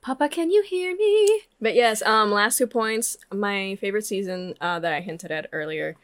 Papa, 0.02 0.30
can 0.30 0.52
you 0.52 0.64
hear 0.64 0.96
me? 0.96 1.42
But 1.60 1.76
yes, 1.76 2.02
um, 2.04 2.32
last 2.32 2.58
two 2.58 2.68
points. 2.68 3.18
My 3.32 3.76
favorite 3.76 4.06
season 4.06 4.56
uh, 4.62 4.80
that 4.80 4.94
I 4.94 5.02
hinted 5.02 5.32
at 5.32 5.48
earlier, 5.52 5.96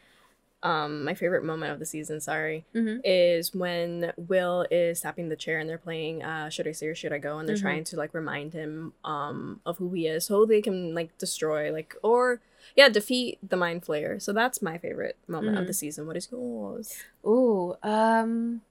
um, 0.62 1.04
my 1.04 1.14
favorite 1.14 1.44
moment 1.44 1.72
of 1.72 1.78
the 1.78 1.86
season, 1.86 2.20
sorry, 2.20 2.64
Mhm. 2.74 3.00
is 3.04 3.54
when 3.54 4.12
Will 4.16 4.66
is 4.70 5.00
tapping 5.00 5.28
the 5.28 5.36
chair 5.36 5.58
and 5.58 5.68
they're 5.70 5.78
playing 5.78 6.22
uh, 6.22 6.48
Should 6.48 6.66
I 6.66 6.72
Stay 6.72 6.88
or 6.88 6.94
Should 6.94 7.12
I 7.12 7.18
Go? 7.18 7.38
And 7.38 7.48
they're 7.48 7.56
Mhm. 7.56 7.60
trying 7.60 7.84
to 7.84 7.96
like 7.96 8.12
remind 8.14 8.52
him 8.54 8.92
um, 9.04 9.60
of 9.64 9.78
who 9.78 9.92
he 9.92 10.06
is 10.08 10.24
so 10.26 10.44
they 10.44 10.60
can 10.60 10.94
like 10.94 11.16
destroy, 11.18 11.70
like, 11.72 11.94
or 12.02 12.40
yeah, 12.74 12.88
defeat 12.88 13.38
the 13.48 13.56
Mind 13.56 13.82
Flayer. 13.84 14.20
So 14.20 14.32
that's 14.32 14.60
my 14.60 14.78
favorite 14.78 15.16
moment 15.28 15.58
of 15.58 15.66
the 15.66 15.72
season. 15.74 16.06
What 16.06 16.16
is 16.16 16.28
yours? 16.30 17.04
Ooh, 17.24 17.76
um, 17.82 18.62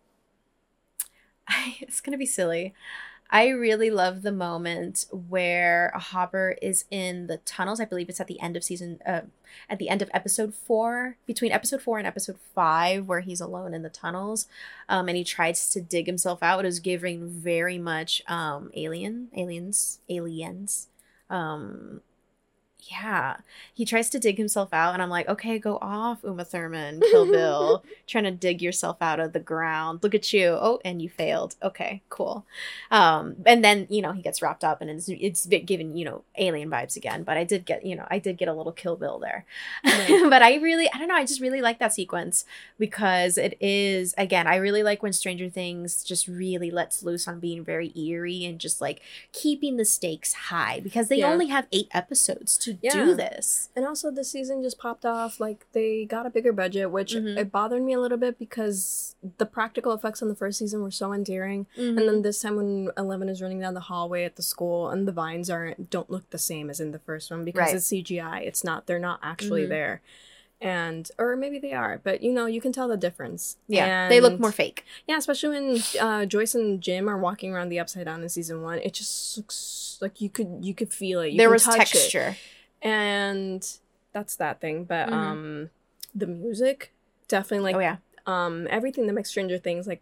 I, 1.48 1.78
it's 1.82 2.02
gonna 2.02 2.18
be 2.18 2.26
silly. 2.26 2.74
I 3.30 3.50
really 3.50 3.90
love 3.90 4.22
the 4.22 4.32
moment 4.32 5.06
where 5.12 5.92
Hopper 5.96 6.56
is 6.62 6.86
in 6.90 7.28
the 7.28 7.38
tunnels. 7.38 7.80
I 7.80 7.86
believe 7.86 8.10
it's 8.10 8.22
at 8.22 8.28
the 8.28 8.40
end 8.40 8.56
of 8.56 8.64
season, 8.64 9.02
uh, 9.06 9.22
at 9.70 9.80
the 9.80 9.90
end 9.90 10.02
of 10.02 10.10
episode 10.14 10.54
four, 10.54 11.18
between 11.26 11.52
episode 11.52 11.82
four 11.82 11.98
and 11.98 12.08
episode 12.08 12.38
five, 12.56 13.06
where 13.06 13.20
he's 13.20 13.42
alone 13.42 13.74
in 13.74 13.82
the 13.84 13.90
tunnels, 13.90 14.48
um, 14.88 15.08
and 15.08 15.18
he 15.18 15.24
tries 15.24 15.70
to 15.72 15.82
dig 15.82 16.06
himself 16.06 16.42
out. 16.42 16.66
It 16.66 16.68
is 16.68 16.80
giving 16.80 17.28
very 17.28 17.78
much 17.78 18.22
um, 18.28 18.72
alien, 18.76 19.28
aliens, 19.36 20.00
aliens, 20.10 20.88
um, 21.30 22.02
yeah, 22.90 23.38
he 23.74 23.84
tries 23.86 24.10
to 24.12 24.20
dig 24.20 24.38
himself 24.38 24.70
out, 24.72 24.94
and 24.94 25.02
I'm 25.02 25.10
like, 25.10 25.28
okay, 25.28 25.60
go 25.60 25.78
off, 25.82 26.20
Uma 26.24 26.46
Thurman, 26.46 27.02
Kill 27.12 27.26
Bill, 27.30 27.84
trying 28.08 28.24
to 28.24 28.32
dig 28.32 28.62
yourself 28.62 28.98
out 29.02 29.20
of 29.20 29.34
the 29.34 29.40
ground. 29.40 30.00
Look 30.04 30.16
at 30.16 30.32
you. 30.32 30.50
Oh, 30.60 30.80
and 30.86 31.02
you 31.02 31.10
failed. 31.10 31.56
Okay, 31.62 32.02
cool. 32.10 32.46
Um, 32.92 33.36
and 33.46 33.64
then 33.64 33.88
you 33.90 34.02
know 34.02 34.14
he 34.14 34.22
gets 34.22 34.42
wrapped 34.42 34.64
up, 34.64 34.80
and 34.82 34.90
it's 34.90 35.10
it's 35.10 35.46
given 35.46 35.98
you 35.98 36.06
know 36.06 36.24
alien 36.38 36.70
vibes 36.70 36.96
again. 36.96 37.24
But 37.24 37.36
I 37.36 37.44
did 37.44 37.66
get 37.66 37.86
you 37.86 37.96
know 37.96 38.08
I 38.10 38.20
did 38.20 38.38
get 38.38 38.48
a 38.48 38.54
little 38.54 38.72
Kill 38.72 38.96
Bill 38.96 39.20
there, 39.20 39.46
but 39.84 40.42
I 40.42 40.56
really 40.56 40.90
I 40.94 40.98
don't 40.98 41.08
know 41.10 41.16
I 41.16 41.26
just 41.26 41.42
really 41.42 41.62
like 41.62 41.80
that 41.80 41.94
sequence 41.94 42.46
because 42.80 43.38
it 43.38 43.58
is 43.60 44.14
again 44.18 44.48
I 44.48 44.56
really 44.58 44.84
like 44.84 45.04
when 45.04 45.14
Stranger 45.14 45.50
Things 45.50 46.04
just 46.04 46.28
really 46.28 46.72
lets 46.72 47.04
loose 47.04 47.28
on 47.28 47.40
being 47.40 47.64
very 47.64 47.92
eerie 47.98 48.46
and 48.46 48.60
just 48.60 48.80
like 48.82 49.02
keeping 49.34 49.78
the 49.78 49.86
stakes 49.86 50.34
high 50.34 50.80
because 50.80 51.10
they 51.10 51.18
Yeah. 51.18 51.32
only 51.32 51.48
have 51.48 51.68
eight 51.72 51.88
episodes 51.92 52.58
to 52.74 52.78
Yeah. 52.82 52.94
do 53.06 53.16
this. 53.16 53.70
And 53.76 53.86
also, 53.86 54.12
the 54.12 54.24
season 54.24 54.62
just 54.62 54.78
popped 54.80 55.06
off. 55.06 55.40
Like 55.40 55.66
they 55.74 56.06
got 56.06 56.26
a 56.26 56.30
bigger 56.30 56.54
budget, 56.54 56.92
which 56.92 57.14
Mhm. 57.14 57.38
it 57.38 57.52
bothered 57.52 57.82
me 57.82 57.94
a 57.94 58.00
little 58.00 58.18
bit 58.18 58.38
because 58.40 59.16
the 59.38 59.46
practical 59.46 59.94
effects 59.94 60.22
on 60.22 60.30
the 60.30 60.36
first 60.36 60.60
season 60.60 60.82
were 60.84 60.92
so 60.92 61.12
endearing. 61.14 61.66
Mm-hmm. 61.78 61.98
And 61.98 62.08
then 62.08 62.22
this 62.22 62.42
time, 62.42 62.56
when 62.56 62.90
Eleven 62.98 63.30
is 63.30 63.42
running 63.42 63.60
down 63.60 63.74
the 63.74 63.80
hallway 63.82 64.24
at 64.24 64.36
the 64.36 64.44
school, 64.44 64.90
and 64.90 65.08
the 65.08 65.12
vines 65.12 65.50
aren't 65.50 65.90
don't 65.90 66.10
look 66.10 66.30
the 66.30 66.38
same 66.38 66.70
as 66.70 66.80
in 66.80 66.92
the 66.92 67.00
first 67.00 67.32
one 67.32 67.44
because 67.46 67.60
Right. 67.68 67.76
it's 67.76 67.86
CGI. 67.88 68.42
It's 68.42 68.64
not. 68.64 68.86
They're 68.88 69.00
not 69.00 69.20
actually 69.24 69.66
Mhm. 69.66 69.70
there. 69.70 70.02
And 70.60 71.12
or 71.20 71.36
maybe 71.36 71.60
they 71.60 71.74
are, 71.74 72.02
but 72.04 72.24
you 72.24 72.34
know 72.34 72.48
you 72.48 72.60
can 72.62 72.72
tell 72.72 72.88
the 72.88 72.98
difference. 72.98 73.58
Yeah, 73.68 74.10
they 74.10 74.20
look 74.20 74.40
more 74.40 74.52
fake. 74.52 74.84
Yeah, 75.08 75.18
especially 75.18 75.50
when 75.50 75.82
uh, 76.02 76.26
Joyce 76.26 76.56
and 76.56 76.82
Jim 76.82 77.08
are 77.08 77.18
walking 77.18 77.54
around 77.54 77.70
the 77.70 77.80
upside 77.80 78.06
down 78.06 78.24
in 78.24 78.30
season 78.30 78.64
one. 78.64 78.80
It 78.80 78.96
just 78.96 79.38
looks 79.38 80.00
like 80.02 80.20
you 80.20 80.30
could 80.32 80.60
you 80.64 80.74
could 80.74 80.92
feel 80.92 81.20
it. 81.22 81.34
You 81.34 81.38
there 81.38 81.52
was 81.52 81.64
touch 81.64 81.76
it 81.76 81.78
texture. 81.78 82.38
And 82.82 83.78
that's 84.14 84.36
that 84.36 84.60
thing 84.62 84.84
but 84.84 85.08
Mhm. 85.10 85.14
um 85.14 85.70
the 86.16 86.28
music 86.28 86.92
definitely 87.28 87.64
like 87.72 87.76
oh 87.76 87.80
yeah, 87.80 87.98
um 88.26 88.68
everything 88.70 89.08
that 89.08 89.14
makes 89.14 89.30
stranger 89.30 89.58
things 89.58 89.88
like 89.88 90.02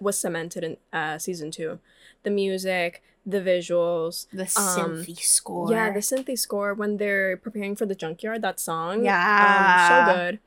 was 0.00 0.16
cemented 0.18 0.62
in 0.64 0.76
uh 0.92 1.18
season 1.18 1.50
two 1.50 1.78
the 2.22 2.30
music 2.30 3.02
the 3.26 3.40
visuals 3.40 4.26
the 4.32 4.42
um, 4.42 4.48
synthy 5.04 5.18
score. 5.18 5.70
yeah 5.70 5.90
the 5.90 6.00
synthy 6.00 6.38
score 6.38 6.74
when 6.74 6.96
they're 6.98 7.36
preparing 7.36 7.74
for 7.74 7.86
the 7.86 7.94
junkyard 7.94 8.42
that 8.42 8.60
song 8.60 9.04
Yeah. 9.04 9.16
um, 9.40 9.88
so 9.88 10.14
good 10.14 10.38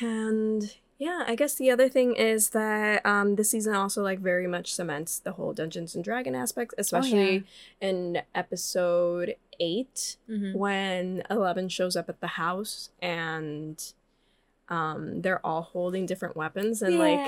and 0.00 0.76
yeah 0.98 1.24
i 1.26 1.34
guess 1.34 1.54
the 1.54 1.70
other 1.70 1.88
thing 1.88 2.14
is 2.14 2.50
that 2.50 3.04
um 3.04 3.36
this 3.36 3.50
season 3.50 3.74
also 3.74 4.02
like 4.02 4.18
very 4.20 4.46
much 4.46 4.72
cements 4.74 5.18
the 5.18 5.32
whole 5.32 5.52
dungeons 5.52 5.94
and 5.94 6.04
dragon 6.04 6.34
aspect 6.34 6.72
especially 6.78 7.44
in 7.80 8.22
episode 8.34 9.34
8 9.60 10.16
Mhm. 10.28 10.54
when 10.54 11.22
Eleven 11.30 11.68
shows 11.68 11.94
up 11.96 12.08
at 12.08 12.20
the 12.20 12.26
house 12.26 12.90
and 13.00 13.92
um 14.70 15.20
they're 15.22 15.44
all 15.44 15.62
holding 15.62 16.06
different 16.06 16.36
weapons 16.36 16.80
and 16.82 16.98
like 16.98 17.18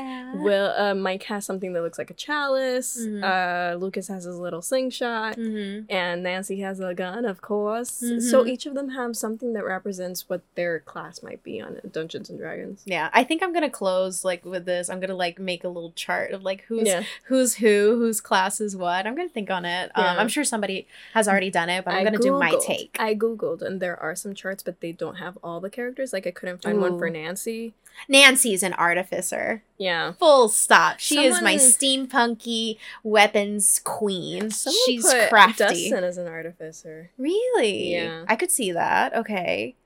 Will 0.43 0.73
uh, 0.77 0.95
Mike 0.95 1.25
has 1.25 1.45
something 1.45 1.73
that 1.75 1.83
looks 1.83 1.99
like 1.99 2.11
a 2.11 2.15
chalice. 2.15 2.99
Mhm. 3.01 3.23
Uh, 3.23 3.77
Lucas 3.77 4.09
has 4.09 4.25
his 4.25 4.37
little 4.39 4.63
slingshot, 4.63 5.37
Mhm. 5.37 5.87
and 5.91 6.23
Nancy 6.23 6.61
has 6.61 6.81
a 6.81 6.95
gun, 6.95 7.25
of 7.25 7.43
course. 7.43 7.91
So 7.91 8.45
Mhm. 8.45 8.49
each 8.49 8.67
of 8.67 8.75
them 8.75 8.91
have 8.91 9.17
something 9.17 9.53
that 9.53 9.65
represents 9.65 10.29
what 10.29 10.41
their 10.55 10.81
class 10.81 11.23
might 11.23 11.43
be 11.43 11.61
on 11.61 11.81
Dungeons 11.91 12.31
and 12.31 12.39
Dragons. 12.39 12.83
Yeah, 12.87 13.11
I 13.13 13.25
think 13.25 13.43
I'm 13.43 13.53
gonna 13.53 13.69
close 13.71 14.25
like 14.25 14.45
with 14.45 14.65
this. 14.65 14.89
I'm 14.89 15.01
gonna 15.01 15.15
like 15.17 15.39
make 15.39 15.65
a 15.65 15.69
little 15.69 15.93
chart 15.93 16.31
of 16.33 16.43
like 16.45 16.63
who's 16.69 16.87
Yeah. 16.89 17.03
who's 17.25 17.57
who, 17.57 17.99
whose 17.99 18.21
class 18.21 18.61
is 18.61 18.77
what. 18.77 19.07
I'm 19.07 19.15
gonna 19.15 19.29
think 19.29 19.51
on 19.51 19.65
it. 19.65 19.91
Um, 19.95 20.05
Yeah. 20.05 20.17
I'm 20.21 20.29
sure 20.29 20.45
somebody 20.45 20.87
has 21.15 21.29
already 21.29 21.51
done 21.51 21.69
it, 21.69 21.85
but 21.85 21.93
I'm 21.95 22.01
I 22.01 22.05
gonna 22.05 22.19
do 22.19 22.33
my 22.39 22.55
take. 22.61 22.97
I 22.99 23.15
googled, 23.15 23.63
and 23.63 23.81
there 23.81 23.99
are 24.01 24.15
some 24.15 24.35
charts, 24.35 24.63
but 24.63 24.81
they 24.81 24.93
don't 24.93 25.17
have 25.17 25.37
all 25.43 25.61
the 25.61 25.71
characters. 25.71 26.13
Like 26.13 26.27
I 26.27 26.31
couldn't 26.31 26.63
find 26.63 26.81
one 26.81 26.99
for 26.99 27.09
Ooh. 27.09 27.13
Nancy. 27.33 27.75
Nancy's 28.09 28.63
an 28.63 28.73
artificer. 28.75 29.63
Yeah. 29.79 30.13
Full 30.13 30.49
stop. 30.49 30.99
She 30.99 31.25
is 31.25 31.41
my 31.43 31.57
Someone- 31.57 32.09
steampunky 32.09 32.79
weapons 33.03 33.81
queen. 33.85 34.51
Someone 34.51 34.81
She's 34.87 35.05
put 35.05 35.29
crafty. 35.29 35.65
Dustin 35.65 36.05
as 36.05 36.19
an 36.19 36.27
artificer. 36.27 37.11
Really? 37.19 37.93
Yeah. 37.93 38.25
I 38.29 38.37
could 38.37 38.51
see 38.51 38.73
that. 38.73 39.15
Okay. 39.15 39.77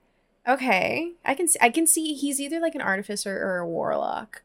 Okay. 0.49 1.13
I 1.25 1.35
can 1.35 1.49
see 1.49 1.59
I 1.61 1.71
can 1.71 1.87
see 1.87 2.15
he's 2.15 2.41
either 2.41 2.61
like 2.61 2.75
an 2.77 2.81
artificer 2.81 3.37
or 3.37 3.59
a 3.59 3.67
warlock. 3.69 4.43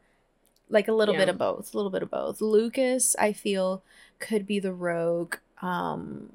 Like 0.68 0.88
a 0.88 0.92
little 0.92 1.14
bit 1.14 1.28
of 1.28 1.38
both. 1.38 1.72
A 1.72 1.76
little 1.76 1.90
bit 1.92 2.02
of 2.02 2.10
both. 2.10 2.40
Lucas, 2.40 3.14
I 3.18 3.32
feel, 3.32 3.82
could 4.18 4.46
be 4.46 4.58
the 4.58 4.72
rogue. 4.72 5.36
Um 5.60 6.30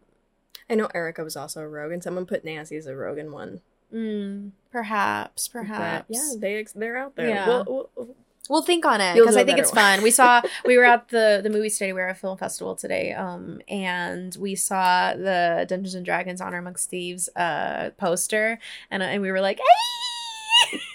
I 0.69 0.75
know 0.75 0.89
Erica 0.93 1.23
was 1.23 1.35
also 1.37 1.61
a 1.61 1.67
rogue, 1.67 1.91
and 1.93 2.03
someone 2.03 2.25
put 2.25 2.43
Nancy 2.45 2.75
as 2.77 2.87
a 2.87 2.95
rogue 2.95 3.17
in 3.17 3.31
one. 3.31 3.61
mm, 3.93 4.51
perhaps, 4.81 5.47
perhaps. 5.47 6.05
yeah, 6.09 6.33
they 6.37 6.55
ex- 6.57 6.73
they're 6.73 6.97
out 6.97 7.15
there. 7.15 7.29
Yeah. 7.29 7.47
We'll, 7.47 7.89
we'll, 7.95 8.15
we'll- 8.49 8.61
think 8.61 8.85
on 8.85 9.01
it 9.01 9.15
because 9.15 9.35
I 9.35 9.43
think 9.43 9.57
it's 9.59 9.71
fun. 9.81 10.01
We 10.03 10.11
saw 10.11 10.41
we 10.65 10.77
were 10.77 10.85
at 10.85 11.09
the 11.09 11.39
the 11.43 11.49
movie 11.49 11.69
today. 11.69 11.93
We 11.93 11.99
were 12.01 12.07
at 12.09 12.15
a 12.15 12.19
film 12.19 12.37
festival 12.37 12.75
today, 12.75 13.11
um, 13.13 13.59
and 13.67 14.35
we 14.39 14.55
saw 14.55 15.13
the 15.13 15.65
Dungeons 15.67 15.95
and 15.95 16.05
Dragons 16.05 16.39
Honor 16.41 16.59
Amongst 16.59 16.89
Thieves 16.89 17.27
uh 17.35 17.89
poster, 17.97 18.59
and 18.91 19.01
and 19.03 19.21
we 19.21 19.31
were 19.31 19.41
like, 19.41 19.57
hey. 19.59 20.79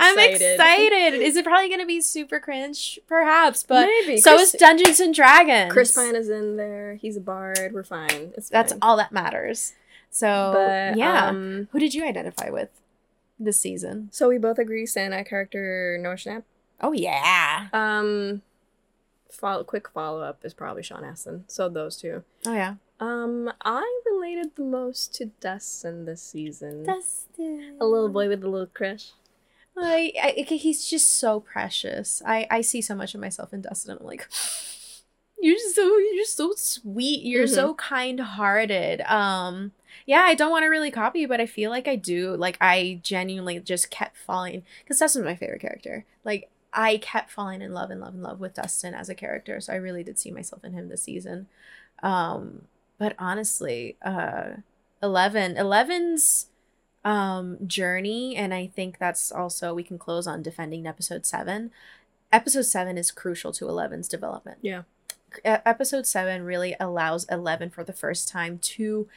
I'm 0.00 0.18
excited. 0.18 1.14
Is 1.22 1.36
it 1.36 1.44
probably 1.44 1.68
going 1.68 1.78
to 1.80 1.86
be 1.86 2.00
super 2.00 2.40
cringe? 2.40 2.98
Perhaps, 3.06 3.62
but 3.62 3.86
Maybe. 3.86 4.16
so 4.20 4.34
Chris, 4.34 4.52
is 4.52 4.58
Dungeons 4.60 4.98
and 4.98 5.14
Dragons. 5.14 5.72
Chris 5.72 5.92
Pine 5.92 6.16
is 6.16 6.28
in 6.28 6.56
there. 6.56 6.94
He's 6.96 7.16
a 7.16 7.20
bard. 7.20 7.70
We're 7.72 7.84
fine. 7.84 8.32
It's 8.36 8.48
That's 8.48 8.72
fine. 8.72 8.80
all 8.82 8.96
that 8.96 9.12
matters. 9.12 9.74
So 10.10 10.52
But 10.54 10.98
yeah, 10.98 11.28
Um, 11.28 11.68
who 11.70 11.78
did 11.78 11.94
you 11.94 12.04
identify 12.04 12.50
with 12.50 12.70
this 13.38 13.60
season? 13.60 14.08
so 14.12 14.28
we 14.28 14.38
both 14.38 14.58
agree 14.58 14.86
Santa 14.86 15.24
character 15.24 15.98
Noah 16.00 16.14
Schnapp. 16.14 16.42
Oh 16.80 16.92
yeah, 16.92 17.68
Um, 17.72 18.42
follow 19.30 19.64
quick 19.64 19.88
follow 19.88 20.20
up 20.22 20.44
is 20.44 20.54
probably 20.54 20.82
Sean 20.82 21.04
Astin. 21.04 21.44
So 21.48 21.68
those 21.68 21.96
two. 21.96 22.22
oh 22.46 22.54
yeah. 22.54 22.74
Um, 22.98 23.52
I 23.62 24.00
related 24.06 24.56
the 24.56 24.62
most 24.64 25.14
to 25.16 25.26
Dustin 25.40 26.06
this 26.06 26.22
season. 26.22 26.84
Dustin, 26.84 27.76
a 27.78 27.84
little 27.84 28.08
boy 28.08 28.28
with 28.28 28.42
a 28.42 28.48
little 28.48 28.66
crush. 28.68 29.10
I, 29.78 30.12
I, 30.22 30.30
he's 30.54 30.86
just 30.86 31.12
so 31.12 31.40
precious. 31.40 32.22
I, 32.24 32.46
I 32.50 32.62
see 32.62 32.80
so 32.80 32.94
much 32.94 33.14
of 33.14 33.20
myself 33.20 33.52
in 33.52 33.60
Dustin. 33.60 33.90
and 33.92 34.00
I'm 34.00 34.06
like, 34.06 34.26
you're 35.40 35.58
so 35.58 35.98
you're 35.98 36.24
so 36.24 36.52
sweet. 36.56 37.22
You're 37.24 37.46
so 37.46 37.74
kind 37.74 38.20
hearted. 38.20 39.00
Um, 39.02 39.72
yeah, 40.06 40.20
I 40.20 40.34
don't 40.34 40.50
want 40.50 40.64
to 40.64 40.68
really 40.68 40.90
copy 40.90 41.20
you, 41.20 41.28
but 41.28 41.40
I 41.40 41.46
feel 41.46 41.70
like 41.70 41.88
I 41.88 41.96
do. 41.96 42.36
Like 42.36 42.56
I 42.60 43.00
genuinely 43.02 43.58
just 43.60 43.90
kept 43.90 44.16
falling 44.16 44.64
because 44.82 44.98
Dustin's 44.98 45.24
my 45.24 45.36
favorite 45.36 45.60
character. 45.60 46.04
Like 46.24 46.50
I 46.72 46.98
kept 46.98 47.30
falling 47.30 47.62
in 47.62 47.72
love 47.72 47.90
and 47.90 48.00
love 48.00 48.14
and 48.14 48.22
love 48.22 48.40
with 48.40 48.54
Dustin 48.54 48.94
as 48.94 49.08
a 49.08 49.14
character. 49.14 49.60
So 49.60 49.72
I 49.72 49.76
really 49.76 50.02
did 50.02 50.18
see 50.18 50.30
myself 50.30 50.64
in 50.64 50.72
him 50.72 50.88
this 50.88 51.02
season. 51.02 51.48
Um, 52.02 52.62
but 52.98 53.14
honestly, 53.18 53.96
uh, 54.02 54.56
Eleven, 55.02 55.56
Eleven's 55.56 56.46
um 57.04 57.56
journey 57.68 58.34
and 58.34 58.52
i 58.52 58.66
think 58.66 58.98
that's 58.98 59.30
also 59.30 59.72
we 59.72 59.84
can 59.84 59.96
close 59.96 60.26
on 60.26 60.42
defending 60.42 60.88
episode 60.88 61.24
7 61.24 61.70
episode 62.32 62.62
7 62.64 62.98
is 62.98 63.12
crucial 63.12 63.52
to 63.52 63.66
11's 63.66 64.08
development 64.08 64.58
Yeah. 64.60 64.82
Episode 65.44 66.06
7 66.06 66.44
really 66.44 66.74
allows 66.80 67.24
11 67.30 67.70
for 67.70 67.84
the 67.84 67.92
first 67.92 68.28
time 68.28 68.58
to 68.58 69.08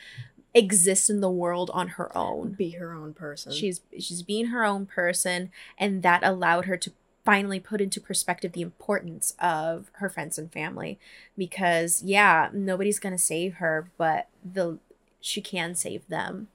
exist 0.53 1.09
in 1.09 1.21
the 1.21 1.29
world 1.29 1.69
on 1.73 1.89
her 1.89 2.15
own. 2.17 2.53
Be 2.53 2.71
her 2.71 2.93
own 2.93 3.13
person. 3.13 3.51
she's 3.51 3.81
she's 3.99 4.23
being 4.23 4.47
her 4.47 4.63
own 4.65 4.85
person 4.85 5.51
and 5.77 6.01
that 6.03 6.23
allowed 6.23 6.65
her 6.65 6.77
to 6.77 6.91
finally 7.23 7.59
put 7.59 7.81
into 7.81 8.01
perspective 8.01 8.53
the 8.53 8.61
importance 8.61 9.35
of 9.39 9.91
her 9.93 10.09
friends 10.09 10.37
and 10.37 10.51
family. 10.51 10.99
Because 11.37 12.01
yeah 12.03 12.49
nobody's 12.51 12.99
gonna 12.99 13.17
save 13.17 13.55
her 13.55 13.89
but 13.97 14.27
the 14.43 14.79
she 15.21 15.41
can 15.41 15.75
save 15.75 16.07
them. 16.07 16.47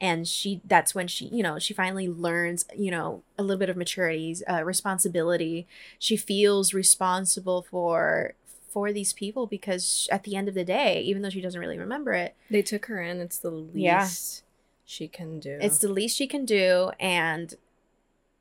And 0.00 0.26
she 0.26 0.60
that's 0.64 0.94
when 0.94 1.08
she 1.08 1.26
you 1.26 1.42
know 1.42 1.58
she 1.58 1.74
finally 1.74 2.08
learns 2.08 2.64
you 2.76 2.90
know 2.92 3.22
a 3.36 3.42
little 3.42 3.58
bit 3.58 3.70
of 3.70 3.76
maturity 3.76 4.36
uh, 4.48 4.62
responsibility. 4.62 5.66
She 5.98 6.16
feels 6.16 6.72
responsible 6.72 7.62
for 7.62 8.34
for 8.72 8.92
these 8.92 9.12
people 9.12 9.46
because 9.46 10.08
at 10.10 10.22
the 10.24 10.34
end 10.36 10.48
of 10.48 10.54
the 10.54 10.64
day 10.64 11.00
even 11.02 11.22
though 11.22 11.30
she 11.30 11.40
doesn't 11.40 11.60
really 11.60 11.78
remember 11.78 12.12
it 12.12 12.34
they 12.50 12.62
took 12.62 12.86
her 12.86 13.00
in. 13.02 13.20
It's 13.20 13.38
the 13.38 13.50
least 13.50 13.76
Yeah. 13.76 14.08
she 14.84 15.08
can 15.08 15.38
do. 15.40 15.58
it's 15.60 15.78
the 15.78 15.88
least 15.88 16.16
she 16.16 16.26
can 16.26 16.44
do 16.44 16.90
and 16.98 17.54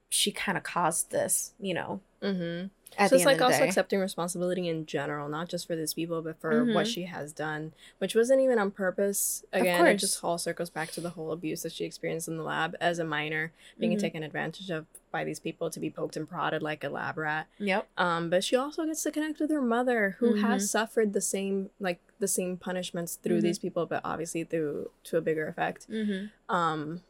she 0.10 0.32
kind 0.32 0.58
of 0.58 0.64
caused 0.64 1.12
this 1.12 1.54
you 1.60 1.74
know 1.74 2.00
mm-hmm. 2.22 2.68
At 2.98 3.10
so 3.10 3.16
it's 3.16 3.26
like 3.26 3.42
also 3.42 3.60
day. 3.60 3.68
accepting 3.68 4.00
responsibility 4.00 4.68
in 4.68 4.86
general, 4.86 5.30
not 5.30 5.48
just 5.50 5.66
for 5.68 5.76
these 5.76 5.94
people, 5.94 6.22
but 6.22 6.40
for 6.40 6.64
what 6.66 6.86
Mhm. 6.86 6.94
she 6.94 7.04
has 7.04 7.32
done, 7.32 7.74
which 8.00 8.16
wasn't 8.16 8.42
even 8.42 8.60
on 8.60 8.72
purpose. 8.72 9.44
Again, 9.54 9.86
it 9.88 9.96
just 9.98 10.24
all 10.24 10.38
circles 10.38 10.70
back 10.70 10.92
to 10.92 11.02
the 11.02 11.12
whole 11.12 11.32
abuse 11.32 11.64
that 11.64 11.72
she 11.72 11.86
experienced 11.86 12.28
in 12.28 12.38
the 12.38 12.44
lab 12.44 12.76
as 12.82 13.00
a 13.00 13.04
minor, 13.06 13.52
being 13.80 13.94
Mhm. 13.96 14.00
taken 14.00 14.24
advantage 14.24 14.70
of 14.70 14.86
by 15.12 15.24
these 15.26 15.40
people 15.42 15.70
to 15.70 15.80
be 15.80 15.90
poked 15.90 16.16
and 16.16 16.30
prodded 16.30 16.62
like 16.64 16.84
a 16.86 16.90
lab 16.90 17.18
rat. 17.18 17.46
Yep. 17.60 17.86
Um, 17.98 18.30
but 18.30 18.44
she 18.46 18.56
also 18.56 18.86
gets 18.86 19.04
to 19.04 19.12
connect 19.12 19.40
with 19.42 19.50
her 19.52 19.62
mother, 19.62 20.16
who 20.20 20.36
Mhm. 20.36 20.42
has 20.42 20.72
suffered 20.72 21.12
the 21.14 21.20
same 21.22 21.70
like 21.82 22.00
the 22.20 22.28
same 22.30 22.56
punishments 22.56 23.16
through 23.16 23.40
Mhm. 23.40 23.42
these 23.42 23.60
people, 23.60 23.86
but 23.86 24.00
obviously 24.06 24.44
through 24.46 24.90
to 25.06 25.18
a 25.18 25.22
bigger 25.22 25.48
effect. 25.48 25.90
Mm-hmm. 25.90 26.54
Um, 26.56 27.02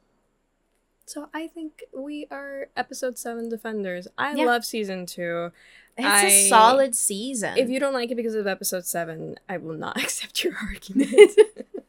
so 1.06 1.30
I 1.34 1.48
think 1.48 1.84
we 1.94 2.28
are 2.32 2.70
episode 2.78 3.18
seven 3.18 3.50
defenders. 3.50 4.08
I 4.18 4.36
Yeah. 4.36 4.46
love 4.46 4.64
season 4.66 5.06
two. 5.06 5.52
It's 5.98 6.08
I- 6.08 6.26
a 6.28 6.50
solid 6.50 6.96
season. 6.96 7.58
If 7.58 7.70
you 7.70 7.80
don't 7.80 7.94
like 7.94 8.12
it 8.12 8.16
because 8.16 8.36
of 8.36 8.48
episode 8.48 8.86
seven, 8.86 9.38
I 9.50 9.58
will 9.58 9.76
not 9.76 9.98
accept 10.02 10.44
your 10.44 10.54
argument. 10.56 11.12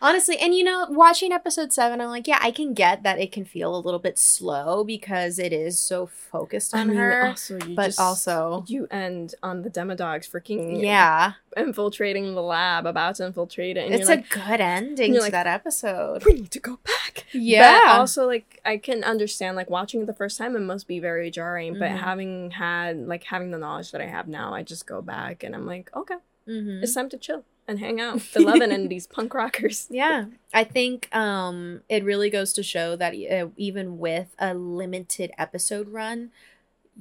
Honestly, 0.00 0.36
and 0.38 0.54
you 0.54 0.64
know, 0.64 0.86
watching 0.90 1.32
episode 1.32 1.72
seven, 1.72 2.00
I'm 2.00 2.08
like, 2.08 2.26
yeah, 2.26 2.38
I 2.40 2.50
can 2.50 2.74
get 2.74 3.02
that 3.02 3.18
it 3.18 3.32
can 3.32 3.44
feel 3.44 3.74
a 3.74 3.78
little 3.78 4.00
bit 4.00 4.18
slow 4.18 4.84
because 4.84 5.38
it 5.38 5.52
is 5.52 5.78
so 5.78 6.06
focused 6.06 6.74
on 6.74 6.88
her. 6.90 7.28
also, 7.28 7.58
you 7.66 7.74
but 7.76 7.86
just- 7.86 8.00
also- 8.00 8.64
you 8.66 8.86
end 8.90 9.34
on 9.42 9.62
the 9.62 9.70
demodogs 9.70 10.28
freaking 10.30 10.82
yeah, 10.82 11.32
infiltrating 11.56 12.34
the 12.34 12.42
lab, 12.42 12.86
about 12.86 13.16
to 13.16 13.26
infiltrate 13.26 13.76
it, 13.76 13.90
it's 13.92 14.08
a 14.08 14.12
like, 14.16 14.28
good 14.30 14.60
ending 14.60 15.14
to 15.14 15.20
like, 15.20 15.32
that 15.32 15.46
episode. 15.46 16.24
we 16.24 16.32
need 16.34 16.50
to 16.50 16.60
go 16.60 16.78
back. 16.84 17.24
Yeah. 17.32 17.80
But 17.86 17.98
also, 18.00 18.26
like, 18.26 18.60
I 18.64 18.76
can 18.76 19.04
understand, 19.04 19.56
like, 19.56 19.70
watching 19.70 20.02
it 20.02 20.06
the 20.06 20.12
first 20.14 20.36
time, 20.38 20.54
it 20.56 20.60
must 20.60 20.86
be 20.86 20.98
very 21.00 21.30
jarring. 21.30 21.78
But 21.78 21.90
Mhm. 21.90 21.96
having 21.98 22.50
had, 22.52 23.06
like, 23.08 23.24
having 23.24 23.50
the 23.50 23.58
knowledge 23.58 23.90
that 23.92 24.00
I 24.00 24.06
have 24.06 24.28
now, 24.28 24.52
I 24.54 24.62
just 24.62 24.86
go 24.86 25.00
back 25.02 25.42
and 25.42 25.54
I'm 25.54 25.66
like, 25.66 25.90
okay, 25.96 26.16
Mhm. 26.48 26.82
it's 26.82 26.94
time 26.94 27.08
to 27.10 27.16
chill 27.18 27.44
and 27.68 27.78
hang 27.78 28.00
out 28.00 28.14
with 28.14 28.36
Eleven 28.36 28.72
and 28.76 28.90
these 28.90 29.06
punk 29.06 29.34
rockers. 29.34 29.86
Yeah, 29.90 30.26
I 30.52 30.64
think 30.64 31.14
um, 31.14 31.82
it 31.88 32.04
really 32.04 32.30
goes 32.30 32.52
to 32.54 32.62
show 32.62 32.96
that 32.96 33.14
uh, 33.14 33.48
even 33.56 33.98
with 33.98 34.34
a 34.38 34.54
limited 34.54 35.32
episode 35.38 35.88
run, 35.88 36.30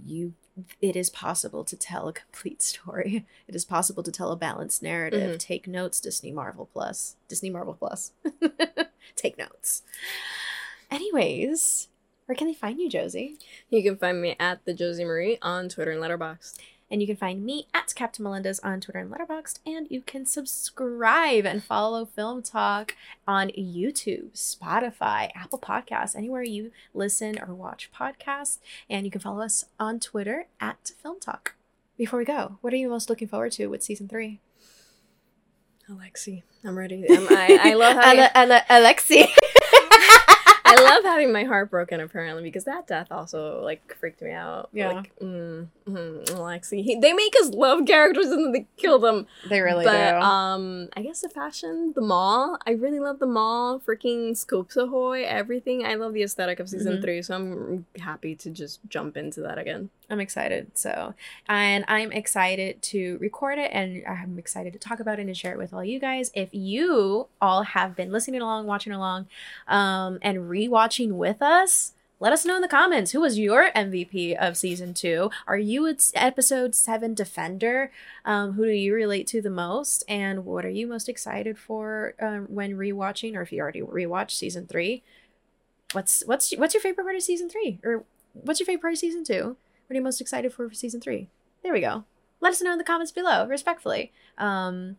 you 0.05 0.34
it 0.82 0.95
is 0.97 1.09
possible 1.09 1.64
to 1.64 1.76
tell 1.78 2.07
a 2.09 2.14
complete 2.14 2.62
story. 2.62 3.26
It 3.47 3.55
is 3.55 3.66
possible 3.66 4.03
to 4.03 4.12
tell 4.12 4.32
a 4.32 4.36
balanced 4.36 4.84
narrative. 4.84 5.36
Mhm. 5.36 5.39
Take 5.39 5.68
notes, 5.68 5.99
Disney 5.99 6.32
Marvel 6.32 6.70
Plus. 6.72 7.16
Disney 7.28 7.49
Marvel 7.49 7.74
Plus. 7.74 8.12
Take 9.16 9.38
notes. 9.38 9.82
Anyways, 10.89 11.88
where 12.26 12.36
can 12.36 12.47
they 12.47 12.53
find 12.53 12.80
you, 12.80 12.89
Josie? 12.89 13.38
You 13.70 13.82
can 13.82 13.95
find 13.97 14.22
me 14.22 14.36
at 14.39 14.64
the 14.66 14.74
Josie 14.74 15.05
Marie 15.05 15.38
on 15.41 15.70
Twitter 15.70 15.91
and 15.91 16.01
Letterboxd. 16.01 16.57
And 16.91 16.99
you 17.01 17.07
can 17.07 17.15
find 17.15 17.43
me 17.45 17.67
at 17.73 17.95
Captain 17.95 18.21
Melendez 18.23 18.59
on 18.59 18.81
Twitter 18.81 18.99
and 18.99 19.09
Letterboxd. 19.09 19.59
And 19.65 19.87
you 19.89 20.01
can 20.01 20.25
subscribe 20.25 21.45
and 21.45 21.63
follow 21.63 22.03
Film 22.05 22.43
Talk 22.43 22.95
on 23.25 23.47
YouTube, 23.57 24.33
Spotify, 24.33 25.31
Apple 25.33 25.57
Podcasts, 25.57 26.17
anywhere 26.17 26.43
you 26.43 26.71
listen 26.93 27.39
or 27.39 27.53
watch 27.55 27.89
podcasts. 27.97 28.59
And 28.89 29.05
you 29.05 29.11
can 29.11 29.21
follow 29.21 29.41
us 29.41 29.63
on 29.79 30.01
Twitter 30.01 30.47
at 30.59 30.91
Film 31.01 31.19
Talk. 31.21 31.55
Before 31.97 32.19
we 32.19 32.25
go, 32.25 32.57
what 32.61 32.73
are 32.73 32.77
you 32.77 32.89
most 32.89 33.09
looking 33.09 33.27
forward 33.29 33.53
to 33.53 33.67
with 33.67 33.83
season 33.83 34.09
three? 34.09 34.41
Alexi, 35.89 36.43
I'm 36.63 36.77
ready. 36.77 37.05
I'm, 37.09 37.27
I, 37.29 37.59
I 37.71 37.73
love 37.73 37.95
having, 38.03 38.19
Ale- 38.35 38.51
Ale- 38.51 38.61
Alexi. 38.69 39.27
I 40.78 40.82
love 40.95 41.03
having 41.03 41.32
my 41.32 41.43
heart 41.43 41.69
broken 41.69 41.99
apparently 41.99 42.43
because 42.43 42.63
that 42.65 42.88
death 42.88 43.07
also 43.11 43.61
like 43.63 43.95
freaked 43.99 44.22
me 44.22 44.32
out. 44.32 44.69
Yeah. 44.74 44.91
like, 44.93 45.15
mm, 45.19 45.67
mm, 45.88 46.26
Alexi. 46.28 46.84
He, 46.84 46.95
they 46.99 47.13
make 47.13 47.34
us 47.41 47.49
love 47.49 47.86
characters 47.86 48.28
and 48.28 48.45
then 48.45 48.51
they 48.51 48.67
kill 48.78 48.99
them. 48.99 49.28
they 49.49 49.61
really 49.61 49.86
but 49.86 50.11
do. 50.11 50.17
um, 50.17 50.89
I 50.95 51.01
guess 51.01 51.22
the 51.22 51.30
fashion, 51.30 51.93
the 51.95 52.01
mall. 52.01 52.57
I 52.65 52.72
really 52.72 52.99
love 52.99 53.19
the 53.19 53.26
mall. 53.28 53.80
Freaking 53.80 54.36
Scoops 54.36 54.76
Ahoy, 54.78 55.24
everything. 55.24 55.86
I 55.86 55.95
love 55.95 56.13
the 56.13 56.24
aesthetic 56.24 56.59
of 56.59 56.69
season 56.69 56.97
Mhm. 56.97 57.01
three, 57.01 57.22
so 57.22 57.36
I'm 57.36 57.86
happy 57.99 58.36
to 58.36 58.49
just 58.49 58.80
jump 58.89 59.17
into 59.17 59.41
that 59.41 59.57
again. 59.57 59.89
I'm 60.09 60.19
excited. 60.19 60.72
So, 60.78 61.13
and 61.47 61.86
I'm 61.88 62.11
excited 62.11 62.82
to 62.82 63.17
record 63.22 63.57
it 63.59 63.69
and 63.74 64.03
I'm 64.05 64.38
excited 64.38 64.74
to 64.74 64.80
talk 64.80 64.99
about 64.99 65.19
it 65.19 65.26
and 65.28 65.38
share 65.38 65.53
it 65.53 65.57
with 65.57 65.74
all 65.74 65.86
you 65.86 65.99
guys. 65.99 66.32
If 66.34 66.49
you 66.51 67.28
all 67.41 67.63
have 67.63 67.95
been 67.95 68.11
listening 68.11 68.41
along, 68.41 68.67
watching 68.67 68.91
along, 68.91 69.28
um, 69.69 70.19
and 70.22 70.49
rewatching 70.68 71.14
with 71.14 71.41
us, 71.41 71.93
let 72.20 72.34
us 72.34 72.45
know 72.45 72.55
in 72.55 72.62
the 72.62 72.68
comments 72.68 73.12
who 73.12 73.22
was 73.22 73.39
your 73.39 73.72
MVP 73.72 74.36
of 74.36 74.55
season 74.55 74.93
two. 74.93 75.32
Are 75.47 75.57
you 75.57 75.88
a 75.88 75.93
s- 75.93 76.12
episode 76.14 76.76
seven 76.76 77.16
defender? 77.16 77.91
Um, 78.26 78.53
who 78.53 78.66
do 78.66 78.72
you 78.72 78.93
relate 78.93 79.26
to 79.28 79.41
the 79.41 79.49
most? 79.49 80.03
And 80.07 80.45
what 80.45 80.64
are 80.64 80.70
you 80.70 80.86
most 80.86 81.09
excited 81.09 81.57
for 81.57 82.14
um, 82.22 82.45
when 82.47 82.78
rewatching, 82.78 83.36
or 83.36 83.41
if 83.41 83.51
you 83.51 83.59
already 83.59 83.82
rewatched 83.82 84.32
season 84.32 84.68
three? 84.68 85.01
What's 85.93 86.24
what's 86.28 86.55
what's 86.57 86.76
your 86.76 86.82
favorite 86.82 87.05
part 87.05 87.16
of 87.16 87.24
season 87.24 87.49
three, 87.49 87.80
or 87.84 88.03
what's 88.34 88.59
your 88.59 88.68
favorite 88.68 88.82
part 88.82 88.93
of 88.93 88.99
season 88.99 89.24
two? 89.24 89.57
What 89.88 89.93
are 89.93 89.95
you 89.95 90.01
most 90.03 90.22
excited 90.22 90.53
for 90.53 90.70
for 90.70 90.76
season 90.76 91.01
three? 91.01 91.28
There 91.64 91.74
we 91.74 91.82
go. 91.82 92.03
Let 92.39 92.53
us 92.53 92.62
know 92.62 92.72
in 92.72 92.78
the 92.78 92.84
comments 92.84 93.12
below, 93.12 93.47
respectfully. 93.47 94.12
Um, 94.38 94.97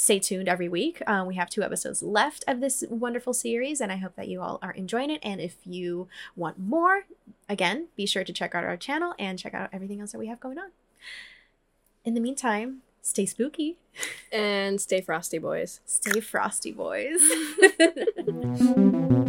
stay 0.00 0.20
tuned 0.20 0.48
every 0.48 0.68
week. 0.68 1.02
Um, 1.08 1.26
we 1.26 1.34
have 1.34 1.50
two 1.50 1.64
episodes 1.64 2.04
left 2.04 2.44
of 2.46 2.60
this 2.60 2.84
wonderful 2.88 3.34
series, 3.34 3.80
and 3.80 3.90
I 3.90 3.96
hope 3.96 4.14
that 4.14 4.28
you 4.28 4.40
all 4.40 4.60
are 4.62 4.70
enjoying 4.70 5.10
it. 5.10 5.18
And 5.24 5.40
if 5.40 5.56
you 5.64 6.06
want 6.36 6.56
more, 6.56 7.02
again, 7.48 7.88
be 7.96 8.06
sure 8.06 8.22
to 8.22 8.32
check 8.32 8.54
out 8.54 8.62
our 8.62 8.76
channel 8.76 9.12
and 9.18 9.40
check 9.40 9.54
out 9.54 9.70
everything 9.72 10.00
else 10.00 10.12
that 10.12 10.18
we 10.20 10.28
have 10.28 10.38
going 10.38 10.56
on. 10.56 10.70
In 12.04 12.14
the 12.14 12.20
meantime, 12.20 12.82
stay 13.02 13.26
spooky, 13.26 13.76
And 14.30 14.80
stay 14.80 15.00
frosty, 15.00 15.38
boys. 15.38 15.80
stay 15.84 16.20
frosty, 16.20 16.70
boys. 16.70 17.20